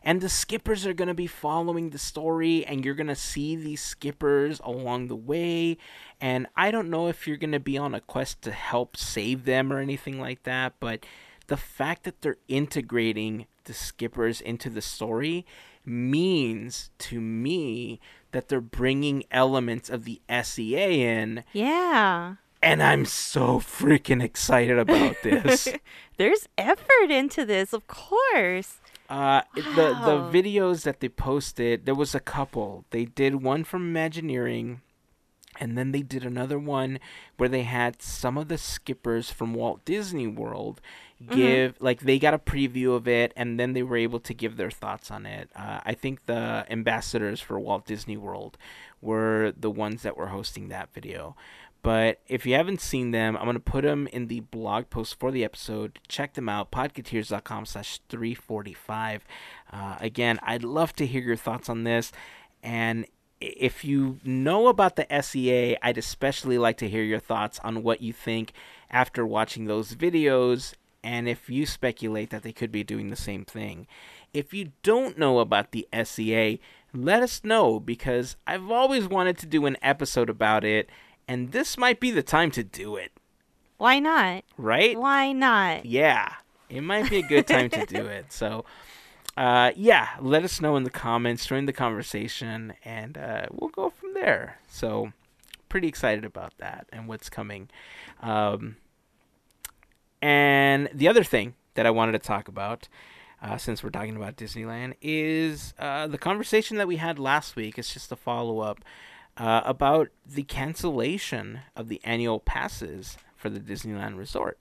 and 0.04 0.20
the 0.20 0.28
skippers 0.28 0.86
are 0.86 0.94
going 0.94 1.08
to 1.08 1.14
be 1.14 1.26
following 1.26 1.90
the 1.90 1.98
story 1.98 2.64
and 2.66 2.84
you're 2.84 2.94
going 2.94 3.06
to 3.06 3.14
see 3.14 3.54
these 3.54 3.82
skippers 3.82 4.60
along 4.64 5.08
the 5.08 5.16
way 5.16 5.76
and 6.20 6.46
i 6.56 6.70
don't 6.70 6.88
know 6.88 7.08
if 7.08 7.26
you're 7.26 7.36
going 7.36 7.52
to 7.52 7.60
be 7.60 7.76
on 7.76 7.94
a 7.94 8.00
quest 8.00 8.40
to 8.42 8.50
help 8.50 8.96
save 8.96 9.44
them 9.44 9.72
or 9.72 9.78
anything 9.78 10.18
like 10.18 10.42
that 10.44 10.72
but 10.80 11.04
the 11.48 11.56
fact 11.56 12.04
that 12.04 12.22
they're 12.22 12.36
integrating 12.48 13.46
the 13.64 13.74
skippers 13.74 14.40
into 14.40 14.68
the 14.70 14.82
story 14.82 15.44
means 15.84 16.90
to 16.98 17.20
me 17.20 18.00
that 18.32 18.48
they're 18.48 18.60
bringing 18.60 19.24
elements 19.30 19.90
of 19.90 20.04
the 20.04 20.20
SEA 20.42 21.02
in 21.02 21.44
Yeah. 21.52 22.36
and 22.62 22.82
I'm 22.82 23.04
so 23.04 23.58
freaking 23.58 24.22
excited 24.22 24.78
about 24.78 25.16
this. 25.22 25.68
There's 26.16 26.48
effort 26.56 27.10
into 27.10 27.44
this, 27.44 27.72
of 27.72 27.86
course. 27.86 28.80
uh, 29.10 29.42
it- 29.56 29.64
the 29.76 29.88
the 30.08 30.16
videos 30.42 30.84
that 30.84 31.00
they 31.00 31.08
posted, 31.08 31.84
there 31.86 31.94
was 31.94 32.14
a 32.14 32.20
couple. 32.20 32.84
They 32.90 33.04
did 33.04 33.42
one 33.42 33.64
from 33.64 33.82
Imagineering, 33.90 34.80
and 35.60 35.76
then 35.76 35.92
they 35.92 36.02
did 36.02 36.24
another 36.24 36.58
one 36.58 36.98
where 37.36 37.48
they 37.48 37.64
had 37.64 38.00
some 38.00 38.38
of 38.38 38.48
the 38.48 38.56
skippers 38.58 39.30
from 39.30 39.52
Walt 39.54 39.84
Disney 39.84 40.26
World 40.26 40.80
give 41.30 41.76
like 41.80 42.00
they 42.00 42.18
got 42.18 42.34
a 42.34 42.38
preview 42.38 42.94
of 42.94 43.08
it, 43.08 43.32
and 43.36 43.58
then 43.58 43.72
they 43.72 43.82
were 43.82 43.96
able 43.96 44.20
to 44.20 44.34
give 44.34 44.56
their 44.56 44.70
thoughts 44.70 45.10
on 45.10 45.26
it. 45.26 45.50
Uh, 45.54 45.80
I 45.84 45.94
think 45.94 46.26
the 46.26 46.66
ambassadors 46.70 47.40
for 47.40 47.58
Walt 47.58 47.86
Disney 47.86 48.16
World 48.16 48.58
were 49.00 49.52
the 49.56 49.70
ones 49.70 50.02
that 50.02 50.16
were 50.16 50.28
hosting 50.28 50.68
that 50.68 50.92
video. 50.92 51.36
But 51.82 52.20
if 52.28 52.46
you 52.46 52.54
haven't 52.54 52.80
seen 52.80 53.10
them, 53.10 53.36
I'm 53.36 53.44
going 53.44 53.54
to 53.54 53.60
put 53.60 53.82
them 53.82 54.06
in 54.12 54.28
the 54.28 54.40
blog 54.40 54.88
post 54.88 55.18
for 55.18 55.32
the 55.32 55.44
episode. 55.44 55.98
Check 56.06 56.34
them 56.34 56.48
out, 56.48 56.70
podcateers.com 56.70 57.66
slash 57.66 58.00
345. 58.08 59.24
Uh, 59.72 59.96
again, 60.00 60.38
I'd 60.44 60.62
love 60.62 60.94
to 60.96 61.06
hear 61.06 61.22
your 61.22 61.36
thoughts 61.36 61.68
on 61.68 61.82
this. 61.82 62.12
And 62.62 63.06
if 63.40 63.84
you 63.84 64.20
know 64.22 64.68
about 64.68 64.94
the 64.94 65.06
SEA, 65.22 65.76
I'd 65.82 65.98
especially 65.98 66.56
like 66.56 66.76
to 66.78 66.88
hear 66.88 67.02
your 67.02 67.18
thoughts 67.18 67.58
on 67.64 67.82
what 67.82 68.00
you 68.00 68.12
think 68.12 68.52
after 68.88 69.26
watching 69.26 69.64
those 69.64 69.96
videos 69.96 70.74
and 71.04 71.28
if 71.28 71.48
you 71.50 71.66
speculate 71.66 72.30
that 72.30 72.42
they 72.42 72.52
could 72.52 72.72
be 72.72 72.84
doing 72.84 73.10
the 73.10 73.16
same 73.16 73.44
thing. 73.44 73.86
If 74.32 74.54
you 74.54 74.72
don't 74.82 75.18
know 75.18 75.40
about 75.40 75.72
the 75.72 75.86
SEA, 76.04 76.60
let 76.94 77.22
us 77.22 77.42
know 77.44 77.80
because 77.80 78.36
I've 78.46 78.70
always 78.70 79.08
wanted 79.08 79.38
to 79.38 79.46
do 79.46 79.66
an 79.66 79.76
episode 79.82 80.30
about 80.30 80.64
it, 80.64 80.88
and 81.28 81.52
this 81.52 81.76
might 81.76 82.00
be 82.00 82.10
the 82.10 82.22
time 82.22 82.50
to 82.52 82.64
do 82.64 82.96
it, 82.96 83.12
Why 83.78 83.98
not? 83.98 84.44
right? 84.56 84.98
Why 84.98 85.32
not? 85.32 85.84
Yeah, 85.86 86.32
it 86.68 86.82
might 86.82 87.10
be 87.10 87.18
a 87.18 87.26
good 87.26 87.46
time 87.46 87.68
to 87.70 87.84
do 87.86 88.06
it. 88.06 88.32
So, 88.32 88.64
uh, 89.36 89.72
yeah, 89.76 90.10
let 90.20 90.44
us 90.44 90.60
know 90.60 90.76
in 90.76 90.84
the 90.84 90.90
comments, 90.90 91.46
join 91.46 91.66
the 91.66 91.72
conversation, 91.72 92.74
and 92.84 93.16
uh, 93.18 93.46
we'll 93.50 93.70
go 93.70 93.90
from 93.90 94.14
there. 94.14 94.58
So, 94.68 95.12
pretty 95.68 95.88
excited 95.88 96.24
about 96.24 96.52
that 96.58 96.86
and 96.92 97.08
what's 97.08 97.28
coming. 97.30 97.68
Um, 98.20 98.76
and 100.22 100.88
the 100.94 101.08
other 101.08 101.24
thing 101.24 101.54
that 101.74 101.84
I 101.84 101.90
wanted 101.90 102.12
to 102.12 102.18
talk 102.20 102.48
about, 102.48 102.88
uh, 103.42 103.56
since 103.58 103.82
we're 103.82 103.90
talking 103.90 104.16
about 104.16 104.36
Disneyland, 104.36 104.94
is 105.02 105.74
uh, 105.78 106.06
the 106.06 106.18
conversation 106.18 106.76
that 106.78 106.86
we 106.88 106.96
had 106.96 107.18
last 107.18 107.56
week. 107.56 107.78
It's 107.78 107.92
just 107.92 108.12
a 108.12 108.16
follow 108.16 108.60
up 108.60 108.84
uh, 109.36 109.62
about 109.64 110.08
the 110.24 110.42
cancellation 110.44 111.60
of 111.74 111.88
the 111.88 112.00
annual 112.04 112.38
passes 112.40 113.16
for 113.36 113.50
the 113.50 113.58
Disneyland 113.60 114.16
Resort. 114.16 114.58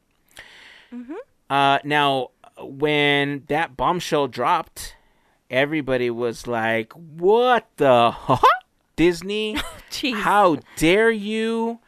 Mhm. 0.91 1.15
Uh, 1.49 1.79
now, 1.83 2.29
when 2.59 3.43
that 3.47 3.77
bombshell 3.77 4.27
dropped, 4.27 4.95
everybody 5.49 6.09
was 6.09 6.47
like, 6.47 6.91
"What 6.93 7.67
the 7.77 8.15
Disney? 8.95 9.57
How 10.15 10.57
dare 10.77 11.11
you? 11.11 11.79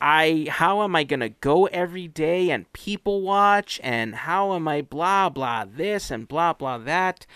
I 0.00 0.46
how 0.50 0.82
am 0.82 0.94
I 0.94 1.04
gonna 1.04 1.30
go 1.30 1.66
every 1.66 2.08
day 2.08 2.50
and 2.50 2.72
people 2.72 3.22
watch 3.22 3.80
and 3.82 4.14
how 4.14 4.54
am 4.54 4.68
I 4.68 4.82
blah 4.82 5.28
blah 5.28 5.64
this 5.64 6.10
and 6.10 6.28
blah 6.28 6.52
blah 6.52 6.78
that?" 6.78 7.26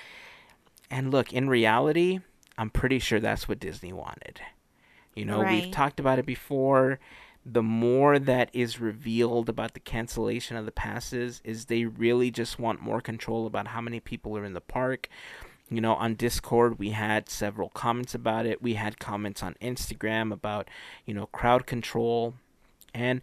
And 0.90 1.10
look, 1.10 1.32
in 1.32 1.48
reality, 1.48 2.20
I'm 2.58 2.70
pretty 2.70 2.98
sure 2.98 3.18
that's 3.18 3.48
what 3.48 3.58
Disney 3.60 3.92
wanted. 3.92 4.40
You 5.14 5.24
know, 5.24 5.40
we've 5.40 5.70
talked 5.70 6.00
about 6.00 6.18
it 6.18 6.26
before. 6.26 6.98
The 7.44 7.62
more 7.62 8.18
that 8.20 8.50
is 8.52 8.78
revealed 8.80 9.48
about 9.48 9.74
the 9.74 9.80
cancellation 9.80 10.56
of 10.56 10.64
the 10.64 10.70
passes 10.72 11.40
is 11.44 11.64
they 11.64 11.84
really 11.84 12.30
just 12.30 12.58
want 12.58 12.80
more 12.80 13.00
control 13.00 13.46
about 13.46 13.68
how 13.68 13.80
many 13.80 13.98
people 13.98 14.36
are 14.38 14.44
in 14.44 14.52
the 14.54 14.60
park. 14.60 15.08
You 15.68 15.80
know, 15.80 15.94
on 15.94 16.14
Discord, 16.14 16.78
we 16.78 16.90
had 16.90 17.28
several 17.28 17.70
comments 17.70 18.14
about 18.14 18.46
it. 18.46 18.62
We 18.62 18.74
had 18.74 19.00
comments 19.00 19.42
on 19.42 19.56
Instagram 19.60 20.32
about, 20.32 20.68
you 21.04 21.14
know, 21.14 21.26
crowd 21.26 21.66
control. 21.66 22.34
And 22.94 23.20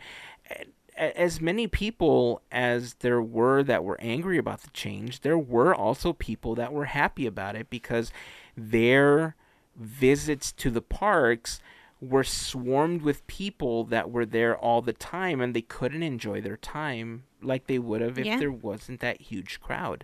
uh, 0.50 0.64
as 0.98 1.40
many 1.40 1.68
people 1.68 2.42
as 2.52 2.96
there 2.96 3.22
were 3.22 3.64
that 3.64 3.84
were 3.84 4.00
angry 4.02 4.38
about 4.38 4.62
the 4.62 4.70
change, 4.72 5.22
there 5.22 5.38
were 5.38 5.74
also 5.74 6.14
people 6.14 6.56
that 6.56 6.74
were 6.74 6.86
happy 6.86 7.26
about 7.26 7.56
it 7.56 7.70
because 7.70 8.12
their 8.58 9.36
visits 9.76 10.52
to 10.54 10.70
the 10.70 10.82
parks 10.82 11.62
were 12.02 12.24
swarmed 12.24 13.02
with 13.02 13.26
people 13.28 13.84
that 13.86 14.10
were 14.10 14.26
there 14.26 14.58
all 14.58 14.82
the 14.82 14.94
time 14.94 15.42
and 15.42 15.54
they 15.54 15.62
couldn't 15.62 16.04
enjoy 16.04 16.40
their 16.42 16.58
time 16.58 17.24
like 17.42 17.68
they 17.68 17.80
would 17.80 18.02
have 18.02 18.18
if 18.18 18.26
Yeah. 18.26 18.38
there 18.40 18.52
wasn't 18.52 19.00
that 19.02 19.22
huge 19.22 19.60
crowd. 19.62 20.04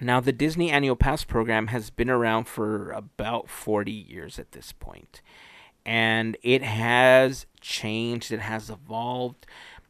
Now, 0.00 0.20
the 0.20 0.32
Disney 0.32 0.70
Annual 0.70 0.96
Pass 0.96 1.24
program 1.24 1.68
has 1.68 1.90
been 1.90 2.10
around 2.10 2.44
for 2.48 2.90
about 2.92 3.48
40 3.48 3.90
years 3.92 4.38
at 4.38 4.52
this 4.52 4.72
point, 4.72 5.22
and 5.86 6.36
it 6.42 6.62
has 6.62 7.46
changed, 7.60 8.30
it 8.32 8.40
has 8.40 8.68
evolved. 8.68 9.46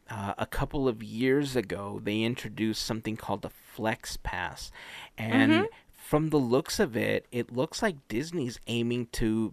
Uh, 0.09 0.35
a 0.39 0.47
couple 0.47 0.87
of 0.87 1.03
years 1.03 1.57
ago, 1.57 2.01
they 2.05 2.23
introduced 2.23 2.83
something 2.83 3.17
called 3.17 3.43
the 3.43 3.51
Flex 3.51 4.17
Pass, 4.19 4.71
and 5.19 5.51
Mhm. 5.53 5.67
from 5.93 6.31
the 6.31 6.39
looks 6.39 6.79
of 6.79 6.97
it, 6.97 7.27
it 7.33 7.53
looks 7.53 7.83
like 7.83 8.07
Disney's 8.07 8.61
aiming 8.69 9.07
to 9.13 9.53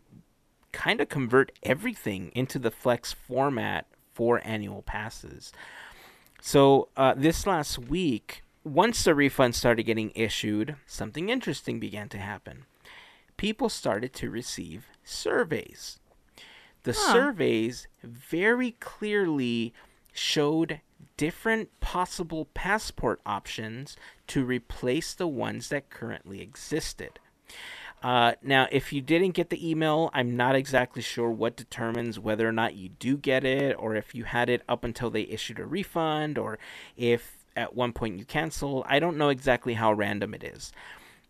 kind 0.71 1.01
of 1.01 1.09
convert 1.09 1.51
everything 1.63 2.31
into 2.35 2.59
the 2.59 2.69
Flex 2.71 3.13
format 3.13 3.87
for 4.13 4.41
annual 4.43 4.83
passes. 4.83 5.51
So 6.41 6.89
uh, 6.95 7.13
this 7.15 7.47
last 7.47 7.79
week, 7.79 8.43
once 8.63 9.03
the 9.03 9.15
refund 9.15 9.55
started 9.55 9.83
getting 9.83 10.11
issued, 10.13 10.75
something 10.85 11.29
interesting 11.29 11.79
began 11.79 12.09
to 12.09 12.17
happen. 12.17 12.65
People 13.37 13.69
started 13.69 14.13
to 14.13 14.29
receive 14.29 14.85
surveys. 15.03 15.99
The 16.83 16.93
Huh. 16.93 17.13
surveys 17.13 17.87
very 18.03 18.71
clearly 18.71 19.73
showed 20.11 20.81
different 21.17 21.79
possible 21.79 22.45
passport 22.53 23.21
options 23.25 23.95
to 24.27 24.43
replace 24.43 25.13
the 25.13 25.27
ones 25.27 25.69
that 25.69 25.89
currently 25.89 26.41
existed. 26.41 27.19
Uh, 28.01 28.33
now, 28.41 28.67
if 28.71 28.91
you 28.91 29.01
didn't 29.01 29.31
get 29.31 29.49
the 29.49 29.69
email, 29.69 30.09
I'm 30.13 30.35
not 30.35 30.55
exactly 30.55 31.01
sure 31.01 31.31
what 31.31 31.55
determines 31.55 32.19
whether 32.19 32.47
or 32.47 32.51
not 32.51 32.75
you 32.75 32.89
do 32.89 33.15
get 33.15 33.45
it, 33.45 33.75
or 33.79 33.95
if 33.95 34.13
you 34.13 34.25
had 34.25 34.49
it 34.49 34.61
up 34.67 34.83
until 34.83 35.09
they 35.09 35.21
issued 35.21 35.59
a 35.59 35.65
refund, 35.65 36.37
or 36.37 36.59
if 36.97 37.37
at 37.55 37.75
one 37.75 37.93
point 37.93 38.19
you 38.19 38.25
cancel. 38.25 38.83
I 38.89 38.99
don't 38.99 39.17
know 39.17 39.29
exactly 39.29 39.75
how 39.75 39.93
random 39.93 40.33
it 40.33 40.43
is. 40.43 40.73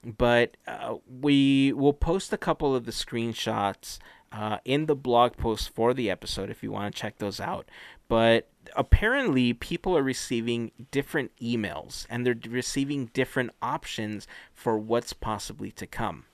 But 0.04 0.58
uh, 0.68 0.95
we 1.08 1.74
will 1.74 1.93
post 1.93 2.34
a 2.34 2.38
couple 2.38 2.76
of 2.76 2.86
the 2.86 2.91
screenshots 2.91 3.99
uh, 4.34 4.57
in 4.65 4.88
the 4.88 4.95
blog 4.95 5.38
post 5.38 5.69
for 5.69 5.93
the 5.93 6.09
episode 6.09 6.49
if 6.49 6.63
you 6.63 6.71
want 6.71 6.93
to 6.93 6.99
check 6.99 7.19
those 7.19 7.39
out. 7.39 7.69
But 8.07 8.49
apparently, 8.75 9.53
people 9.53 9.95
are 9.97 10.03
receiving 10.03 10.71
different 10.91 11.31
emails 11.41 12.05
and 12.09 12.25
they're 12.25 12.36
receiving 12.49 13.11
different 13.13 13.51
options 13.61 14.27
for 14.53 14.77
what's 14.77 15.13
possibly 15.13 15.71
to 15.71 15.86
come. 15.86 16.25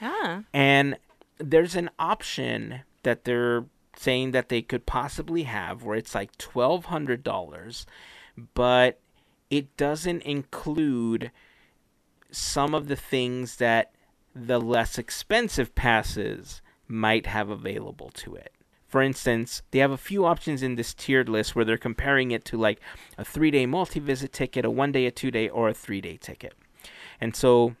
Yeah. 0.00 0.42
And 0.52 0.96
there's 1.38 1.74
an 1.74 1.90
option 1.98 2.82
that 3.02 3.24
they're 3.24 3.64
saying 3.96 4.32
that 4.32 4.50
they 4.50 4.60
could 4.60 4.84
possibly 4.84 5.44
have 5.44 5.82
where 5.82 5.96
it's 5.96 6.14
like 6.14 6.36
$1,200, 6.36 7.86
but 8.54 8.98
it 9.48 9.74
doesn't 9.78 10.22
include 10.22 11.30
some 12.30 12.74
of 12.74 12.88
the 12.88 12.96
things 12.96 13.56
that 13.56 13.92
the 14.34 14.60
less 14.60 14.98
expensive 14.98 15.74
passes 15.74 16.60
might 16.88 17.26
have 17.26 17.50
available 17.50 18.10
to 18.14 18.34
it. 18.34 18.52
For 18.86 19.02
instance, 19.02 19.62
they 19.72 19.80
have 19.80 19.90
a 19.90 19.96
few 19.96 20.24
options 20.24 20.62
in 20.62 20.76
this 20.76 20.94
tiered 20.94 21.28
list 21.28 21.56
where 21.56 21.64
they're 21.64 21.76
comparing 21.76 22.30
it 22.30 22.44
to 22.46 22.56
like 22.56 22.80
a 23.18 23.24
three 23.24 23.50
day 23.50 23.66
multi 23.66 24.00
visit 24.00 24.32
ticket, 24.32 24.64
a 24.64 24.70
one 24.70 24.92
day, 24.92 25.06
a 25.06 25.10
two 25.10 25.30
day, 25.30 25.48
or 25.48 25.68
a 25.68 25.74
three 25.74 26.00
day 26.00 26.16
ticket. 26.16 26.54
And 27.20 27.34
so 27.34 27.74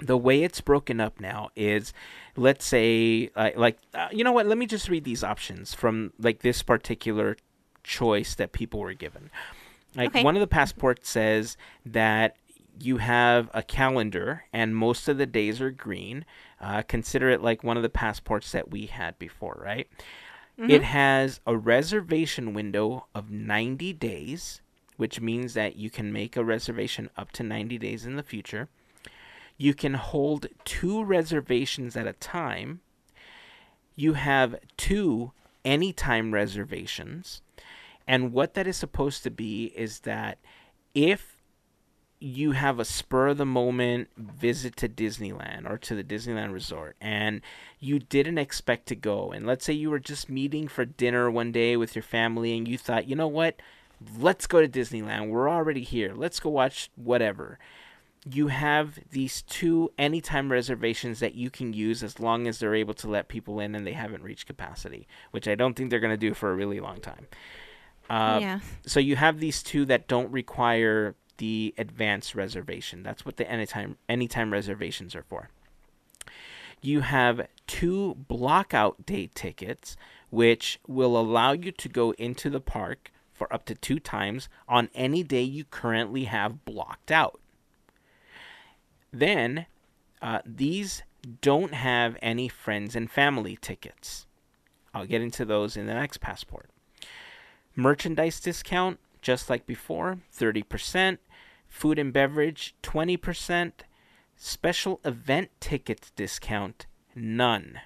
the 0.00 0.16
way 0.16 0.42
it's 0.42 0.60
broken 0.60 1.00
up 1.00 1.20
now 1.20 1.50
is 1.56 1.92
let's 2.36 2.64
say 2.64 3.30
uh, 3.34 3.50
like 3.56 3.78
uh, 3.94 4.08
you 4.12 4.22
know 4.22 4.32
what 4.32 4.46
let 4.46 4.56
me 4.58 4.66
just 4.66 4.88
read 4.88 5.04
these 5.04 5.24
options 5.24 5.74
from 5.74 6.12
like 6.20 6.40
this 6.40 6.62
particular 6.62 7.36
choice 7.82 8.34
that 8.36 8.52
people 8.52 8.78
were 8.78 8.94
given 8.94 9.30
like 9.96 10.10
Okay. 10.10 10.22
one 10.22 10.36
of 10.36 10.40
the 10.40 10.46
passports 10.46 11.10
says 11.10 11.56
that 11.84 12.36
you 12.80 12.98
have 12.98 13.50
a 13.54 13.62
calendar 13.62 14.44
and 14.52 14.76
most 14.76 15.08
of 15.08 15.18
the 15.18 15.26
days 15.26 15.60
are 15.60 15.70
green 15.70 16.24
uh, 16.60 16.82
consider 16.82 17.30
it 17.30 17.42
like 17.42 17.64
one 17.64 17.76
of 17.76 17.82
the 17.82 17.88
passports 17.88 18.52
that 18.52 18.70
we 18.70 18.86
had 18.86 19.18
before 19.18 19.60
right 19.64 19.88
it 20.68 20.82
has 20.82 21.40
a 21.46 21.56
reservation 21.56 22.52
window 22.52 23.06
of 23.14 23.30
90 23.30 23.92
days 23.92 24.60
which 24.96 25.20
means 25.20 25.54
that 25.54 25.76
you 25.76 25.88
can 25.88 26.12
make 26.12 26.36
a 26.36 26.44
reservation 26.44 27.08
up 27.16 27.30
to 27.30 27.42
90 27.42 27.78
days 27.78 28.04
in 28.04 28.16
the 28.16 28.22
future 28.22 28.68
you 29.58 29.74
can 29.74 29.94
hold 29.94 30.46
two 30.64 31.04
reservations 31.04 31.96
at 31.96 32.06
a 32.06 32.12
time. 32.14 32.80
You 33.96 34.14
have 34.14 34.54
two 34.76 35.32
anytime 35.64 36.32
reservations. 36.32 37.42
And 38.06 38.32
what 38.32 38.54
that 38.54 38.68
is 38.68 38.76
supposed 38.76 39.24
to 39.24 39.30
be 39.30 39.72
is 39.76 40.00
that 40.00 40.38
if 40.94 41.36
you 42.20 42.52
have 42.52 42.78
a 42.78 42.84
spur 42.84 43.28
of 43.28 43.38
the 43.38 43.46
moment 43.46 44.08
visit 44.16 44.76
to 44.76 44.88
Disneyland 44.88 45.68
or 45.68 45.78
to 45.78 45.94
the 45.94 46.02
Disneyland 46.02 46.52
resort 46.52 46.96
and 47.00 47.40
you 47.78 47.98
didn't 47.98 48.38
expect 48.38 48.86
to 48.86 48.96
go, 48.96 49.30
and 49.30 49.46
let's 49.46 49.64
say 49.64 49.72
you 49.72 49.90
were 49.90 50.00
just 50.00 50.28
meeting 50.28 50.68
for 50.68 50.84
dinner 50.84 51.30
one 51.30 51.52
day 51.52 51.76
with 51.76 51.94
your 51.94 52.02
family 52.02 52.56
and 52.56 52.66
you 52.66 52.76
thought, 52.76 53.08
you 53.08 53.14
know 53.14 53.28
what, 53.28 53.60
let's 54.18 54.46
go 54.46 54.60
to 54.60 54.68
Disneyland. 54.68 55.28
We're 55.28 55.50
already 55.50 55.82
here. 55.82 56.12
Let's 56.14 56.40
go 56.40 56.50
watch 56.50 56.90
whatever 56.96 57.58
you 58.34 58.48
have 58.48 58.98
these 59.10 59.42
two 59.42 59.90
anytime 59.98 60.50
reservations 60.50 61.20
that 61.20 61.34
you 61.34 61.50
can 61.50 61.72
use 61.72 62.02
as 62.02 62.18
long 62.18 62.46
as 62.46 62.58
they're 62.58 62.74
able 62.74 62.94
to 62.94 63.08
let 63.08 63.28
people 63.28 63.60
in 63.60 63.74
and 63.74 63.86
they 63.86 63.92
haven't 63.92 64.22
reached 64.22 64.46
capacity, 64.46 65.06
which 65.30 65.46
I 65.48 65.54
don't 65.54 65.74
think 65.74 65.90
they're 65.90 66.00
going 66.00 66.12
to 66.12 66.16
do 66.16 66.34
for 66.34 66.50
a 66.50 66.54
really 66.54 66.80
long 66.80 67.00
time. 67.00 67.26
Uh, 68.10 68.38
yeah. 68.40 68.60
So 68.86 69.00
you 69.00 69.16
have 69.16 69.38
these 69.38 69.62
two 69.62 69.84
that 69.86 70.08
don't 70.08 70.30
require 70.30 71.14
the 71.38 71.74
advanced 71.78 72.34
reservation. 72.34 73.02
That's 73.02 73.24
what 73.24 73.36
the 73.36 73.50
anytime 73.50 73.96
anytime 74.08 74.52
reservations 74.52 75.14
are 75.14 75.22
for. 75.22 75.48
You 76.80 77.00
have 77.00 77.48
two 77.66 78.16
blockout 78.28 79.06
day 79.06 79.30
tickets, 79.34 79.96
which 80.30 80.78
will 80.86 81.18
allow 81.18 81.52
you 81.52 81.72
to 81.72 81.88
go 81.88 82.12
into 82.12 82.50
the 82.50 82.60
park 82.60 83.10
for 83.32 83.52
up 83.52 83.64
to 83.66 83.74
two 83.74 83.98
times 83.98 84.48
on 84.68 84.90
any 84.94 85.22
day 85.22 85.42
you 85.42 85.64
currently 85.64 86.24
have 86.24 86.64
blocked 86.64 87.10
out. 87.10 87.40
Then, 89.12 89.66
uh, 90.20 90.40
these 90.44 91.02
don't 91.40 91.74
have 91.74 92.16
any 92.20 92.48
friends 92.48 92.94
and 92.94 93.10
family 93.10 93.56
tickets. 93.60 94.26
I'll 94.92 95.06
get 95.06 95.22
into 95.22 95.44
those 95.44 95.76
in 95.76 95.86
the 95.86 95.94
next 95.94 96.18
passport. 96.20 96.70
Merchandise 97.76 98.40
discount, 98.40 98.98
just 99.22 99.48
like 99.48 99.66
before, 99.66 100.18
30%. 100.36 101.18
Food 101.68 101.98
and 101.98 102.12
beverage, 102.12 102.74
20%. 102.82 103.72
Special 104.36 105.00
event 105.04 105.50
tickets 105.60 106.10
discount, 106.14 106.86
none. 107.14 107.80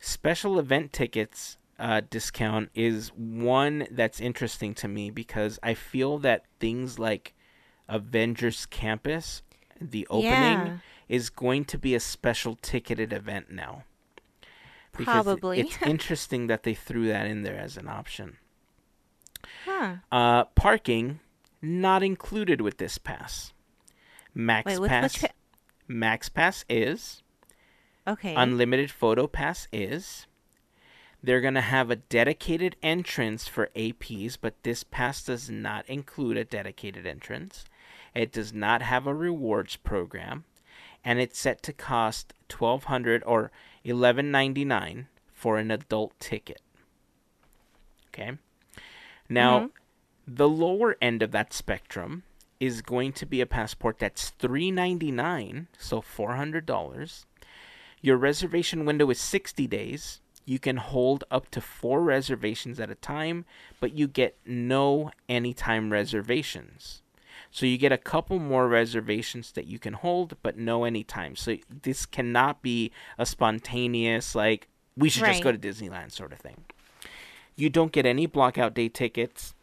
Special 0.00 0.58
event 0.58 0.92
tickets 0.92 1.56
uh, 1.78 2.00
discount 2.08 2.70
is 2.74 3.08
one 3.14 3.86
that's 3.90 4.20
interesting 4.20 4.74
to 4.74 4.88
me 4.88 5.10
because 5.10 5.58
I 5.62 5.74
feel 5.74 6.18
that 6.18 6.44
things 6.58 6.98
like 6.98 7.34
Avengers 7.88 8.66
Campus, 8.66 9.42
the 9.80 10.06
opening, 10.08 10.32
Yeah. 10.32 10.78
is 11.08 11.30
going 11.30 11.64
to 11.66 11.78
be 11.78 11.94
a 11.94 12.00
special 12.00 12.56
ticketed 12.60 13.12
event 13.12 13.50
now. 13.50 13.84
Because 14.96 15.24
Probably. 15.24 15.60
It's 15.60 15.80
interesting 15.86 16.46
that 16.48 16.62
they 16.62 16.74
threw 16.74 17.06
that 17.08 17.26
in 17.26 17.42
there 17.42 17.58
as 17.58 17.76
an 17.76 17.88
option. 17.88 18.38
Huh. 19.64 19.96
Uh, 20.10 20.44
parking 20.44 21.20
not 21.60 22.02
included 22.02 22.60
with 22.60 22.78
this 22.78 22.98
pass. 22.98 23.52
Max 24.34 24.78
Wait, 24.78 24.88
Pass. 24.88 25.02
which 25.14 25.22
pa- 25.22 25.36
Max 25.86 26.28
Pass 26.28 26.64
is. 26.68 27.22
Okay. 28.06 28.34
Unlimited 28.34 28.90
Photo 28.90 29.26
Pass 29.26 29.68
is. 29.72 30.26
They're 31.22 31.40
going 31.40 31.54
to 31.54 31.60
have 31.60 31.90
a 31.90 31.96
dedicated 31.96 32.76
entrance 32.82 33.48
for 33.48 33.70
APs, 33.74 34.38
but 34.40 34.62
this 34.62 34.84
pass 34.84 35.22
does 35.24 35.50
not 35.50 35.84
include 35.88 36.36
a 36.36 36.44
dedicated 36.44 37.06
entrance. 37.06 37.64
It 38.14 38.30
does 38.32 38.52
not 38.52 38.82
have 38.82 39.06
a 39.06 39.14
rewards 39.14 39.74
program, 39.76 40.44
and 41.04 41.18
it's 41.18 41.38
set 41.38 41.60
to 41.64 41.72
cost 41.72 42.32
1200 42.48 43.24
or 43.26 43.50
11.99 43.84 45.06
for 45.32 45.58
an 45.58 45.72
adult 45.72 46.18
ticket. 46.20 46.60
Okay? 48.08 48.38
Now, 49.28 49.60
Mhm. 49.60 49.70
The 50.36 50.48
lower 50.48 50.96
end 51.00 51.22
of 51.22 51.32
that 51.32 51.52
spectrum 51.52 52.22
is 52.60 52.82
going 52.82 53.12
to 53.14 53.24
be 53.24 53.40
a 53.40 53.46
passport 53.46 53.98
that's 53.98 54.30
399, 54.30 55.68
so 55.78 56.02
$400. 56.02 57.24
Your 58.00 58.16
reservation 58.16 58.84
window 58.84 59.08
is 59.10 59.18
60 59.20 59.66
days. 59.66 60.20
you 60.48 60.58
can 60.58 60.78
hold 60.78 61.24
up 61.30 61.50
to 61.50 61.60
four 61.60 62.00
reservations 62.00 62.80
at 62.80 62.90
a 62.90 62.94
time, 62.94 63.44
but 63.80 63.92
you 63.92 64.08
get 64.08 64.34
no 64.46 65.10
anytime 65.28 65.92
reservations. 65.92 67.02
So 67.50 67.66
you 67.66 67.76
get 67.76 67.92
a 67.92 67.98
couple 67.98 68.38
more 68.38 68.66
reservations 68.66 69.52
that 69.52 69.66
you 69.66 69.78
can 69.78 69.92
hold, 69.92 70.38
but 70.42 70.56
no 70.56 70.84
anytime. 70.84 71.36
So 71.36 71.56
this 71.82 72.06
cannot 72.06 72.62
be 72.62 72.90
a 73.18 73.26
spontaneous, 73.26 74.34
like, 74.34 74.68
we 74.96 75.10
should 75.10 75.26
just 75.26 75.42
go 75.42 75.52
to 75.52 75.58
Disneyland 75.58 76.12
sort 76.12 76.32
of 76.32 76.38
thing. 76.38 76.64
You 77.54 77.68
don't 77.68 77.92
get 77.92 78.06
any 78.06 78.26
blockout 78.26 78.72
day 78.72 78.88
tickets. 78.88 79.54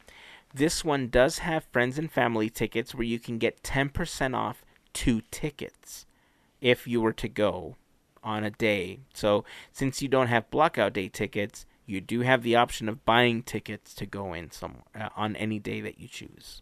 This 0.55 0.85
one 0.85 1.09
does 1.09 1.39
have 1.39 1.65
friends 1.65 1.97
and 1.97 2.09
family 2.09 2.49
tickets 2.49 2.95
where 2.95 3.03
you 3.03 3.19
can 3.19 3.37
get 3.37 3.61
10% 3.61 4.33
off 4.33 4.63
two 4.93 5.21
tickets 5.29 6.05
if 6.61 6.87
you 6.87 7.01
were 7.01 7.11
to 7.11 7.27
go 7.27 7.75
on 8.23 8.45
a 8.45 8.51
day. 8.51 8.99
So 9.13 9.43
since 9.73 10.01
you 10.01 10.07
don't 10.07 10.27
have 10.27 10.49
blockout 10.49 10.93
day 10.93 11.09
tickets, 11.09 11.65
you 11.85 11.99
do 11.99 12.21
have 12.21 12.41
the 12.41 12.55
option 12.55 12.87
of 12.87 13.03
buying 13.03 13.43
tickets 13.43 13.93
to 13.95 14.05
go 14.05 14.31
in 14.33 14.49
some 14.49 14.77
uh, 14.97 15.09
on 15.17 15.35
any 15.35 15.59
day 15.59 15.81
that 15.81 15.99
you 15.99 16.07
choose. 16.07 16.61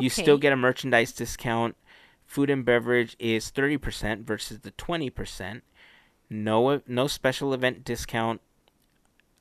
You 0.00 0.10
still 0.10 0.36
get 0.36 0.52
a 0.52 0.56
merchandise 0.56 1.12
discount. 1.12 1.76
Food 2.26 2.50
and 2.50 2.64
beverage 2.64 3.14
is 3.20 3.52
30% 3.52 4.24
versus 4.24 4.60
the 4.60 4.72
20%. 4.72 5.62
No 6.28 6.82
no 6.88 7.06
special 7.06 7.54
event 7.54 7.84
discount. 7.84 8.40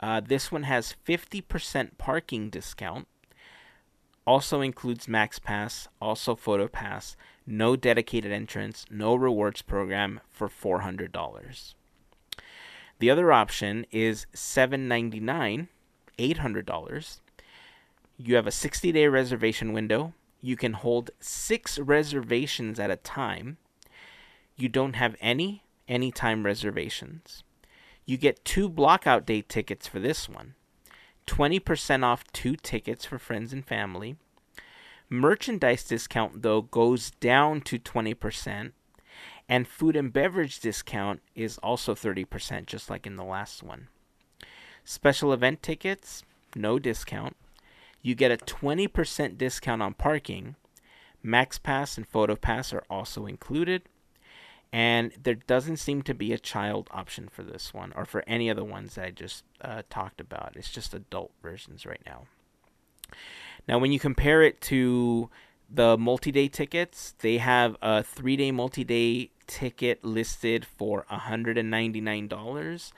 Uh, 0.02 0.20
this 0.20 0.52
one 0.52 0.64
has 0.64 0.96
50% 1.06 1.98
parking 1.98 2.50
discount. 2.50 3.08
Also 4.26 4.62
includes 4.62 5.08
Max 5.08 5.40
Pass, 5.40 5.88
also 6.00 6.36
Photo 6.36 6.68
Pass, 6.68 7.16
no 7.46 7.76
dedicated 7.76 8.32
entrance, 8.32 8.86
no 8.90 9.16
rewards 9.16 9.62
program 9.62 10.20
for 10.30 10.48
$400. 10.48 11.74
The 13.00 13.10
other 13.10 13.32
option 13.32 13.86
is 13.92 14.28
799, 14.34 15.68
$800. 16.20 17.20
You 18.18 18.36
have 18.36 18.46
a 18.46 18.52
60 18.52 18.92
day 18.92 19.08
reservation 19.08 19.74
window. 19.74 20.14
You 20.40 20.56
can 20.56 20.74
hold 20.74 21.12
six 21.20 21.80
reservations 21.80 22.80
at 22.80 22.92
a 22.92 22.96
time. 22.96 23.58
You 24.56 24.70
don't 24.70 24.94
have 24.94 25.16
any 25.20 25.64
anytime 25.88 26.46
reservations. 26.46 27.44
You 28.12 28.18
get 28.18 28.44
two 28.44 28.70
blockout 28.70 29.26
date 29.26 29.48
tickets 29.48 29.88
for 29.88 30.02
this 30.02 30.28
one. 30.28 30.56
20% 31.28 32.04
off 32.04 32.30
two 32.34 32.58
tickets 32.58 33.06
for 33.06 33.18
friends 33.18 33.54
and 33.54 33.66
family. 33.66 34.18
Merchandise 35.10 35.86
discount, 35.86 36.42
though, 36.42 36.62
goes 36.62 37.12
down 37.22 37.62
to 37.62 37.80
20%. 37.80 38.74
And 39.48 39.66
food 39.66 39.96
and 39.96 40.12
beverage 40.12 40.60
discount 40.60 41.22
is 41.36 41.58
also 41.60 41.96
30%, 41.96 42.66
just 42.66 42.90
like 42.90 43.08
in 43.08 43.16
the 43.16 43.24
last 43.24 43.64
one. 43.64 43.88
Special 44.84 45.32
event 45.32 45.64
tickets, 45.64 46.24
no 46.54 46.80
discount. 46.80 47.38
You 48.02 48.14
get 48.14 48.30
a 48.30 48.36
20% 48.36 49.38
discount 49.38 49.82
on 49.82 49.94
parking. 49.94 50.58
Max 51.24 51.58
Pass 51.58 51.96
and 51.96 52.06
Photo 52.06 52.36
Pass 52.36 52.74
are 52.74 52.84
also 52.90 53.26
included. 53.26 53.84
And 54.74 55.12
there 55.22 55.36
doesn't 55.36 55.78
seem 55.78 56.02
to 56.04 56.14
be 56.14 56.32
a 56.32 56.38
child 56.38 56.88
option 56.92 57.28
for 57.28 57.44
this 57.44 57.74
one 57.74 57.92
or 57.96 58.06
for 58.06 58.24
any 58.26 58.48
of 58.48 58.56
the 58.56 58.64
ones 58.64 58.96
that 58.96 59.06
I 59.06 59.12
just 59.12 59.44
uh, 59.60 59.82
talked 59.90 60.22
about. 60.22 60.54
It's 60.56 60.72
just 60.72 60.94
adult 60.94 61.32
versions 61.42 61.86
right 61.86 62.02
now. 62.06 62.24
Now, 63.68 63.80
when 63.80 63.92
you 63.92 64.00
compare 64.00 64.42
it 64.42 64.62
to 64.62 65.30
the 65.70 65.98
multi 65.98 66.32
day 66.32 66.48
tickets, 66.48 67.16
they 67.20 67.38
have 67.38 67.76
a 67.82 68.04
three 68.04 68.36
day 68.38 68.52
multi 68.52 68.84
day 68.84 69.32
ticket 69.48 70.04
listed 70.04 70.66
for 70.66 71.06
$199. 71.12 72.92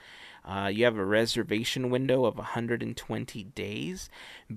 Uh, 0.46 0.70
you 0.72 0.84
have 0.84 0.96
a 0.96 1.04
reservation 1.04 1.88
window 1.88 2.26
of 2.26 2.36
120 2.36 3.44
days, 3.44 4.10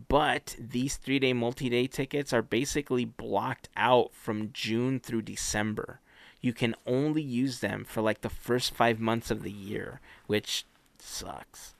but 0.07 0.55
these 0.59 0.97
three 0.97 1.17
day 1.19 1.33
multi 1.33 1.69
day 1.69 1.87
tickets 1.87 2.33
are 2.33 2.41
basically 2.41 3.05
blocked 3.05 3.69
out 3.75 4.13
from 4.13 4.51
June 4.53 4.99
through 4.99 5.21
December. 5.21 5.99
You 6.41 6.53
can 6.53 6.75
only 6.85 7.21
use 7.21 7.59
them 7.59 7.83
for 7.83 8.01
like 8.01 8.21
the 8.21 8.29
first 8.29 8.73
five 8.73 8.99
months 8.99 9.31
of 9.31 9.43
the 9.43 9.51
year, 9.51 10.01
which 10.27 10.65
sucks. 10.99 11.75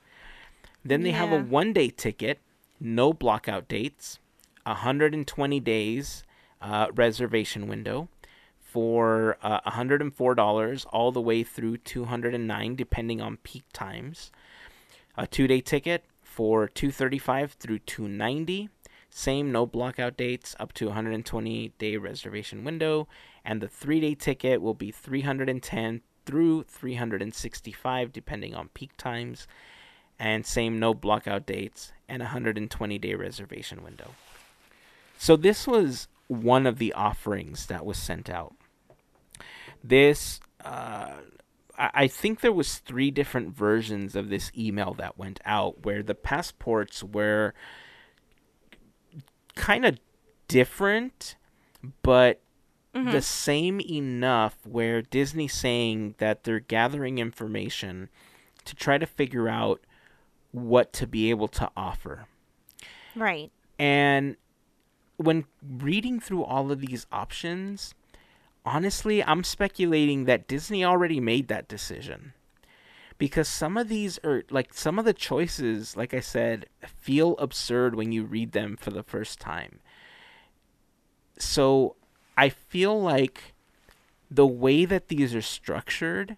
Then 0.84 1.02
they 1.02 1.10
have 1.10 1.32
a 1.32 1.38
one 1.42 1.72
day 1.72 1.90
ticket, 1.90 2.40
no 2.80 3.12
blockout 3.12 3.68
dates, 3.68 4.18
120 4.64 5.60
days 5.60 6.24
uh, 6.60 6.88
reservation 6.94 7.68
window 7.68 8.08
for 8.60 9.38
uh, 9.42 9.60
$104 9.62 10.86
all 10.92 11.12
the 11.12 11.20
way 11.20 11.42
through 11.42 11.78
209 11.78 12.76
depending 12.76 13.20
on 13.20 13.38
peak 13.38 13.64
times. 13.72 14.30
A 15.16 15.26
two 15.26 15.46
day 15.46 15.60
ticket 15.60 16.04
for 16.22 16.68
235 16.68 17.52
through 17.52 17.80
290. 17.80 18.68
Same, 19.10 19.50
no 19.50 19.66
blockout 19.66 20.16
dates, 20.16 20.54
up 20.60 20.72
to 20.74 20.86
120 20.86 21.72
day 21.78 21.96
reservation 21.96 22.62
window. 22.62 23.08
And 23.48 23.62
the 23.62 23.68
three 23.68 23.98
day 23.98 24.14
ticket 24.14 24.60
will 24.60 24.74
be 24.74 24.90
310 24.90 26.02
through 26.26 26.64
365 26.64 28.12
depending 28.12 28.54
on 28.54 28.68
peak 28.68 28.94
times. 28.98 29.48
And 30.18 30.44
same, 30.44 30.78
no 30.78 30.92
blockout 30.92 31.46
dates 31.46 31.92
and 32.10 32.20
120 32.20 32.98
day 32.98 33.14
reservation 33.14 33.82
window. 33.82 34.10
So 35.16 35.34
this 35.34 35.66
was 35.66 36.08
one 36.26 36.66
of 36.66 36.76
the 36.76 36.92
offerings 36.92 37.66
that 37.66 37.86
was 37.86 37.96
sent 37.96 38.28
out. 38.28 38.54
This, 39.82 40.40
uh, 40.62 41.14
I 41.78 41.90
I 41.94 42.06
think 42.06 42.40
there 42.40 42.52
was 42.52 42.78
three 42.78 43.10
different 43.10 43.56
versions 43.56 44.14
of 44.14 44.28
this 44.28 44.52
email 44.58 44.92
that 44.98 45.16
went 45.16 45.40
out, 45.46 45.86
where 45.86 46.02
the 46.02 46.14
passports 46.14 47.02
were 47.02 47.54
kind 49.54 49.86
of 49.86 49.98
different, 50.48 51.36
but 52.02 52.42
Mm-hmm. 52.94 53.12
the 53.12 53.22
same 53.22 53.80
enough. 53.80 54.56
Where 54.64 55.02
Disney 55.02 55.48
saying 55.48 56.14
that 56.18 56.44
they're 56.44 56.60
gathering 56.60 57.18
information 57.18 58.08
to 58.64 58.74
try 58.74 58.98
to 58.98 59.06
figure 59.06 59.48
out 59.48 59.80
what 60.52 60.92
to 60.94 61.06
be 61.06 61.30
able 61.30 61.48
to 61.48 61.70
offer. 61.76 62.26
Right. 63.14 63.50
And 63.78 64.36
when 65.16 65.44
reading 65.62 66.20
through 66.20 66.44
all 66.44 66.70
of 66.70 66.80
these 66.80 67.06
options, 67.12 67.94
honestly, 68.64 69.22
I'm 69.22 69.44
speculating 69.44 70.24
that 70.24 70.48
Disney 70.48 70.84
already 70.84 71.20
made 71.20 71.48
that 71.48 71.68
decision. 71.68 72.32
Because 73.18 73.48
some 73.48 73.76
of 73.76 73.88
these 73.88 74.20
are 74.22 74.44
like 74.48 74.72
some 74.72 74.98
of 74.98 75.04
the 75.04 75.12
choices, 75.12 75.96
like 75.96 76.14
I 76.14 76.20
said, 76.20 76.66
feel 76.86 77.36
absurd 77.38 77.96
when 77.96 78.12
you 78.12 78.24
read 78.24 78.52
them 78.52 78.76
for 78.76 78.90
the 78.90 79.02
first 79.02 79.40
time. 79.40 79.80
So 81.36 81.96
I 82.38 82.50
feel 82.50 82.98
like 82.98 83.52
the 84.30 84.46
way 84.46 84.84
that 84.84 85.08
these 85.08 85.34
are 85.34 85.42
structured 85.42 86.36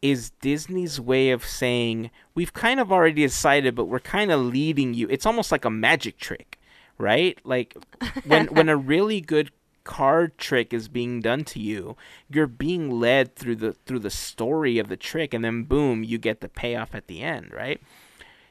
is 0.00 0.30
Disney's 0.40 1.00
way 1.00 1.30
of 1.30 1.44
saying 1.44 2.12
we've 2.36 2.52
kind 2.52 2.78
of 2.78 2.92
already 2.92 3.22
decided, 3.22 3.74
but 3.74 3.86
we're 3.86 3.98
kind 3.98 4.30
of 4.30 4.40
leading 4.40 4.94
you. 4.94 5.08
It's 5.10 5.26
almost 5.26 5.50
like 5.50 5.64
a 5.64 5.70
magic 5.70 6.18
trick, 6.18 6.60
right? 6.98 7.36
Like 7.42 7.76
when 8.24 8.46
when 8.46 8.68
a 8.68 8.76
really 8.76 9.20
good 9.20 9.50
card 9.82 10.38
trick 10.38 10.72
is 10.72 10.86
being 10.86 11.20
done 11.20 11.42
to 11.46 11.58
you, 11.58 11.96
you're 12.30 12.46
being 12.46 12.88
led 12.88 13.34
through 13.34 13.56
the 13.56 13.72
through 13.72 14.00
the 14.00 14.10
story 14.10 14.78
of 14.78 14.88
the 14.88 14.96
trick, 14.96 15.34
and 15.34 15.44
then 15.44 15.64
boom, 15.64 16.04
you 16.04 16.16
get 16.16 16.40
the 16.40 16.48
payoff 16.48 16.94
at 16.94 17.08
the 17.08 17.22
end, 17.22 17.52
right? 17.52 17.80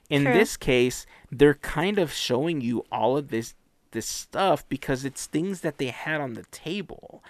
In 0.10 0.24
True. 0.24 0.34
this 0.34 0.58
case, 0.58 1.06
they're 1.32 1.54
kind 1.54 1.97
of 1.97 2.12
showing 2.12 2.60
you 2.60 2.84
all 2.91 3.16
of 3.16 3.30
this 3.30 3.54
this 3.92 4.08
stuff 4.08 4.68
because 4.70 5.06
it's 5.06 5.26
things 5.26 5.62
that 5.62 5.78
they 5.78 5.88
had 5.88 6.22
on 6.22 6.34
the 6.34 6.46
table 6.52 7.22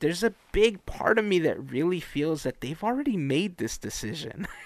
there's 0.00 0.22
a 0.22 0.34
big 0.52 0.84
part 0.84 1.18
of 1.18 1.24
me 1.24 1.38
that 1.38 1.70
really 1.70 1.98
feels 2.00 2.42
that 2.42 2.60
they've 2.60 2.84
already 2.84 3.16
made 3.16 3.56
this 3.56 3.78
decision. 3.78 4.46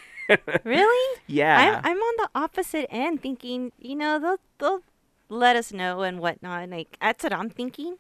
Really? 0.63 1.21
yeah. 1.27 1.81
I'm 1.83 1.93
I'm 1.93 1.97
on 1.97 2.15
the 2.19 2.29
opposite 2.35 2.87
end, 2.91 3.23
thinking 3.23 3.73
you 3.79 3.97
know 3.97 4.19
they'll 4.19 4.37
they'll 4.59 4.83
let 5.31 5.57
us 5.57 5.73
know 5.73 6.03
and 6.03 6.21
whatnot. 6.21 6.69
Like 6.69 6.99
that's 7.01 7.25
what 7.25 7.33
I'm 7.33 7.49
thinking. 7.49 7.97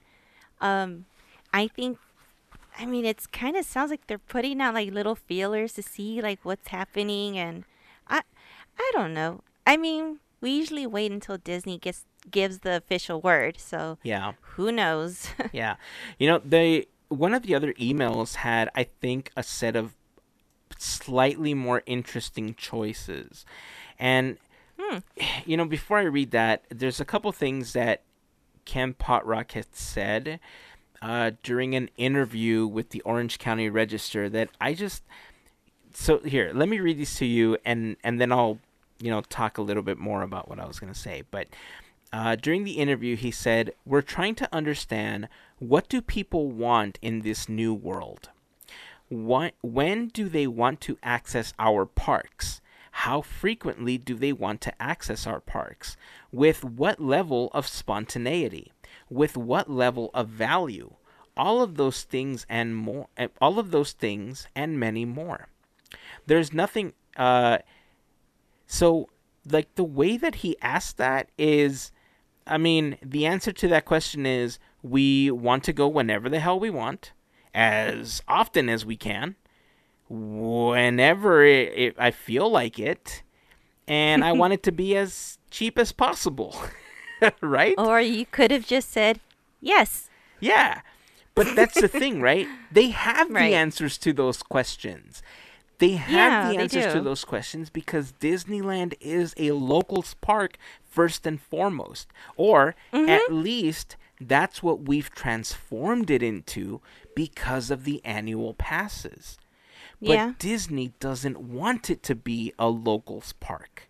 Um, 0.61 1.07
I 1.55 1.69
think. 1.69 1.97
I 2.79 2.85
mean, 2.85 3.07
it's 3.07 3.27
kind 3.27 3.57
of 3.57 3.65
sounds 3.65 3.91
like 3.91 4.07
they're 4.09 4.19
putting 4.19 4.61
out 4.61 4.75
like 4.75 4.93
little 4.93 5.15
feelers 5.15 5.73
to 5.73 5.83
see 5.83 6.21
like 6.21 6.41
what's 6.43 6.69
happening, 6.69 7.39
and 7.39 7.65
I, 8.07 8.21
I 8.79 8.91
don't 8.93 9.15
know. 9.15 9.41
I 9.67 9.79
mean, 9.79 10.19
we 10.43 10.51
usually 10.51 10.87
wait 10.87 11.11
until 11.11 11.39
Disney 11.39 11.79
gets 11.79 12.05
gives 12.31 12.61
the 12.61 12.77
official 12.77 13.21
word, 13.21 13.59
so 13.59 13.99
yeah. 14.03 14.33
who 14.41 14.73
knows? 14.73 15.29
Yeah. 15.53 15.77
You 16.19 16.29
know, 16.29 16.41
they 16.45 16.87
one 17.09 17.35
of 17.35 17.43
the 17.43 17.55
other 17.55 17.73
emails 17.75 18.37
had 18.37 18.71
I 18.75 18.85
think 18.85 19.31
a 19.37 19.43
set 19.43 19.77
of 19.77 19.95
slightly 20.79 21.55
more 21.55 21.83
interesting 21.87 22.55
choices. 22.55 23.45
And 23.99 24.39
Hmm. 24.81 24.99
you 25.45 25.57
know, 25.57 25.65
before 25.65 25.99
I 25.99 26.03
read 26.03 26.31
that, 26.31 26.65
there's 26.71 27.01
a 27.01 27.05
couple 27.05 27.33
things 27.33 27.73
that 27.73 28.03
Ken 28.65 28.95
Potrock 28.95 29.53
had 29.53 29.75
said 29.75 30.39
uh, 31.03 31.33
during 31.43 31.75
an 31.75 31.91
interview 31.97 32.67
with 32.67 32.91
the 32.91 33.01
Orange 33.03 33.39
County 33.39 33.69
Register 33.69 34.29
that 34.29 34.51
I 34.61 34.75
just 34.75 35.03
so 35.93 36.19
here, 36.19 36.53
let 36.55 36.69
me 36.69 36.79
read 36.79 36.99
these 36.99 37.17
to 37.17 37.27
you, 37.27 37.57
and 37.65 37.97
and 38.05 38.21
then 38.21 38.31
I'll 38.31 38.59
you 39.01 39.11
know 39.11 39.21
talk 39.23 39.59
a 39.59 39.63
little 39.63 39.83
bit 39.83 39.99
more 39.99 40.23
about 40.23 40.49
what 40.49 40.61
I 40.61 40.67
was 40.67 40.79
going 40.79 40.93
to 40.93 40.99
say. 40.99 41.25
But 41.31 41.49
uh, 42.13 42.37
during 42.37 42.65
the 42.65 42.79
interview, 42.79 43.17
he 43.17 43.31
said, 43.31 43.73
"We're 43.85 44.03
trying 44.03 44.35
to 44.37 44.55
understand 44.55 45.29
what 45.59 45.89
do 45.89 46.01
people 46.01 46.51
want 46.51 46.99
in 47.03 47.21
this 47.21 47.49
new 47.49 47.75
world. 47.75 48.31
What, 49.09 49.55
when 49.63 50.09
do 50.09 50.29
they 50.29 50.47
want 50.47 50.81
to 50.83 50.99
access 51.03 51.53
our 51.59 51.87
parks?" 51.87 52.61
How 53.03 53.21
frequently 53.21 53.97
do 53.97 54.17
they 54.17 54.33
want 54.33 54.61
to 54.63 54.83
access 54.83 55.25
our 55.25 55.39
parks? 55.39 55.97
With 56.33 56.65
what 56.65 57.01
level 57.01 57.49
of 57.55 57.69
spontaneity? 57.69 58.73
With 59.09 59.37
what 59.37 59.71
level 59.71 60.11
of 60.15 60.29
value? 60.29 60.95
All 61.37 61.63
of 61.63 61.77
those 61.77 62.03
things 62.03 62.45
and 62.49 62.75
more, 62.75 63.07
all 63.41 63.61
of 63.61 63.71
those 63.71 63.93
things 63.93 64.49
and 64.57 64.81
many 64.81 65.05
more. 65.05 65.47
There's 66.27 66.53
nothing, 66.53 66.93
uh, 67.17 67.59
so 68.67 69.09
like 69.49 69.73
the 69.77 69.85
way 69.85 70.17
that 70.17 70.37
he 70.37 70.57
asked 70.61 70.97
that 70.97 71.31
is, 71.39 71.93
I 72.49 72.59
mean, 72.59 72.99
the 73.03 73.27
answer 73.27 73.53
to 73.53 73.69
that 73.69 73.85
question 73.85 74.27
is 74.27 74.59
we 74.83 75.31
want 75.31 75.65
to 75.65 75.73
go 75.73 75.87
whenever 75.89 76.29
the 76.29 76.41
hell 76.41 76.59
we 76.59 76.71
want, 76.71 77.13
as 77.55 78.23
often 78.29 78.69
as 78.69 78.85
we 78.87 78.97
can 78.97 79.37
whenever 80.09 81.45
it, 81.45 81.73
it, 81.77 81.95
I 81.99 82.11
feel 82.11 82.51
like 82.51 82.79
it, 82.79 83.23
and 83.87 84.25
I 84.25 84.33
want 84.41 84.53
it 84.53 84.63
to 84.65 84.73
be 84.73 84.97
as 84.97 85.39
cheap 85.51 85.79
as 85.79 85.93
possible, 85.93 86.57
right? 87.41 87.75
Or 87.79 88.01
you 88.01 88.27
could 88.27 88.51
have 88.51 88.67
just 88.67 88.91
said 88.91 89.21
yes. 89.61 90.09
Yeah, 90.41 90.81
but 91.35 91.55
that's 91.55 91.81
the 91.81 91.89
thing, 91.89 92.21
right? 92.21 92.47
They 92.73 92.89
have 92.91 93.31
Right. 93.31 93.51
the 93.51 93.55
answers 93.55 93.99
to 93.99 94.13
those 94.13 94.43
questions. 94.43 95.23
They 95.79 95.93
have 95.93 96.13
Yeah, 96.13 96.53
the 96.53 96.59
answers 96.59 96.93
to 96.93 97.01
those 97.01 97.25
questions 97.25 97.71
because 97.71 98.13
Disneyland 98.21 98.95
is 99.01 99.33
a 99.37 99.53
locals 99.53 100.15
park 100.21 100.57
first 100.85 101.27
and 101.27 101.41
foremost. 101.41 102.09
Or 102.37 102.75
Mm-hmm. 102.93 103.09
at 103.09 103.33
least 103.33 103.97
that's 104.21 104.63
what 104.63 104.83
we've 104.89 105.11
transformed 105.15 106.11
it 106.11 106.23
into 106.23 106.81
because 107.15 107.71
of 107.71 107.85
the 107.85 108.05
annual 108.05 108.55
passes. 108.55 109.39
But 110.01 110.11
Yeah. 110.11 110.33
Disney 110.39 110.93
doesn't 111.01 111.39
want 111.41 111.91
it 111.91 112.03
to 112.05 112.15
be 112.17 112.53
a 112.59 112.69
locals 112.69 113.33
park. 113.35 113.89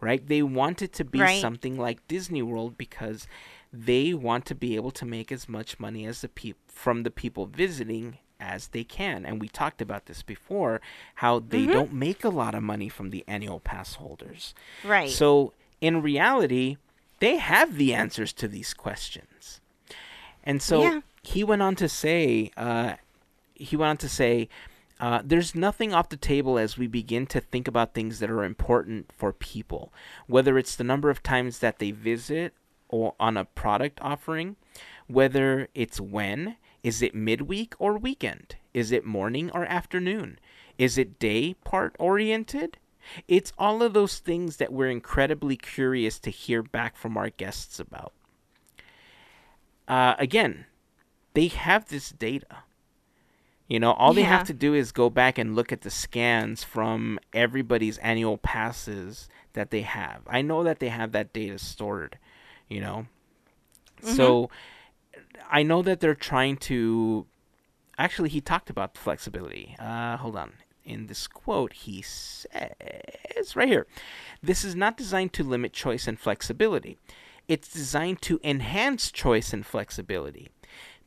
Right? 0.00 0.24
They 0.26 0.42
want 0.42 0.80
it 0.82 0.92
to 0.94 1.04
be 1.04 1.20
Right. 1.20 1.40
something 1.40 1.76
like 1.76 2.06
Disney 2.08 2.42
World 2.42 2.78
because 2.78 3.26
they 3.72 4.14
want 4.14 4.46
to 4.46 4.54
be 4.54 4.76
able 4.76 4.92
to 4.92 5.04
make 5.04 5.30
as 5.32 5.48
much 5.48 5.78
money 5.80 6.06
as 6.06 6.20
the 6.22 6.28
peop- 6.28 6.56
from 6.70 7.02
the 7.02 7.10
people 7.10 7.46
visiting 7.46 8.18
as 8.40 8.68
they 8.68 8.84
can. 8.84 9.24
And 9.26 9.40
we 9.40 9.48
talked 9.48 9.80
about 9.82 10.06
this 10.06 10.22
before 10.22 10.80
how 11.16 11.38
they 11.40 11.62
Mm-hmm. 11.62 11.72
don't 11.72 11.92
make 11.92 12.24
a 12.24 12.28
lot 12.28 12.54
of 12.54 12.62
money 12.62 12.88
from 12.88 13.10
the 13.10 13.24
annual 13.26 13.60
pass 13.60 13.94
holders. 13.94 14.54
Right. 14.84 15.10
So, 15.10 15.52
in 15.80 16.02
reality, 16.02 16.76
they 17.20 17.36
have 17.36 17.76
the 17.76 17.94
answers 17.94 18.32
to 18.34 18.48
these 18.48 18.74
questions. 18.74 19.60
And 20.44 20.62
so 20.62 20.82
Yeah. 20.82 21.00
he 21.22 21.44
went 21.44 21.62
on 21.62 21.74
to 21.76 21.88
say, 21.88 22.50
uh, 22.56 22.94
he 23.54 23.76
went 23.76 23.90
on 23.90 23.96
to 23.98 24.08
say, 24.08 24.48
uh, 25.00 25.20
there's 25.24 25.54
nothing 25.54 25.92
off 25.94 26.08
the 26.08 26.16
table 26.16 26.58
as 26.58 26.76
we 26.78 26.86
begin 26.88 27.26
to 27.26 27.40
think 27.40 27.68
about 27.68 27.94
things 27.94 28.18
that 28.18 28.30
are 28.30 28.42
important 28.44 29.12
for 29.16 29.32
people, 29.32 29.92
whether 30.26 30.58
it's 30.58 30.74
the 30.74 30.82
number 30.84 31.10
of 31.10 31.22
times 31.22 31.58
that 31.60 31.78
they 31.78 31.90
visit 31.92 32.52
or 32.88 33.14
on 33.20 33.36
a 33.36 33.44
product 33.44 33.98
offering, 34.02 34.56
whether 35.06 35.68
it's 35.74 36.00
when, 36.00 36.56
is 36.82 37.02
it 37.02 37.14
midweek 37.14 37.74
or 37.78 37.98
weekend? 37.98 38.56
Is 38.72 38.92
it 38.92 39.04
morning 39.04 39.50
or 39.52 39.64
afternoon? 39.64 40.38
Is 40.78 40.96
it 40.96 41.18
day 41.18 41.54
part 41.64 41.96
oriented? 41.98 42.78
It's 43.26 43.52
all 43.58 43.82
of 43.82 43.94
those 43.94 44.18
things 44.18 44.58
that 44.58 44.72
we're 44.72 44.90
incredibly 44.90 45.56
curious 45.56 46.18
to 46.20 46.30
hear 46.30 46.62
back 46.62 46.96
from 46.96 47.16
our 47.16 47.30
guests 47.30 47.80
about. 47.80 48.12
Uh, 49.86 50.14
again, 50.18 50.66
they 51.34 51.48
have 51.48 51.88
this 51.88 52.10
data. 52.10 52.64
You 53.66 53.78
know, 53.80 53.92
all 53.92 54.14
they 54.14 54.22
have 54.22 54.46
to 54.46 54.54
do 54.54 54.72
is 54.72 54.92
go 54.92 55.10
back 55.10 55.36
and 55.36 55.54
look 55.54 55.72
at 55.72 55.82
the 55.82 55.90
scans 55.90 56.64
from 56.64 57.18
everybody's 57.34 57.98
annual 57.98 58.38
passes 58.38 59.28
that 59.52 59.70
they 59.70 59.82
have. 59.82 60.22
I 60.26 60.40
know 60.40 60.64
that 60.64 60.78
they 60.78 60.88
have 60.88 61.12
that 61.12 61.34
data 61.34 61.58
stored, 61.58 62.18
you 62.68 62.80
know. 62.80 63.06
So 64.02 64.48
I 65.50 65.62
know 65.62 65.82
that 65.82 66.00
they're 66.00 66.14
trying 66.14 66.56
to 66.58 67.26
actually 67.96 68.28
he 68.28 68.40
talked 68.40 68.70
about 68.70 68.96
flexibility. 68.96 69.76
Uh, 69.78 70.16
hold 70.16 70.36
on. 70.36 70.52
In 70.84 71.06
this 71.06 71.26
quote, 71.26 71.72
he 71.72 72.00
says 72.00 73.54
right 73.54 73.68
here, 73.68 73.86
this 74.42 74.64
is 74.64 74.74
not 74.74 74.96
designed 74.96 75.32
to 75.34 75.44
limit 75.44 75.72
choice 75.72 76.06
and 76.08 76.18
flexibility. 76.18 76.98
It's 77.46 77.72
designed 77.72 78.22
to 78.22 78.40
enhance 78.42 79.10
choice 79.10 79.52
and 79.52 79.64
flexibility. 79.64 80.48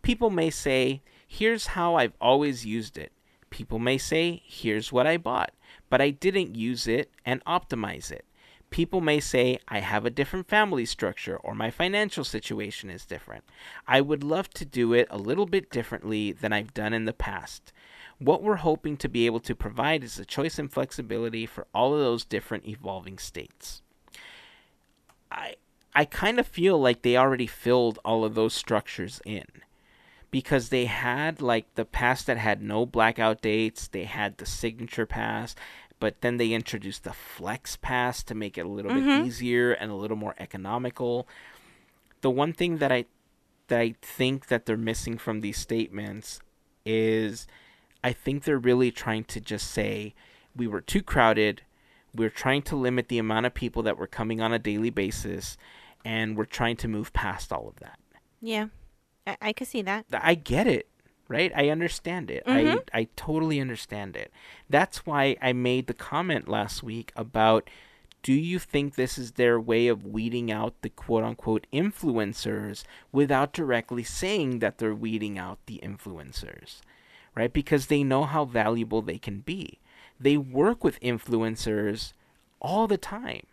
People 0.01 0.29
may 0.29 0.49
say, 0.49 1.01
here's 1.27 1.67
how 1.67 1.95
I've 1.95 2.15
always 2.19 2.65
used 2.65 2.97
it. 2.97 3.11
People 3.49 3.79
may 3.79 3.97
say, 3.97 4.41
here's 4.45 4.91
what 4.91 5.05
I 5.05 5.17
bought, 5.17 5.51
but 5.89 6.01
I 6.01 6.09
didn't 6.09 6.55
use 6.55 6.87
it 6.87 7.11
and 7.25 7.43
optimize 7.45 8.11
it. 8.11 8.25
People 8.71 9.01
may 9.01 9.19
say, 9.19 9.59
I 9.67 9.79
have 9.79 10.05
a 10.05 10.09
different 10.09 10.47
family 10.47 10.85
structure 10.85 11.37
or 11.37 11.53
my 11.53 11.69
financial 11.69 12.23
situation 12.23 12.89
is 12.89 13.05
different. 13.05 13.43
I 13.87 14.01
would 14.01 14.23
love 14.23 14.49
to 14.51 14.65
do 14.65 14.93
it 14.93 15.07
a 15.11 15.17
little 15.17 15.45
bit 15.45 15.69
differently 15.69 16.31
than 16.31 16.53
I've 16.53 16.73
done 16.73 16.93
in 16.93 17.05
the 17.05 17.13
past. 17.13 17.73
What 18.17 18.41
we're 18.41 18.55
hoping 18.55 18.97
to 18.97 19.09
be 19.09 19.25
able 19.25 19.41
to 19.41 19.55
provide 19.55 20.03
is 20.03 20.17
a 20.17 20.25
choice 20.25 20.57
and 20.57 20.71
flexibility 20.71 21.45
for 21.45 21.67
all 21.73 21.93
of 21.93 21.99
those 21.99 22.23
different 22.23 22.65
evolving 22.65 23.17
states. 23.17 23.81
I 25.31 25.55
I 25.93 26.05
kind 26.05 26.39
of 26.39 26.47
feel 26.47 26.79
like 26.79 27.01
they 27.01 27.17
already 27.17 27.47
filled 27.47 27.99
all 28.05 28.23
of 28.23 28.33
those 28.33 28.53
structures 28.53 29.19
in 29.25 29.45
because 30.31 30.69
they 30.69 30.85
had 30.85 31.41
like 31.41 31.75
the 31.75 31.83
pass 31.83 32.23
that 32.23 32.37
had 32.37 32.61
no 32.61 32.85
blackout 32.85 33.41
dates, 33.41 33.87
they 33.87 34.05
had 34.05 34.37
the 34.37 34.45
signature 34.45 35.05
pass, 35.05 35.53
but 36.01 36.19
then 36.21 36.37
they 36.37 36.51
introduced 36.51 37.03
the 37.03 37.13
flex 37.13 37.77
pass 37.77 38.23
to 38.23 38.33
make 38.33 38.57
it 38.57 38.65
a 38.65 38.67
little 38.67 38.91
bit 38.91 39.03
mm-hmm. 39.03 39.25
easier 39.25 39.71
and 39.71 39.91
a 39.91 39.95
little 39.95 40.17
more 40.17 40.33
economical. 40.39 41.27
The 42.21 42.31
one 42.31 42.51
thing 42.53 42.79
that 42.79 42.91
I 42.91 43.05
that 43.67 43.79
I 43.79 43.93
think 44.01 44.47
that 44.47 44.65
they're 44.65 44.75
missing 44.75 45.19
from 45.19 45.39
these 45.39 45.57
statements 45.57 46.41
is 46.85 47.47
I 48.03 48.13
think 48.13 48.43
they're 48.43 48.57
really 48.57 48.91
trying 48.91 49.25
to 49.25 49.39
just 49.39 49.69
say 49.69 50.15
we 50.55 50.65
were 50.65 50.81
too 50.81 51.03
crowded, 51.03 51.61
we're 52.15 52.31
trying 52.31 52.63
to 52.63 52.75
limit 52.75 53.07
the 53.07 53.19
amount 53.19 53.45
of 53.45 53.53
people 53.53 53.83
that 53.83 53.97
were 53.97 54.07
coming 54.07 54.41
on 54.41 54.51
a 54.51 54.59
daily 54.59 54.89
basis, 54.89 55.55
and 56.03 56.35
we're 56.35 56.45
trying 56.45 56.77
to 56.77 56.87
move 56.87 57.13
past 57.13 57.53
all 57.53 57.67
of 57.67 57.75
that. 57.79 57.99
yeah. 58.41 58.67
I, 59.27 59.37
I 59.39 59.53
could 59.53 59.67
see 59.67 59.83
that. 59.83 60.07
I 60.11 60.33
get 60.33 60.65
it, 60.65 60.87
right? 61.31 61.51
I 61.55 61.69
understand 61.69 62.29
it. 62.29 62.43
I 62.45 62.63
mm-hmm. 62.63 62.77
I 62.93 63.07
totally 63.15 63.61
understand 63.61 64.17
it. 64.17 64.33
That's 64.69 65.05
why 65.05 65.37
I 65.41 65.53
made 65.53 65.87
the 65.87 65.93
comment 65.93 66.49
last 66.49 66.83
week 66.83 67.13
about 67.15 67.69
do 68.21 68.33
you 68.33 68.59
think 68.59 68.93
this 68.93 69.17
is 69.17 69.31
their 69.31 69.59
way 69.59 69.87
of 69.87 70.05
weeding 70.05 70.51
out 70.51 70.75
the 70.81 70.89
quote 70.89 71.23
unquote 71.23 71.65
influencers 71.71 72.83
without 73.11 73.53
directly 73.53 74.03
saying 74.03 74.59
that 74.59 74.77
they're 74.77 74.93
weeding 74.93 75.39
out 75.39 75.59
the 75.67 75.79
influencers? 75.81 76.81
Right? 77.33 77.53
Because 77.53 77.87
they 77.87 78.03
know 78.03 78.25
how 78.25 78.43
valuable 78.43 79.01
they 79.01 79.17
can 79.17 79.39
be. 79.39 79.79
They 80.19 80.35
work 80.35 80.83
with 80.83 80.99
influencers 80.99 82.11
all 82.59 82.87
the 82.87 82.97
time. 82.97 83.47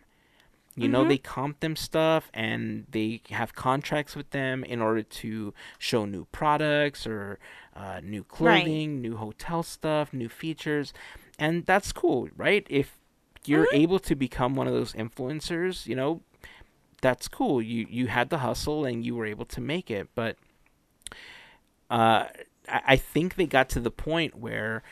You 0.81 0.87
know, 0.89 1.03
they 1.09 1.17
comp 1.17 1.59
them 1.59 1.75
stuff 1.75 2.29
and 2.33 2.85
they 2.89 3.21
have 3.31 3.53
contracts 3.53 4.15
with 4.15 4.29
them 4.31 4.63
in 4.63 4.81
order 4.81 5.03
to 5.03 5.53
show 5.77 6.05
new 6.05 6.25
products 6.31 7.05
or 7.07 7.39
uh, 7.75 8.01
new 8.03 8.23
clothing, 8.23 9.01
new 9.01 9.17
hotel 9.17 9.63
stuff, 9.63 10.13
new 10.13 10.29
features. 10.29 10.93
And 11.37 11.65
that's 11.65 11.91
cool, 11.91 12.29
right? 12.35 12.65
If 12.69 12.97
you're 13.45 13.67
able 13.73 13.99
to 13.99 14.15
become 14.15 14.55
one 14.55 14.67
of 14.67 14.73
those 14.73 14.93
influencers, 14.93 15.85
you 15.85 15.95
know, 15.95 16.21
that's 17.01 17.27
cool. 17.27 17.61
You 17.61 17.85
you 17.89 18.07
had 18.07 18.29
the 18.29 18.39
hustle 18.39 18.85
and 18.85 19.05
you 19.05 19.15
were 19.15 19.25
able 19.25 19.45
to 19.45 19.61
make 19.61 19.89
it. 19.89 20.09
But 20.15 20.37
uh, 21.89 22.25
I, 22.67 22.81
I 22.87 22.95
think 22.97 23.35
they 23.35 23.45
got 23.45 23.69
to 23.69 23.79
the 23.79 23.91
point 23.91 24.35
where 24.35 24.83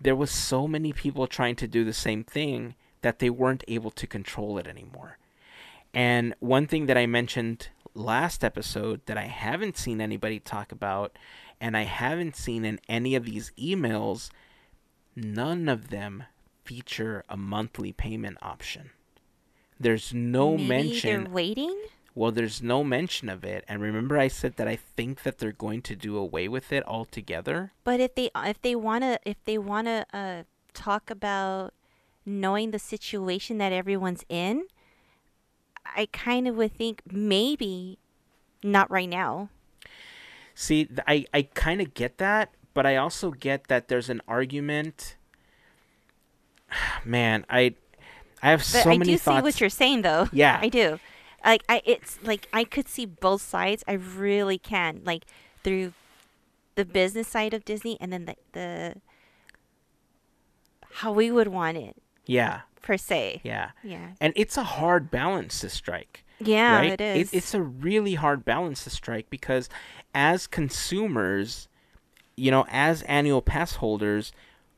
there 0.00 0.16
was 0.16 0.30
so 0.30 0.66
many 0.66 0.92
people 0.92 1.26
trying 1.26 1.56
to 1.56 1.68
do 1.68 1.84
the 1.84 1.92
same 1.92 2.24
thing 2.24 2.74
that 3.04 3.18
they 3.18 3.28
weren't 3.30 3.62
able 3.68 3.90
to 3.90 4.06
control 4.06 4.56
it 4.56 4.66
anymore. 4.66 5.18
And 5.92 6.34
one 6.40 6.66
thing 6.66 6.86
that 6.86 6.96
I 6.96 7.04
mentioned 7.06 7.68
last 7.94 8.42
episode 8.42 9.02
that 9.06 9.18
I 9.18 9.26
haven't 9.26 9.76
seen 9.76 10.00
anybody 10.00 10.40
talk 10.40 10.72
about, 10.72 11.16
and 11.60 11.76
I 11.76 11.82
haven't 11.82 12.34
seen 12.34 12.64
in 12.64 12.80
any 12.88 13.14
of 13.14 13.26
these 13.26 13.52
emails, 13.58 14.30
none 15.14 15.68
of 15.68 15.90
them 15.90 16.24
feature 16.64 17.24
a 17.28 17.36
monthly 17.36 17.92
payment 17.92 18.38
option. 18.40 18.90
There's 19.78 20.14
no 20.14 20.56
Maybe 20.56 20.68
mention 20.68 21.24
they're 21.24 21.32
waiting. 21.32 21.76
well, 22.14 22.32
there's 22.32 22.62
no 22.62 22.82
mention 22.82 23.28
of 23.28 23.44
it. 23.44 23.64
And 23.68 23.82
remember 23.82 24.18
I 24.18 24.28
said 24.28 24.56
that 24.56 24.66
I 24.66 24.76
think 24.76 25.24
that 25.24 25.38
they're 25.38 25.52
going 25.52 25.82
to 25.82 25.94
do 25.94 26.16
away 26.16 26.48
with 26.48 26.72
it 26.72 26.82
altogether? 26.88 27.72
But 27.84 28.00
if 28.00 28.14
they 28.14 28.30
if 28.34 28.62
they 28.62 28.74
wanna 28.74 29.18
if 29.26 29.36
they 29.44 29.58
wanna 29.58 30.06
uh 30.12 30.44
talk 30.72 31.10
about 31.10 31.74
knowing 32.26 32.70
the 32.70 32.78
situation 32.78 33.58
that 33.58 33.72
everyone's 33.72 34.24
in, 34.28 34.64
I 35.84 36.06
kind 36.12 36.48
of 36.48 36.56
would 36.56 36.72
think 36.72 37.02
maybe 37.10 37.98
not 38.62 38.90
right 38.90 39.08
now. 39.08 39.50
See, 40.54 40.88
I, 41.06 41.26
I 41.34 41.42
kind 41.42 41.80
of 41.80 41.94
get 41.94 42.18
that, 42.18 42.50
but 42.74 42.86
I 42.86 42.96
also 42.96 43.30
get 43.32 43.68
that 43.68 43.88
there's 43.88 44.08
an 44.08 44.22
argument. 44.26 45.16
Man, 47.04 47.44
I 47.50 47.74
I 48.42 48.50
have 48.50 48.60
But 48.60 48.66
so 48.84 48.90
I 48.90 48.98
many 48.98 49.12
do 49.12 49.18
thoughts. 49.18 49.38
see 49.38 49.42
what 49.42 49.60
you're 49.60 49.70
saying, 49.70 50.02
though. 50.02 50.28
Yeah. 50.32 50.58
I 50.62 50.68
do. 50.68 50.98
Like 51.44 51.62
I, 51.68 51.82
it's 51.84 52.18
like 52.22 52.48
I 52.52 52.64
could 52.64 52.88
see 52.88 53.04
both 53.06 53.42
sides. 53.42 53.84
I 53.86 53.92
really 53.92 54.58
can. 54.58 55.02
Like 55.04 55.24
through 55.62 55.92
the 56.74 56.84
business 56.84 57.28
side 57.28 57.52
of 57.54 57.64
Disney, 57.64 57.98
and 58.00 58.12
then 58.12 58.24
the 58.26 58.36
the 58.52 58.94
how 60.98 61.12
we 61.12 61.30
would 61.30 61.48
want 61.48 61.76
it 61.76 61.96
yeah, 62.26 62.60
per 62.82 62.96
se. 62.96 63.40
yeah. 63.44 63.70
Yeah. 63.82 64.08
And 64.20 64.32
it's 64.36 64.56
a 64.56 64.64
hard 64.64 65.10
balance 65.10 65.60
to 65.60 65.68
strike. 65.68 66.24
Yeah, 66.40 66.76
right? 66.76 66.92
it 66.92 67.00
is. 67.00 67.32
it's 67.32 67.54
a 67.54 67.62
really 67.62 68.14
hard 68.14 68.44
balance 68.44 68.84
to 68.84 68.90
strike 68.90 69.30
because 69.30 69.68
as 70.14 70.46
consumers, 70.46 71.68
you 72.36 72.50
know, 72.50 72.66
as 72.68 73.02
annual 73.02 73.40
pass 73.40 73.76
holders, 73.76 74.32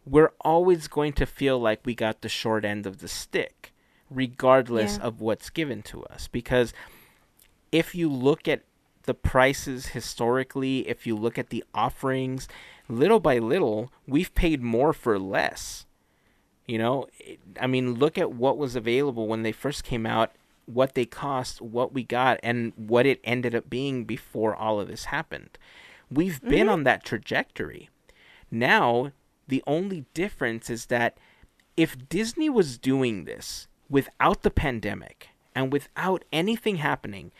we're 0.05 0.33
always 0.43 0.87
going 0.87 1.13
to 1.15 1.27
feel 1.27 1.59
like 1.59 1.81
we 1.85 1.95
got 1.95 2.21
the 2.21 2.29
short 2.29 2.65
end 2.65 2.87
of 2.87 2.99
the 2.99 3.09
stick, 3.09 3.73
regardless 4.11 4.99
Yeah. 4.99 5.05
of 5.05 5.21
what's 5.21 5.51
given 5.51 5.83
to 5.85 6.05
us. 6.05 6.29
Because 6.29 6.73
if 7.73 7.95
you 7.95 8.09
look 8.11 8.47
at 8.47 8.63
the 9.05 9.15
prices 9.15 9.87
historically, 9.89 10.87
if 10.89 11.07
you 11.07 11.17
look 11.17 11.39
at 11.39 11.49
the 11.51 11.65
offerings, 11.75 12.47
little 12.89 13.21
by 13.21 13.39
little, 13.39 13.91
we've 14.07 14.35
paid 14.35 14.63
more 14.63 14.93
for 14.93 15.19
less. 15.19 15.86
You 16.67 16.79
know, 16.79 17.07
I 17.61 17.67
mean, 17.67 17.95
look 17.95 18.19
at 18.19 18.33
what 18.33 18.59
was 18.59 18.75
available 18.75 19.29
when 19.29 19.43
they 19.43 19.53
first 19.53 19.85
came 19.85 20.05
out, 20.05 20.33
what 20.67 20.95
they 20.95 21.07
cost, 21.07 21.63
what 21.63 21.93
we 21.93 22.03
got, 22.03 22.41
and 22.43 22.73
what 22.77 23.07
it 23.07 23.21
ended 23.23 23.55
up 23.55 23.71
being 23.71 24.05
before 24.05 24.55
all 24.55 24.81
of 24.81 24.89
this 24.89 25.05
happened. 25.05 25.59
We've 26.11 26.41
been 26.43 26.67
mm-hmm. 26.67 26.69
on 26.71 26.85
that 26.85 27.05
trajectory. 27.05 27.89
Now, 28.51 29.13
the 29.49 29.63
only 29.67 30.07
difference 30.15 30.69
is 30.71 30.87
that 30.87 31.19
if 31.77 32.09
Disney 32.09 32.49
was 32.49 32.79
doing 32.79 33.25
this 33.25 33.69
without 33.89 34.43
the 34.43 34.51
pandemic 34.51 35.29
and 35.55 35.73
without 35.73 36.25
anything 36.33 36.77
happening, 36.77 37.33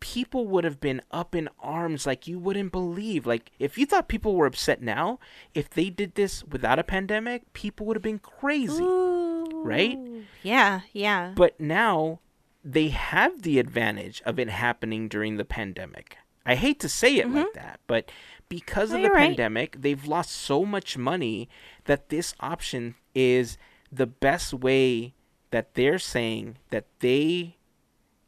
people 0.00 0.46
would 0.46 0.64
have 0.64 0.80
been 0.80 1.02
up 1.10 1.34
in 1.34 1.48
arms 1.60 2.06
like 2.06 2.26
you 2.26 2.38
wouldn't 2.38 2.72
believe. 2.72 3.26
Like, 3.26 3.50
if 3.58 3.76
you 3.78 3.86
thought 3.86 4.08
people 4.08 4.34
were 4.34 4.46
upset 4.46 4.80
now, 4.82 5.18
if 5.54 5.68
they 5.70 5.90
did 5.90 6.14
this 6.14 6.44
without 6.44 6.78
a 6.78 6.84
pandemic, 6.84 7.52
people 7.52 7.86
would 7.86 7.96
have 7.96 8.02
been 8.02 8.18
crazy. 8.18 8.84
right? 8.84 9.98
Yeah, 10.42 10.80
yeah. 10.92 11.32
But 11.34 11.58
now 11.60 12.20
they 12.64 12.88
have 12.88 13.42
the 13.42 13.58
advantage 13.58 14.22
of 14.24 14.38
it 14.38 14.48
happening 14.48 15.08
during 15.08 15.36
the 15.36 15.44
pandemic. 15.44 16.16
I 16.46 16.54
hate 16.54 16.80
to 16.80 16.88
say 16.88 17.16
it 17.16 17.30
like 17.30 17.52
that, 17.54 17.80
but 17.86 18.10
because 18.48 18.88
Mm-hmm. 18.90 18.92
No, 18.92 18.96
of 18.96 19.02
the 19.02 19.08
you're 19.08 19.14
right. 19.14 19.28
pandemic, 19.28 19.76
they've 19.82 20.06
lost 20.06 20.30
so 20.30 20.64
much 20.64 20.96
money 20.96 21.48
that 21.84 22.08
this 22.08 22.34
option 22.40 22.94
is 23.14 23.58
the 23.92 24.06
best 24.06 24.54
way 24.54 25.12
that 25.50 25.74
they're 25.74 25.98
saying 25.98 26.56
that 26.70 26.86
they 27.00 27.56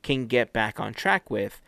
can 0.02 0.26
get 0.26 0.52
back 0.52 0.80
on 0.80 0.94
track 0.94 1.30
with 1.30 1.60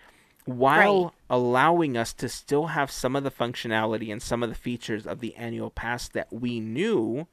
while 0.44 1.04
Right. 1.04 1.12
allowing 1.30 1.96
us 1.96 2.12
to 2.14 2.28
still 2.28 2.68
have 2.68 2.90
some 2.90 3.14
of 3.14 3.24
the 3.24 3.30
functionality 3.30 4.10
and 4.10 4.20
some 4.20 4.42
of 4.42 4.48
the 4.48 4.54
features 4.56 5.06
of 5.06 5.20
the 5.20 5.34
annual 5.36 5.70
pass 5.70 6.08
that 6.08 6.32
we 6.32 6.58
knew 6.58 7.26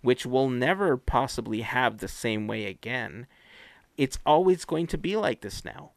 which 0.00 0.24
we'll 0.24 0.48
never 0.48 0.96
possibly 0.96 1.62
have 1.62 1.98
the 1.98 2.08
same 2.08 2.46
way 2.46 2.66
again. 2.66 3.26
It's 3.96 4.18
always 4.24 4.64
going 4.64 4.86
to 4.88 4.98
be 4.98 5.16
like 5.16 5.40
this 5.40 5.64
now. 5.64 5.90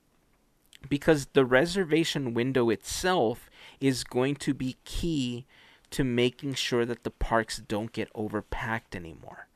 Because 0.89 1.27
the 1.33 1.45
reservation 1.45 2.33
window 2.33 2.69
itself 2.71 3.49
is 3.79 4.03
going 4.03 4.35
to 4.37 4.53
be 4.53 4.77
key 4.83 5.45
to 5.91 6.03
making 6.03 6.55
sure 6.55 6.85
that 6.85 7.03
the 7.03 7.11
parks 7.11 7.57
don't 7.59 7.91
get 7.91 8.11
overpacked 8.13 8.95
anymore. 8.95 9.47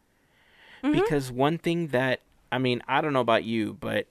Mm-hmm. 0.84 1.00
Because 1.00 1.32
one 1.32 1.58
thing 1.58 1.88
that, 1.88 2.20
I 2.52 2.60
mean, 2.60 2.84
I 2.88 3.02
don't 3.02 3.14
know 3.14 3.22
about 3.22 3.46
you, 3.46 3.74
but 3.74 4.08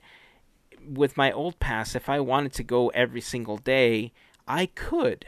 with 0.89 1.17
my 1.17 1.31
old 1.33 1.59
pass, 1.61 1.95
if 1.95 2.09
I 2.09 2.21
wanted 2.21 2.53
to 2.55 2.63
go 2.63 2.89
every 2.89 3.21
single 3.21 3.59
day, 3.59 4.13
I 4.47 4.67
could 4.67 5.27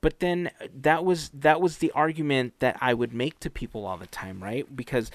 but 0.00 0.20
then 0.20 0.50
that 0.74 1.04
was 1.04 1.30
that 1.30 1.60
was 1.60 1.78
the 1.78 1.90
argument 1.92 2.54
that 2.60 2.76
I 2.80 2.94
would 2.94 3.12
make 3.12 3.40
to 3.40 3.50
people 3.50 3.84
all 3.86 3.96
the 3.96 4.06
time, 4.06 4.42
right? 4.42 4.64
Because 4.74 5.10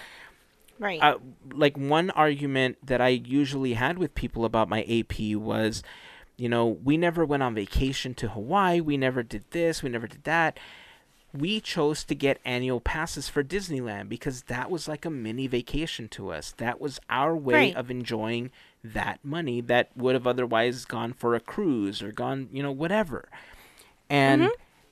right. 0.79 1.01
uh, 1.01 1.17
like 1.51 1.77
one 1.77 2.09
argument 2.11 2.77
that 2.85 2.99
I 2.99 3.09
usually 3.09 3.73
had 3.73 3.97
with 3.97 4.13
people 4.15 4.45
about 4.45 4.69
my 4.69 4.83
AP 4.83 5.35
was, 5.37 5.83
you 6.35 6.49
know, 6.49 6.65
we 6.67 6.97
never 6.97 7.25
went 7.25 7.43
on 7.43 7.55
vacation 7.55 8.13
to 8.15 8.29
Hawaii, 8.29 8.81
we 8.81 8.97
never 8.97 9.23
did 9.23 9.45
this, 9.51 9.81
we 9.81 9.89
never 9.89 10.07
did 10.07 10.23
that. 10.25 10.59
We 11.33 11.61
chose 11.61 12.03
to 12.03 12.13
get 12.13 12.39
annual 12.45 12.79
passes 12.79 13.27
for 13.27 13.43
Disneyland 13.43 14.07
because 14.07 14.43
that 14.43 14.69
was 14.69 14.87
like 14.87 15.03
a 15.03 15.09
mini 15.09 15.47
vacation 15.47 16.07
to 16.09 16.29
us. 16.31 16.51
That 16.57 16.79
was 16.79 16.99
our 17.09 17.35
way 17.35 17.53
Right. 17.53 17.75
of 17.75 17.89
enjoying 17.89 18.51
that 18.83 19.23
money 19.23 19.61
that 19.61 19.89
would 19.95 20.13
have 20.13 20.27
otherwise 20.27 20.85
gone 20.85 21.13
for 21.13 21.35
a 21.35 21.39
cruise 21.39 22.01
or 22.01 22.11
gone, 22.11 22.49
you 22.51 22.61
know, 22.61 22.71
whatever. 22.71 23.29
And 24.09 24.49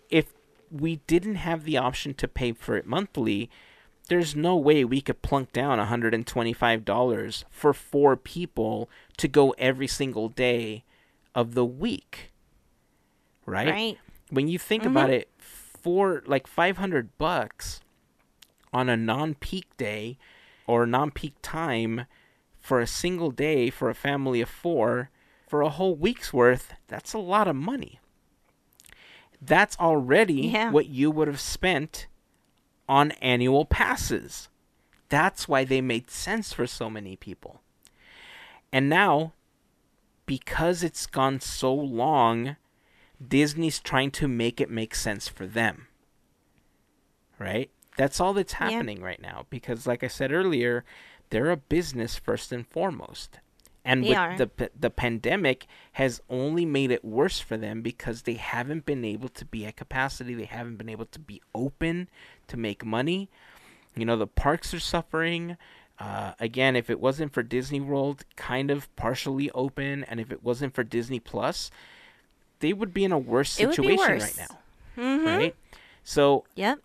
if 0.10 0.34
we 0.72 0.98
didn't 1.08 1.36
have 1.36 1.64
the 1.66 1.78
option 1.78 2.14
to 2.16 2.28
pay 2.28 2.54
for 2.54 2.78
it 2.78 2.86
monthly, 2.86 3.50
there's 4.08 4.36
no 4.36 4.56
way 4.56 4.84
we 4.84 5.02
could 5.02 5.22
plunk 5.22 5.52
down 5.54 5.80
$125 5.80 7.44
for 7.50 7.74
four 7.74 8.16
people 8.16 8.90
to 9.18 9.28
go 9.28 9.52
every 9.52 9.88
single 9.88 10.30
day 10.30 10.84
of 11.36 11.54
the 11.54 11.66
week. 11.66 12.32
Right? 13.46 13.70
right. 13.70 14.00
When 14.30 14.48
you 14.48 14.58
think 14.58 14.84
Mhm. 14.84 14.88
about 14.88 15.10
it, 15.10 15.30
for 15.38 16.22
like 16.26 16.48
500 16.48 17.18
bucks 17.18 17.82
on 18.72 18.88
a 18.88 18.96
non-peak 18.96 19.76
day 19.78 20.18
or 20.68 20.86
non-peak 20.86 21.34
time 21.42 22.06
for 22.62 22.80
a 22.80 22.88
single 22.88 23.32
day 23.32 23.70
for 23.70 23.90
a 23.90 23.96
family 23.96 24.40
of 24.42 24.50
4 24.50 25.10
for 25.48 25.62
a 25.62 25.70
whole 25.70 25.96
week's 25.96 26.32
worth, 26.32 26.74
that's 26.88 27.14
a 27.14 27.18
lot 27.18 27.48
of 27.48 27.56
money. 27.56 28.00
That's 29.42 29.78
already 29.80 30.48
Yeah. 30.48 30.70
what 30.72 30.88
you 30.88 31.12
would 31.12 31.28
have 31.28 31.42
spent 31.42 32.08
on 32.88 33.12
annual 33.14 33.66
passes. 33.66 34.48
That's 35.10 35.48
why 35.48 35.66
they 35.66 35.82
made 35.82 36.10
sense 36.10 36.54
for 36.54 36.68
so 36.68 36.90
many 36.90 37.16
people. 37.18 37.62
And 38.72 38.88
now, 38.88 39.34
because 40.26 40.84
it's 40.84 41.06
gone 41.06 41.42
so 41.42 41.74
long, 41.74 42.56
Disney's 43.26 43.80
trying 43.80 44.12
to 44.12 44.28
make 44.28 44.62
it 44.62 44.70
make 44.70 44.96
sense 44.96 45.28
for 45.28 45.46
them. 45.46 45.88
Right? 47.38 47.70
That's 47.98 48.20
all 48.22 48.34
that's 48.34 48.54
Yeah. 48.54 48.70
happening 48.70 49.02
right 49.02 49.22
now. 49.22 49.48
Because, 49.50 49.86
like 49.86 50.04
I 50.04 50.08
said 50.08 50.32
earlier, 50.32 50.86
they're 51.32 51.50
a 51.50 51.58
business 51.58 52.16
first 52.18 52.52
and 52.52 52.66
foremost. 52.68 53.40
And 53.84 54.04
They 54.04 54.10
with 54.10 54.18
are. 54.20 54.38
the 54.38 54.70
the 54.80 54.92
pandemic 54.92 55.66
has 55.94 56.22
only 56.30 56.66
made 56.66 56.92
it 56.92 57.04
worse 57.04 57.40
for 57.40 57.58
them 57.58 57.82
because 57.82 58.22
they 58.22 58.36
haven't 58.36 58.86
been 58.86 59.04
able 59.04 59.30
to 59.30 59.44
be 59.44 59.66
at 59.66 59.76
capacity. 59.76 60.36
They 60.36 60.46
haven't 60.46 60.76
been 60.76 60.88
able 60.90 61.08
to 61.08 61.18
be 61.20 61.42
open 61.56 62.08
to 62.48 62.58
make 62.58 62.86
money. 62.86 63.28
You 63.96 64.06
know, 64.06 64.16
the 64.18 64.28
parks 64.28 64.72
are 64.76 64.80
suffering. 64.80 65.58
Uh, 65.98 66.34
again, 66.40 66.76
if 66.76 66.90
it 66.92 67.00
wasn't 67.00 67.34
for 67.34 67.42
Disney 67.44 67.82
World, 67.82 68.24
kind 68.36 68.70
of 68.72 68.96
partially 68.96 69.50
open, 69.52 70.04
and 70.04 70.20
if 70.20 70.32
it 70.32 70.44
wasn't 70.44 70.74
for 70.76 70.84
Disney 70.84 71.20
Plus, 71.20 71.72
they 72.60 72.74
would 72.74 72.94
be 72.94 73.04
in 73.04 73.12
a 73.12 73.18
worse 73.20 73.60
It 73.60 73.66
would 73.68 73.78
be 73.78 73.98
situation 73.98 74.08
worse. 74.14 74.38
right 74.38 74.48
now, 74.50 74.58
Mm-hmm. 75.04 75.26
right? 75.28 75.56
So 76.04 76.46
Yep. 76.56 76.80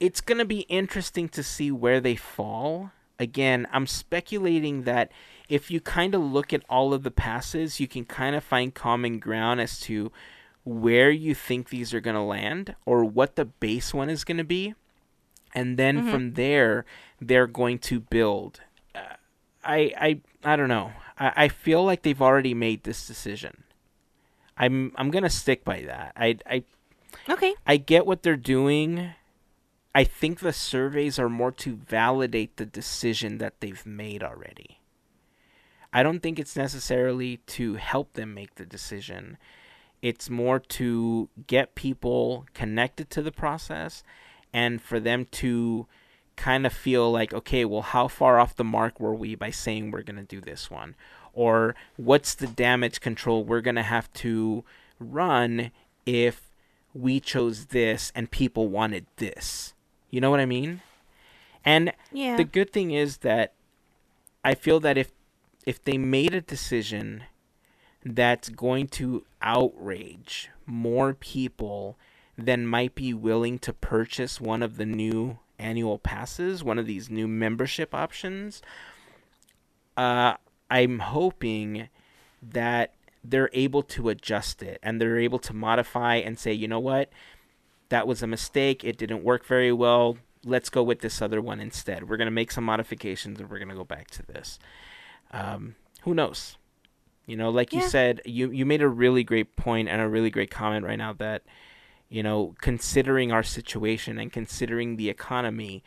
it's 0.00 0.20
going 0.20 0.38
to 0.38 0.44
be 0.44 0.60
interesting 0.62 1.28
to 1.30 1.42
see 1.42 1.70
where 1.70 2.00
they 2.00 2.16
fall. 2.16 2.90
Again, 3.18 3.66
I'm 3.72 3.86
speculating 3.86 4.82
that 4.82 5.10
if 5.48 5.70
you 5.70 5.80
kind 5.80 6.14
of 6.14 6.20
look 6.22 6.52
at 6.52 6.62
all 6.68 6.94
of 6.94 7.02
the 7.02 7.10
passes, 7.10 7.80
you 7.80 7.88
can 7.88 8.04
kind 8.04 8.36
of 8.36 8.44
find 8.44 8.74
common 8.74 9.18
ground 9.18 9.60
as 9.60 9.80
to 9.80 10.12
where 10.64 11.10
you 11.10 11.34
think 11.34 11.68
these 11.70 11.92
are 11.94 12.00
going 12.00 12.14
to 12.16 12.22
land 12.22 12.74
or 12.86 13.04
what 13.04 13.36
the 13.36 13.44
base 13.46 13.92
one 13.94 14.08
is 14.10 14.24
going 14.24 14.36
to 14.36 14.44
be. 14.44 14.74
And 15.54 15.78
then 15.78 16.02
Mhm. 16.02 16.10
from 16.10 16.32
there, 16.34 16.84
they're 17.20 17.46
going 17.46 17.78
to 17.80 18.00
build. 18.00 18.60
Uh, 18.94 19.00
I, 19.64 19.92
I, 19.98 20.20
I 20.44 20.56
don't 20.56 20.68
know. 20.68 20.92
I, 21.18 21.32
I 21.44 21.48
feel 21.48 21.84
like 21.84 22.02
they've 22.02 22.20
already 22.22 22.54
made 22.54 22.84
this 22.84 23.06
decision. 23.06 23.64
I'm, 24.56 24.92
I'm 24.96 25.10
gonna 25.10 25.30
stick 25.30 25.64
by 25.64 25.82
that. 25.82 26.12
I, 26.16 26.36
I 26.44 26.62
Okay. 27.28 27.54
I 27.66 27.76
get 27.78 28.06
what 28.06 28.22
they're 28.22 28.36
doing. 28.36 29.10
I 29.94 30.04
think 30.04 30.40
the 30.40 30.52
surveys 30.52 31.18
are 31.18 31.28
more 31.28 31.52
to 31.52 31.76
validate 31.76 32.56
the 32.56 32.66
decision 32.66 33.38
that 33.38 33.60
they've 33.60 33.84
made 33.86 34.22
already. 34.22 34.80
I 35.92 36.02
don't 36.02 36.20
think 36.20 36.38
it's 36.38 36.56
necessarily 36.56 37.38
to 37.46 37.74
help 37.74 38.12
them 38.12 38.34
make 38.34 38.56
the 38.56 38.66
decision. 38.66 39.38
It's 40.02 40.28
more 40.28 40.60
to 40.60 41.28
get 41.46 41.74
people 41.74 42.46
connected 42.54 43.10
to 43.10 43.22
the 43.22 43.32
process 43.32 44.02
and 44.52 44.80
for 44.80 45.00
them 45.00 45.24
to 45.32 45.86
kind 46.36 46.66
of 46.66 46.72
feel 46.72 47.10
like, 47.10 47.34
okay, 47.34 47.64
well, 47.64 47.82
how 47.82 48.06
far 48.06 48.38
off 48.38 48.54
the 48.54 48.64
mark 48.64 49.00
were 49.00 49.14
we 49.14 49.34
by 49.34 49.50
saying 49.50 49.90
we're 49.90 50.02
going 50.02 50.16
to 50.16 50.22
do 50.22 50.40
this 50.40 50.70
one? 50.70 50.94
Or 51.32 51.74
what's 51.96 52.34
the 52.34 52.46
damage 52.46 53.00
control 53.00 53.44
we're 53.44 53.60
going 53.60 53.74
to 53.76 53.82
have 53.82 54.12
to 54.14 54.64
run 55.00 55.72
if 56.06 56.52
we 56.94 57.18
chose 57.20 57.66
this 57.66 58.12
and 58.14 58.30
people 58.30 58.68
wanted 58.68 59.06
this? 59.16 59.74
You 60.10 60.20
know 60.20 60.30
what 60.30 60.40
I 60.40 60.46
mean? 60.46 60.80
And 61.64 61.92
Yeah. 62.12 62.36
the 62.36 62.44
good 62.44 62.72
thing 62.72 62.90
is 62.90 63.18
that 63.18 63.54
I 64.44 64.54
feel 64.54 64.80
that 64.80 64.96
if 64.96 65.12
if 65.66 65.84
they 65.84 65.98
made 65.98 66.32
a 66.32 66.40
decision 66.40 67.24
that's 68.02 68.48
going 68.48 68.88
to 68.88 69.26
outrage 69.42 70.48
more 70.64 71.12
people 71.12 71.98
than 72.38 72.66
might 72.66 72.94
be 72.94 73.12
willing 73.12 73.58
to 73.58 73.72
purchase 73.72 74.40
one 74.40 74.62
of 74.62 74.76
the 74.78 74.86
new 74.86 75.38
annual 75.58 75.98
passes, 75.98 76.64
one 76.64 76.78
of 76.78 76.86
these 76.86 77.10
new 77.10 77.28
membership 77.28 77.94
options, 77.94 78.62
uh, 79.96 80.34
I'm 80.70 81.00
hoping 81.00 81.88
that 82.40 82.94
they're 83.24 83.50
able 83.52 83.82
to 83.82 84.08
adjust 84.08 84.62
it 84.62 84.78
and 84.82 85.00
they're 85.00 85.18
able 85.18 85.40
to 85.40 85.52
modify 85.52 86.16
and 86.16 86.38
say, 86.38 86.52
you 86.52 86.68
know 86.68 86.78
what, 86.78 87.10
that 87.88 88.06
was 88.06 88.22
a 88.22 88.26
mistake. 88.26 88.84
It 88.84 88.98
didn't 88.98 89.22
work 89.24 89.44
very 89.44 89.72
well. 89.72 90.18
Let's 90.44 90.70
go 90.70 90.82
with 90.82 91.00
this 91.00 91.20
other 91.20 91.40
one 91.40 91.60
instead. 91.60 92.08
We're 92.08 92.16
going 92.16 92.26
to 92.26 92.30
make 92.32 92.50
some 92.52 92.64
modifications 92.64 93.40
and 93.40 93.50
we're 93.50 93.58
going 93.58 93.68
to 93.70 93.74
go 93.74 93.84
back 93.84 94.10
to 94.12 94.22
this. 94.26 94.58
Um, 95.32 95.74
who 96.02 96.14
knows? 96.14 96.56
You 97.26 97.36
know, 97.36 97.50
like 97.50 97.72
you 97.74 97.80
said, 97.88 98.22
you, 98.24 98.50
you 98.50 98.64
made 98.64 98.80
a 98.80 98.88
really 98.88 99.22
great 99.24 99.56
point 99.56 99.88
and 99.88 100.00
a 100.00 100.08
really 100.08 100.30
great 100.30 100.50
comment 100.50 100.86
right 100.86 100.96
now 100.96 101.12
that, 101.14 101.42
you 102.08 102.22
know, 102.22 102.54
considering 102.60 103.32
our 103.32 103.42
situation 103.42 104.18
and 104.18 104.32
considering 104.32 104.96
the 104.96 105.10
economy, 105.10 105.82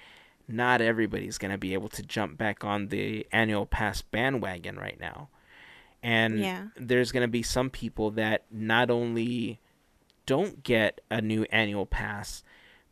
not 0.48 0.82
everybody's 0.82 1.38
going 1.40 1.52
to 1.52 1.58
be 1.58 1.74
able 1.74 1.90
to 1.90 2.04
jump 2.04 2.38
back 2.38 2.64
on 2.64 2.90
the 2.90 3.26
annual 3.32 3.66
pass 3.66 4.02
bandwagon 4.04 4.78
right 4.78 5.00
now. 5.00 5.30
And 6.04 6.40
Yeah. 6.40 6.68
there's 6.76 7.12
going 7.12 7.22
to 7.24 7.28
be 7.32 7.42
some 7.42 7.70
people 7.72 8.12
that 8.12 8.44
not 8.52 8.92
only 8.92 9.60
don't 10.26 10.64
get 10.64 11.02
a 11.10 11.22
new 11.22 11.46
annual 11.52 11.86
pass, 11.86 12.44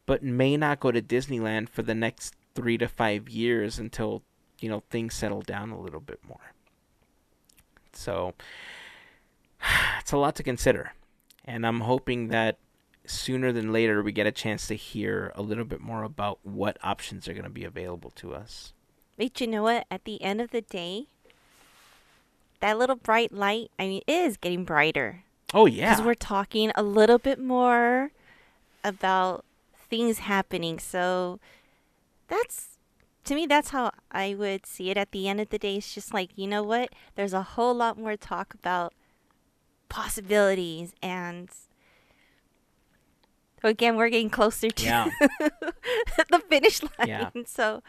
but 0.06 0.24
may 0.24 0.58
not 0.58 0.80
go 0.80 0.92
to 0.92 1.02
Disneyland 1.02 1.70
for 1.70 1.82
the 1.82 1.96
next 1.96 2.36
three 2.56 2.78
to 2.78 2.88
five 2.88 3.30
years 3.30 3.80
until, 3.80 4.24
you 4.60 4.70
know, 4.70 4.84
things 4.90 5.14
settle 5.14 5.42
down 5.42 5.72
a 5.72 5.80
little 5.80 6.00
bit 6.00 6.20
more. 6.28 6.54
So 7.94 8.34
it's 10.00 10.12
a 10.12 10.18
lot 10.18 10.36
to 10.36 10.44
consider. 10.44 10.94
And 11.46 11.66
I'm 11.66 11.82
hoping 11.82 12.30
that 12.30 12.58
sooner 13.06 13.52
than 13.52 13.74
later 13.74 14.04
we 14.04 14.12
get 14.12 14.28
a 14.28 14.32
chance 14.32 14.68
to 14.68 14.76
hear 14.76 15.32
a 15.36 15.42
little 15.42 15.66
bit 15.66 15.82
more 15.82 16.04
about 16.04 16.40
what 16.44 16.78
options 16.84 17.28
are 17.28 17.34
going 17.34 17.44
to 17.44 17.50
be 17.50 17.64
available 17.64 18.12
to 18.12 18.34
us. 18.34 18.74
But 19.18 19.42
you 19.42 19.48
know 19.48 19.64
what? 19.64 19.86
At 19.90 20.06
the 20.06 20.22
end 20.22 20.42
of 20.42 20.52
the 20.52 20.62
day, 20.62 21.08
that 22.60 22.78
little 22.78 22.96
bright 22.96 23.32
light, 23.32 23.72
I 23.80 23.88
mean, 23.88 24.02
it 24.08 24.12
is 24.12 24.38
getting 24.38 24.64
brighter. 24.64 25.24
Oh 25.54 25.66
yeah. 25.66 25.89
Because 25.91 26.06
we're 26.06 26.14
talking 26.16 26.72
a 26.76 26.84
little 26.84 27.18
bit 27.18 27.39
more 27.39 28.12
about 28.84 29.45
things 29.89 30.20
happening. 30.20 30.80
So 30.80 31.39
that's, 32.28 32.78
to 33.26 33.36
me, 33.36 33.45
that's 33.45 33.70
how 33.70 33.91
I 34.12 34.36
would 34.36 34.66
see 34.66 34.89
it 34.89 34.97
at 34.97 35.12
the 35.12 35.28
end 35.28 35.41
of 35.41 35.50
the 35.50 35.58
day. 35.58 35.78
It's 35.78 35.93
just 35.93 36.14
like, 36.14 36.30
you 36.36 36.47
know 36.47 36.64
what? 36.64 36.89
There's 37.16 37.34
a 37.34 37.41
whole 37.41 37.74
lot 37.74 37.97
more 37.97 38.16
talk 38.16 38.54
about 38.54 38.93
possibilities. 39.89 40.93
And 41.02 41.50
so 43.62 43.68
again, 43.70 43.95
we're 43.97 44.10
getting 44.10 44.30
closer 44.30 44.70
to 44.70 44.86
Yeah. 44.86 45.10
the 45.39 46.41
finish 46.47 46.82
line. 46.84 47.08
Yeah. 47.08 47.30
So 47.45 47.82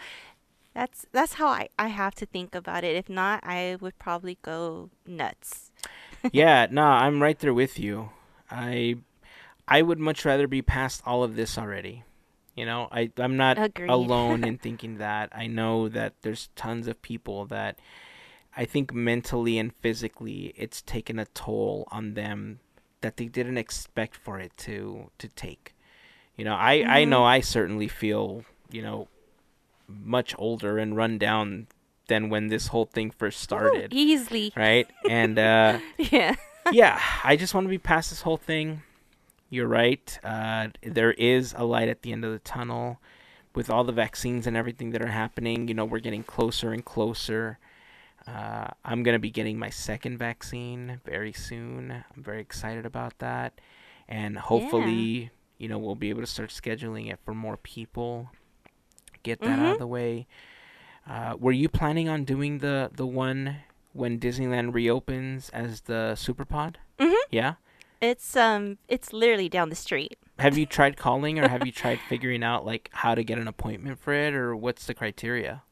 that's 0.75 1.07
that's 1.13 1.35
how 1.35 1.49
I, 1.49 1.69
I 1.79 1.89
have 1.89 2.15
to 2.17 2.27
think 2.27 2.55
about 2.55 2.85
it. 2.85 2.97
If 2.97 3.09
not, 3.09 3.41
I 3.45 3.77
would 3.81 3.99
probably 3.99 4.39
go 4.43 4.91
nuts. 5.07 5.70
Yeah, 6.33 6.67
no, 6.71 6.83
I'm 6.85 7.23
right 7.23 7.39
there 7.39 7.55
with 7.55 7.79
you. 7.79 8.11
I 8.51 8.97
I 9.69 9.83
would 9.83 9.99
much 9.99 10.25
rather 10.25 10.47
be 10.49 10.63
past 10.63 11.03
all 11.07 11.23
of 11.23 11.37
this 11.37 11.57
already. 11.59 12.05
You 12.57 12.67
know, 12.67 12.89
I 12.91 13.11
I'm 13.17 13.37
not 13.37 13.59
Agreed. 13.59 13.89
alone 13.91 14.45
in 14.45 14.59
thinking 14.63 14.99
that. 14.99 15.31
I 15.33 15.47
know 15.47 15.89
that 15.89 16.15
there's 16.23 16.49
tons 16.57 16.87
of 16.89 17.01
people 17.03 17.47
that 17.47 17.79
I 18.57 18.65
think 18.65 18.93
mentally 18.93 19.59
and 19.59 19.73
physically 19.77 20.53
it's 20.57 20.83
taken 20.83 21.19
a 21.19 21.25
toll 21.27 21.87
on 21.91 22.15
them 22.15 22.59
that 23.01 23.17
they 23.17 23.27
didn't 23.27 23.59
expect 23.59 24.17
for 24.17 24.39
it 24.41 24.57
to 24.59 25.11
to 25.19 25.29
take. 25.29 25.75
You 26.37 26.45
know, 26.45 26.55
I 26.55 26.85
I 26.87 27.05
Mhm. 27.05 27.09
know 27.09 27.25
I 27.25 27.41
certainly 27.41 27.89
feel, 27.89 28.45
you 28.71 28.83
know, 28.83 29.09
much 29.89 30.35
older 30.39 30.79
and 30.79 30.97
run 30.97 31.19
down 31.19 31.67
than 32.11 32.29
when 32.29 32.49
this 32.49 32.67
whole 32.67 32.85
thing 32.85 33.11
first 33.11 33.41
started, 33.41 33.95
Ooh, 33.95 33.97
easily. 33.97 34.53
right? 34.55 34.87
And 35.09 35.39
uh 35.39 35.79
Yeah. 35.99 36.35
yeah, 36.71 37.01
I 37.25 37.37
just 37.37 37.55
want 37.55 37.65
to 37.65 37.71
be 37.71 37.79
past 37.79 38.11
this 38.11 38.21
whole 38.21 38.37
thing. 38.37 38.83
You're 39.49 39.67
right. 39.69 40.07
Uh, 40.23 40.69
there 40.83 41.13
is 41.13 41.55
a 41.57 41.65
light 41.65 41.89
at 41.89 42.03
the 42.03 42.13
end 42.13 42.25
of 42.25 42.33
the 42.33 42.39
tunnel. 42.41 43.01
With 43.53 43.69
all 43.69 43.83
the 43.83 43.93
vaccines 43.93 44.47
and 44.47 44.57
everything 44.57 44.91
that 44.93 45.03
are 45.03 45.09
happening, 45.11 45.67
you 45.67 45.75
know, 45.75 45.85
we're 45.85 45.99
getting 45.99 46.23
closer 46.23 46.73
and 46.73 46.85
closer. 46.85 47.59
Uh, 48.29 48.69
I'm 48.85 49.03
going 49.03 49.15
to 49.17 49.19
be 49.19 49.31
getting 49.31 49.59
my 49.59 49.71
second 49.71 50.19
vaccine 50.19 51.01
very 51.05 51.33
soon. 51.33 51.91
I'm 52.15 52.23
very 52.23 52.41
excited 52.41 52.87
about 52.87 53.19
that. 53.19 53.61
And 54.09 54.39
hopefully, 54.39 55.31
you 55.59 55.67
know, 55.69 55.79
we'll 55.79 55.97
be 55.97 56.11
able 56.11 56.21
to 56.21 56.29
start 56.29 56.51
scheduling 56.51 57.11
it 57.13 57.19
for 57.25 57.35
more 57.35 57.57
people. 57.57 58.31
Get 59.25 59.41
that 59.41 59.59
out 59.59 59.73
of 59.73 59.79
the 59.79 59.87
way. 59.89 60.29
Uh, 61.11 61.35
were 61.41 61.51
you 61.53 61.69
planning 61.69 62.09
on 62.09 62.25
doing 62.25 62.59
the, 62.59 62.89
the 62.95 63.07
one 63.07 63.57
when 63.93 64.19
Disneyland 64.21 64.73
reopens 64.73 65.51
as 65.51 65.81
the 65.83 66.13
Superpod? 66.15 66.77
Mhm. 67.01 67.15
Yeah. 67.31 67.55
It's 68.01 68.37
um 68.37 68.79
it's 68.89 69.13
literally 69.13 69.49
down 69.49 69.69
the 69.69 69.75
street. 69.77 70.17
Have 70.39 70.57
you 70.57 70.65
tried 70.67 70.97
calling 71.07 71.39
or 71.39 71.49
have 71.49 71.67
you 71.67 71.73
tried 71.73 71.99
figuring 72.01 72.43
out 72.45 72.65
like 72.65 72.89
how 72.93 73.15
to 73.17 73.25
get 73.25 73.39
an 73.39 73.49
appointment 73.49 73.99
for 73.99 74.15
it 74.15 74.35
or 74.35 74.55
what's 74.55 74.87
the 74.87 74.95
criteria? 74.95 75.63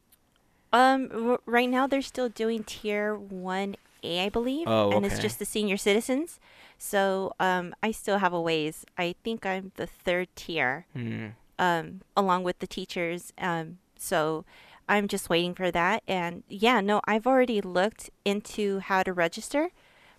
Um 0.73 1.09
r- 1.31 1.39
right 1.45 1.69
now 1.69 1.87
they're 1.87 2.01
still 2.03 2.29
doing 2.29 2.63
tier 2.63 3.17
1A, 3.17 4.25
I 4.25 4.29
believe, 4.29 4.67
Oh, 4.67 4.91
and 4.91 5.05
it's 5.05 5.19
just 5.19 5.39
the 5.39 5.45
senior 5.45 5.77
citizens. 5.77 6.39
So, 6.77 7.33
um 7.39 7.73
I 7.81 7.91
still 7.91 8.19
have 8.19 8.33
a 8.33 8.41
ways. 8.41 8.85
I 8.97 9.15
think 9.23 9.45
I'm 9.45 9.71
the 9.77 9.87
third 9.87 10.27
tier 10.35 10.85
Hmm. 10.93 11.27
um 11.57 12.01
along 12.15 12.43
with 12.43 12.59
the 12.59 12.67
teachers. 12.67 13.33
Um 13.39 13.79
so 13.97 14.45
I'm 14.89 15.07
just 15.07 15.29
waiting 15.29 15.53
for 15.53 15.71
that 15.71 16.03
and 16.07 16.43
yeah, 16.49 16.81
no, 16.81 16.99
I've 17.05 17.27
already 17.27 17.61
looked 17.61 18.09
into 18.25 18.79
how 18.79 19.03
to 19.03 19.13
register, 19.13 19.69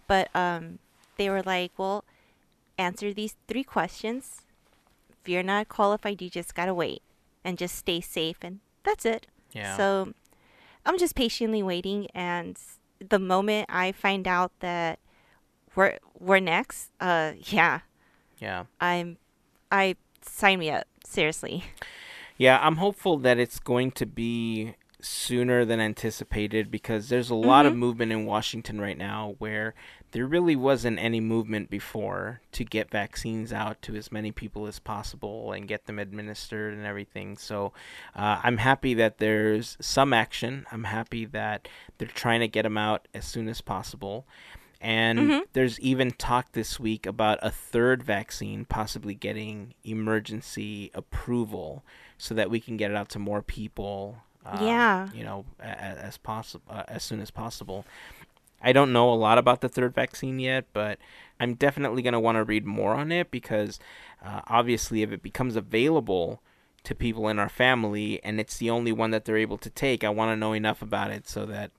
but 0.06 0.34
um 0.34 0.78
they 1.16 1.28
were 1.28 1.42
like, 1.42 1.72
"Well, 1.76 2.04
answer 2.78 3.12
these 3.12 3.34
three 3.46 3.64
questions. 3.64 4.42
If 5.10 5.28
you're 5.28 5.42
not 5.42 5.68
qualified, 5.68 6.22
you 6.22 6.30
just 6.30 6.54
got 6.54 6.64
to 6.64 6.72
wait 6.74 7.02
and 7.44 7.58
just 7.58 7.74
stay 7.74 8.00
safe 8.00 8.38
and 8.40 8.60
that's 8.84 9.04
it." 9.04 9.26
Yeah. 9.52 9.76
So 9.76 10.14
I'm 10.86 10.98
just 10.98 11.14
patiently 11.14 11.62
waiting, 11.62 12.06
and 12.14 12.58
the 13.06 13.18
moment 13.18 13.66
I 13.68 13.92
find 13.92 14.26
out 14.26 14.52
that 14.60 14.98
we're 15.74 15.98
we're 16.18 16.40
next, 16.40 16.90
uh, 17.00 17.32
yeah, 17.44 17.80
yeah. 18.38 18.64
I'm, 18.80 19.18
I 19.70 19.96
sign 20.22 20.58
me 20.60 20.70
up 20.70 20.86
seriously. 21.04 21.64
Yeah, 22.40 22.58
I'm 22.62 22.76
hopeful 22.76 23.18
that 23.18 23.38
it's 23.38 23.58
going 23.60 23.90
to 23.92 24.06
be 24.06 24.72
sooner 24.98 25.66
than 25.66 25.78
anticipated 25.78 26.70
because 26.70 27.10
there's 27.10 27.28
a 27.28 27.34
lot 27.34 27.66
of 27.66 27.74
Mhm. 27.74 27.78
movement 27.78 28.12
in 28.12 28.24
Washington 28.24 28.80
right 28.80 28.96
now 28.96 29.34
where 29.36 29.74
there 30.12 30.26
really 30.26 30.56
wasn't 30.56 30.98
any 30.98 31.20
movement 31.20 31.68
before 31.68 32.40
to 32.52 32.64
get 32.64 32.90
vaccines 32.90 33.52
out 33.52 33.82
to 33.82 33.94
as 33.94 34.10
many 34.10 34.32
people 34.32 34.66
as 34.66 34.78
possible 34.78 35.52
and 35.52 35.68
get 35.68 35.84
them 35.84 35.98
administered 35.98 36.72
and 36.72 36.86
everything. 36.86 37.36
So 37.36 37.74
uh, 38.16 38.40
I'm 38.42 38.56
happy 38.56 38.94
that 38.94 39.18
there's 39.18 39.76
some 39.78 40.14
action. 40.14 40.64
I'm 40.72 40.84
happy 40.84 41.26
that 41.26 41.68
they're 41.98 42.08
trying 42.08 42.40
to 42.40 42.48
get 42.48 42.62
them 42.62 42.78
out 42.78 43.06
as 43.12 43.26
soon 43.26 43.48
as 43.48 43.60
possible. 43.60 44.26
And 44.80 45.18
Mhm. 45.18 45.42
there's 45.52 45.78
even 45.80 46.12
talk 46.12 46.52
this 46.52 46.80
week 46.80 47.04
about 47.04 47.38
a 47.42 47.50
third 47.50 48.02
vaccine 48.02 48.64
possibly 48.64 49.14
getting 49.14 49.74
emergency 49.84 50.90
approval 50.94 51.84
so 52.20 52.34
that 52.34 52.50
we 52.50 52.60
can 52.60 52.76
get 52.76 52.90
it 52.90 52.96
out 52.96 53.08
to 53.10 53.18
more 53.18 53.42
people. 53.42 54.18
um, 54.46 54.66
Yeah. 54.66 55.08
you 55.12 55.22
know, 55.22 55.44
a- 55.60 55.64
a- 55.66 55.98
as 56.08 56.16
possible, 56.16 56.64
uh, 56.70 56.82
as 56.88 57.02
soon 57.04 57.20
as 57.20 57.30
possible. 57.30 57.84
I 58.62 58.72
don't 58.72 58.90
know 58.90 59.12
a 59.12 59.14
lot 59.14 59.36
about 59.36 59.60
the 59.60 59.68
third 59.68 59.94
vaccine 59.94 60.38
yet, 60.38 60.64
but 60.72 60.98
I'm 61.38 61.52
definitely 61.54 62.00
going 62.00 62.14
to 62.14 62.20
want 62.20 62.36
to 62.36 62.44
read 62.44 62.64
more 62.64 62.94
on 62.94 63.12
it 63.12 63.30
because 63.30 63.78
uh, 64.24 64.40
obviously, 64.46 65.02
if 65.02 65.12
it 65.12 65.22
becomes 65.22 65.56
available 65.56 66.40
to 66.84 66.94
people 66.94 67.28
in 67.28 67.38
our 67.38 67.50
family 67.50 68.18
and 68.24 68.40
it's 68.40 68.56
the 68.56 68.70
only 68.70 68.92
one 68.92 69.10
that 69.10 69.26
they're 69.26 69.36
able 69.36 69.58
to 69.58 69.68
take, 69.68 70.04
I 70.04 70.08
want 70.08 70.30
to 70.32 70.36
know 70.36 70.54
enough 70.54 70.80
about 70.80 71.10
it 71.10 71.28
so 71.28 71.44
that 71.44 71.70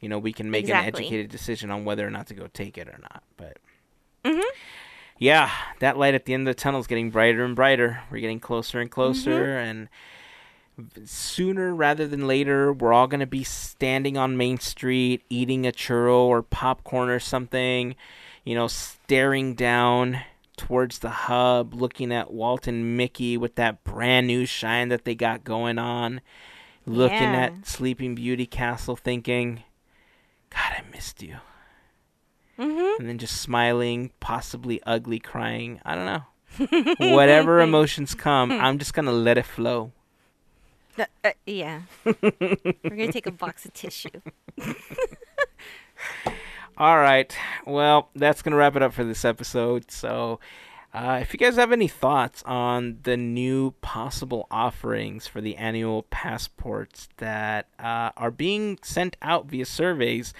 you 0.00 0.08
know 0.08 0.18
we 0.18 0.32
can 0.32 0.50
make 0.50 0.64
an 0.80 0.84
educated 0.94 1.30
decision 1.30 1.70
on 1.70 1.84
whether 1.84 2.06
or 2.06 2.10
not 2.10 2.26
to 2.28 2.34
go 2.34 2.46
take 2.46 2.78
it 2.78 2.88
or 2.88 2.98
not. 3.02 3.22
But 3.36 3.58
Mhm. 4.24 4.42
Yeah, 5.18 5.50
that 5.80 5.96
light 5.96 6.14
at 6.14 6.24
the 6.24 6.34
end 6.34 6.48
of 6.48 6.54
the 6.54 6.60
tunnel 6.60 6.80
is 6.80 6.86
getting 6.86 7.10
brighter 7.10 7.44
and 7.44 7.56
brighter. 7.56 8.00
We're 8.10 8.20
getting 8.20 8.40
closer 8.40 8.80
and 8.80 8.90
mm-hmm. 8.90 8.94
closer, 8.94 9.58
and 9.58 9.88
sooner 11.04 11.74
rather 11.74 12.06
than 12.06 12.26
later, 12.26 12.72
we're 12.72 12.92
all 12.92 13.06
going 13.06 13.20
to 13.20 13.26
be 13.26 13.44
standing 13.44 14.16
on 14.16 14.36
Main 14.36 14.58
Street 14.58 15.22
eating 15.30 15.66
a 15.66 15.72
churro 15.72 16.18
or 16.18 16.42
popcorn 16.42 17.08
or 17.08 17.18
something, 17.18 17.96
you 18.44 18.54
know, 18.54 18.66
staring 18.68 19.54
down 19.54 20.20
towards 20.56 20.98
the 20.98 21.10
hub, 21.10 21.74
looking 21.74 22.12
at 22.12 22.32
Walt 22.32 22.66
and 22.66 22.96
Mickey 22.96 23.36
with 23.36 23.54
that 23.56 23.84
brand 23.84 24.26
new 24.26 24.46
shine 24.46 24.88
that 24.88 25.04
they 25.04 25.14
got 25.14 25.44
going 25.44 25.78
on, 25.78 26.20
looking 26.86 27.18
Yeah. 27.18 27.44
at 27.44 27.66
Sleeping 27.66 28.14
Beauty 28.14 28.46
Castle, 28.46 28.96
thinking, 28.96 29.62
God, 30.50 30.72
I 30.76 30.82
missed 30.92 31.22
you. 31.22 31.36
Mm-hmm. 32.58 33.00
And 33.00 33.08
then 33.08 33.18
just 33.18 33.40
smiling, 33.40 34.12
possibly 34.20 34.82
ugly 34.84 35.18
crying. 35.18 35.80
I 35.84 35.94
don't 35.94 36.06
know. 36.06 36.22
Whatever 37.14 37.60
emotions 37.60 38.14
come, 38.14 38.50
I'm 38.50 38.78
just 38.78 38.94
going 38.94 39.04
to 39.06 39.12
let 39.12 39.36
it 39.38 39.46
flow. 39.46 39.92
Uh, 40.98 41.04
uh, 41.24 41.32
yeah. 41.44 41.82
We're 42.04 42.14
gonna 42.82 43.12
take 43.12 43.26
a 43.26 43.30
box 43.30 43.66
of 43.66 43.74
tissue. 43.74 44.08
All 46.78 46.98
right. 46.98 47.34
Well, 47.66 48.10
that's 48.14 48.42
going 48.42 48.52
to 48.52 48.56
wrap 48.58 48.76
it 48.76 48.82
up 48.82 48.92
for 48.92 49.04
this 49.04 49.24
episode. 49.24 49.90
So, 49.90 50.40
uh, 50.92 51.18
if 51.22 51.32
you 51.32 51.38
guys 51.38 51.56
have 51.56 51.72
any 51.72 51.88
thoughts 51.88 52.42
on 52.44 52.98
the 53.02 53.16
new 53.16 53.72
possible 53.80 54.46
offerings 54.50 55.26
for 55.26 55.40
the 55.40 55.56
annual 55.56 56.02
passports 56.04 57.08
that 57.16 57.68
uh, 57.78 58.10
are 58.16 58.30
being 58.30 58.78
sent 58.82 59.16
out 59.22 59.46
via 59.46 59.64
surveys, 59.64 60.34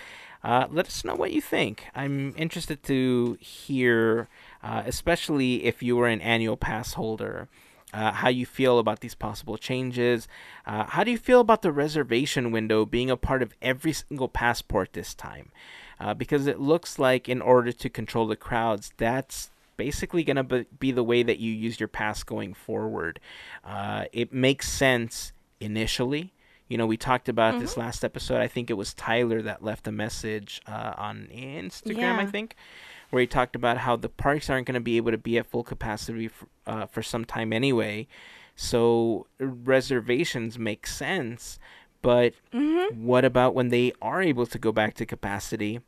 uh, 0.46 0.68
let 0.70 0.86
us 0.86 1.04
know 1.04 1.16
what 1.16 1.32
you 1.32 1.40
think. 1.40 1.86
I'm 1.92 2.32
interested 2.36 2.84
to 2.84 3.36
hear, 3.40 4.28
uh, 4.62 4.84
especially 4.86 5.64
if 5.64 5.82
you 5.82 5.96
were 5.96 6.06
an 6.06 6.20
annual 6.20 6.56
pass 6.56 6.92
holder. 6.92 7.48
Uh, 7.92 8.12
how 8.12 8.28
you 8.28 8.46
feel 8.46 8.78
about 8.78 9.00
these 9.00 9.14
possible 9.14 9.56
changes. 9.56 10.28
Uh, 10.64 10.84
how 10.84 11.02
do 11.02 11.10
you 11.10 11.18
feel 11.18 11.40
about 11.40 11.62
the 11.62 11.72
reservation 11.72 12.52
window 12.52 12.84
being 12.84 13.10
a 13.10 13.16
part 13.16 13.42
of 13.42 13.54
every 13.60 13.92
single 13.92 14.28
passport 14.28 14.92
this 14.92 15.14
time? 15.14 15.50
Uh, 15.98 16.14
because 16.14 16.46
it 16.46 16.60
looks 16.60 16.98
like, 16.98 17.28
in 17.28 17.42
order 17.42 17.72
to 17.72 17.88
control 17.88 18.28
the 18.28 18.36
crowds, 18.36 18.92
that's 18.98 19.50
basically 19.76 20.22
going 20.22 20.36
to 20.36 20.66
be 20.78 20.92
the 20.92 21.02
way 21.02 21.24
that 21.24 21.40
you 21.40 21.50
use 21.50 21.80
your 21.80 21.88
pass 21.88 22.22
going 22.22 22.54
forward. 22.54 23.18
Uh, 23.64 24.04
it 24.12 24.32
makes 24.32 24.68
sense 24.68 25.32
initially. 25.58 26.32
You 26.68 26.76
know, 26.78 26.86
we 26.86 26.96
talked 26.96 27.28
about 27.28 27.60
this 27.60 27.76
last 27.76 28.04
episode. 28.04 28.40
I 28.40 28.48
think 28.48 28.70
it 28.70 28.74
was 28.74 28.92
Tyler 28.92 29.40
that 29.42 29.62
left 29.62 29.86
a 29.86 29.92
message 29.92 30.60
uh, 30.66 30.94
on 30.96 31.28
Instagram, 31.32 32.18
I 32.18 32.26
think, 32.26 32.56
where 33.10 33.20
he 33.20 33.26
talked 33.26 33.54
about 33.54 33.78
how 33.78 33.94
the 33.96 34.08
parks 34.08 34.50
aren't 34.50 34.66
going 34.66 34.74
to 34.74 34.80
be 34.80 34.96
able 34.96 35.12
to 35.12 35.18
be 35.18 35.38
at 35.38 35.46
full 35.46 35.62
capacity 35.62 36.28
for, 36.28 36.48
uh, 36.66 36.86
for 36.86 37.02
some 37.02 37.24
time 37.24 37.52
anyway. 37.52 38.08
So 38.56 39.26
reservations 39.38 40.58
make 40.58 40.86
sense. 40.86 41.58
But 42.02 42.34
Mm-hmm. 42.52 43.04
what 43.04 43.24
about 43.24 43.54
when 43.54 43.68
they 43.70 43.92
are 44.00 44.22
able 44.22 44.46
to 44.46 44.58
go 44.58 44.70
back 44.72 44.94
to 44.94 45.06
capacity? 45.06 45.80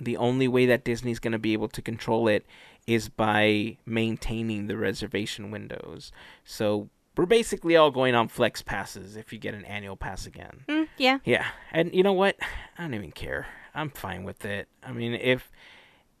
The 0.00 0.16
only 0.16 0.48
way 0.48 0.66
that 0.66 0.84
Disney's 0.84 1.18
going 1.18 1.32
to 1.32 1.38
be 1.38 1.52
able 1.52 1.68
to 1.68 1.82
control 1.82 2.28
it 2.28 2.44
is 2.86 3.08
by 3.08 3.76
maintaining 3.86 4.66
the 4.66 4.76
reservation 4.76 5.50
windows. 5.50 6.12
So 6.44 6.88
we're 7.16 7.26
basically 7.26 7.76
all 7.76 7.90
going 7.90 8.14
on 8.14 8.28
flex 8.28 8.62
passes 8.62 9.16
if 9.16 9.32
you 9.32 9.38
get 9.38 9.54
an 9.54 9.64
annual 9.64 9.96
pass 9.96 10.26
again. 10.26 10.64
Mm, 10.68 10.88
yeah. 10.98 11.18
Yeah, 11.24 11.46
and 11.72 11.94
you 11.94 12.02
know 12.02 12.12
what? 12.12 12.36
I 12.78 12.82
don't 12.82 12.94
even 12.94 13.12
care. 13.12 13.46
I'm 13.74 13.90
fine 13.90 14.24
with 14.24 14.44
it. 14.44 14.68
I 14.82 14.92
mean, 14.92 15.14
if 15.14 15.50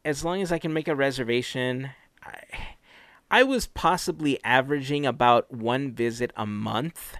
as 0.04 0.24
long 0.24 0.42
as 0.42 0.52
I 0.52 0.58
can 0.58 0.72
make 0.72 0.88
a 0.88 0.94
reservation, 0.94 1.90
I 2.22 2.38
I 3.30 3.42
was 3.42 3.66
possibly 3.66 4.38
averaging 4.44 5.06
about 5.06 5.52
one 5.52 5.92
visit 5.92 6.32
a 6.36 6.46
month 6.46 7.16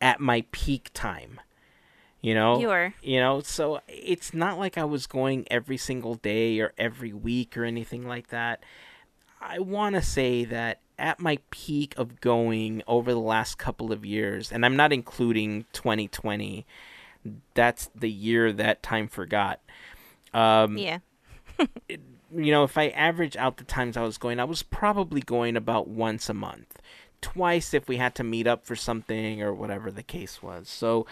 at 0.00 0.18
my 0.20 0.44
peak 0.50 0.90
time. 0.92 1.40
You 2.22 2.34
know, 2.34 2.58
You 2.58 2.68
were. 2.68 2.94
you 3.02 3.20
know, 3.20 3.40
so 3.40 3.80
it's 3.86 4.34
not 4.34 4.58
like 4.58 4.76
I 4.76 4.84
was 4.84 5.06
going 5.06 5.46
every 5.48 5.76
single 5.76 6.14
day 6.16 6.58
or 6.58 6.72
every 6.76 7.12
week 7.12 7.56
or 7.56 7.62
anything 7.64 8.08
like 8.08 8.28
that. 8.28 8.64
I 9.40 9.60
want 9.60 9.94
to 9.94 10.02
say 10.02 10.44
that 10.46 10.80
at 10.98 11.20
my 11.20 11.38
peak 11.50 11.94
of 11.96 12.20
going 12.20 12.82
over 12.86 13.12
the 13.12 13.20
last 13.20 13.58
couple 13.58 13.92
of 13.92 14.04
years, 14.04 14.50
and 14.50 14.64
I'm 14.64 14.76
not 14.76 14.92
including 14.92 15.64
2020, 15.72 16.66
that's 17.54 17.90
the 17.94 18.10
year 18.10 18.52
that 18.52 18.82
time 18.82 19.08
forgot. 19.08 19.60
Um, 20.32 20.78
Yeah. 20.78 20.98
you 21.88 22.52
know, 22.52 22.64
if 22.64 22.76
I 22.76 22.88
average 22.88 23.36
out 23.36 23.56
the 23.56 23.64
times 23.64 23.96
I 23.96 24.02
was 24.02 24.18
going, 24.18 24.40
I 24.40 24.44
was 24.44 24.62
probably 24.62 25.20
going 25.20 25.56
about 25.56 25.88
once 25.88 26.28
a 26.28 26.34
month, 26.34 26.80
twice 27.20 27.72
if 27.72 27.88
we 27.88 27.96
had 27.96 28.14
to 28.16 28.24
meet 28.24 28.46
up 28.46 28.64
for 28.66 28.76
something 28.76 29.42
or 29.42 29.54
whatever 29.54 29.90
the 29.90 30.02
case 30.02 30.42
was. 30.42 30.68
So, 30.68 31.06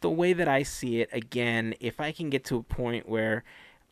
the 0.00 0.10
way 0.10 0.32
that 0.32 0.48
I 0.48 0.64
see 0.64 1.00
it, 1.00 1.08
again, 1.12 1.74
if 1.80 2.00
I 2.00 2.10
can 2.12 2.28
get 2.28 2.44
to 2.46 2.56
a 2.56 2.62
point 2.62 3.08
where 3.08 3.44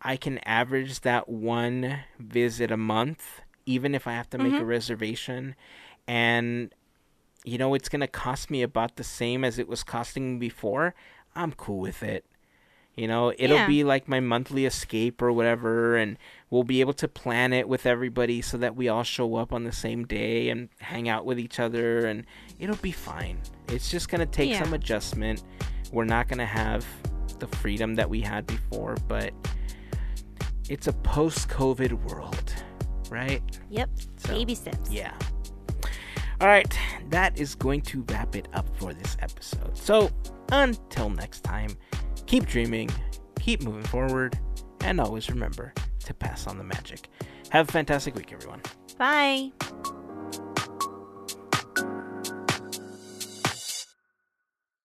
I 0.03 0.17
can 0.17 0.39
average 0.39 1.01
that 1.01 1.29
one 1.29 2.01
visit 2.19 2.73
a 2.73 2.77
month, 2.77 3.43
even 3.71 3.95
if 3.95 4.07
I 4.07 4.13
have 4.13 4.29
to 4.31 4.39
make 4.39 4.53
a 4.55 4.57
mm-hmm. 4.57 4.65
reservation, 4.67 5.55
and 6.09 6.75
you 7.45 7.57
know 7.57 7.75
it's 7.75 7.89
going 7.89 8.01
to 8.01 8.09
cost 8.09 8.51
me 8.51 8.63
about 8.63 8.97
the 8.97 9.05
same 9.05 9.45
as 9.45 9.59
it 9.59 9.69
was 9.69 9.83
costing 9.85 10.35
me 10.35 10.39
before, 10.39 10.95
I'm 11.35 11.53
cool 11.53 11.79
with 11.81 12.03
it. 12.03 12.25
You 12.97 13.07
know, 13.07 13.33
it'll 13.39 13.57
Yeah. 13.57 13.67
be 13.69 13.85
like 13.85 14.09
my 14.09 14.19
monthly 14.21 14.67
escape 14.67 15.23
or 15.23 15.31
whatever, 15.33 15.97
and 15.97 16.19
we'll 16.51 16.65
be 16.65 16.81
able 16.81 16.93
to 16.95 17.07
plan 17.09 17.53
it 17.53 17.69
with 17.69 17.87
everybody 17.87 18.43
so 18.43 18.59
that 18.59 18.75
we 18.75 18.89
all 18.89 19.05
show 19.05 19.37
up 19.37 19.53
on 19.53 19.63
the 19.65 19.73
same 19.73 20.05
day 20.05 20.51
and 20.51 20.69
hang 20.81 21.09
out 21.09 21.25
with 21.25 21.39
each 21.39 21.61
other, 21.61 22.05
and 22.07 22.27
it'll 22.59 22.77
be 22.77 22.93
fine. 22.93 23.39
It's 23.69 23.91
just 23.91 24.09
going 24.09 24.19
to 24.21 24.27
take 24.27 24.51
Yeah. 24.51 24.63
some 24.63 24.75
adjustment. 24.75 25.45
We're 25.93 26.05
not 26.05 26.27
going 26.29 26.41
to 26.41 26.53
have 26.65 26.85
the 27.39 27.47
freedom 27.47 27.95
that 27.95 28.11
we 28.11 28.21
had 28.21 28.47
before, 28.47 28.97
but 29.07 29.33
it's 30.69 30.89
a 30.89 30.93
post 30.93 31.49
COVID 31.49 31.93
world, 32.11 32.53
right? 33.11 33.43
Yep. 33.71 33.91
So, 34.17 34.29
Baby 34.35 34.55
steps. 34.55 34.91
Yeah. 34.91 35.15
All 36.41 36.49
right, 36.49 36.79
that 37.11 37.39
is 37.39 37.55
going 37.55 37.83
to 37.83 38.03
wrap 38.09 38.35
it 38.35 38.49
up 38.55 38.67
for 38.79 38.95
this 38.95 39.17
episode. 39.21 39.77
So, 39.77 40.11
until 40.51 41.11
next 41.11 41.43
time, 41.45 41.77
keep 42.27 42.47
dreaming, 42.47 42.89
keep 43.39 43.63
moving 43.63 43.83
forward, 43.83 44.39
and 44.81 45.01
always 45.01 45.29
remember 45.29 45.75
to 46.05 46.15
pass 46.15 46.47
on 46.47 46.57
the 46.57 46.65
magic. 46.65 47.09
Have 47.51 47.69
a 47.69 47.73
fantastic 47.73 48.15
week, 48.15 48.33
everyone. 48.33 48.63
Bye. 48.97 49.51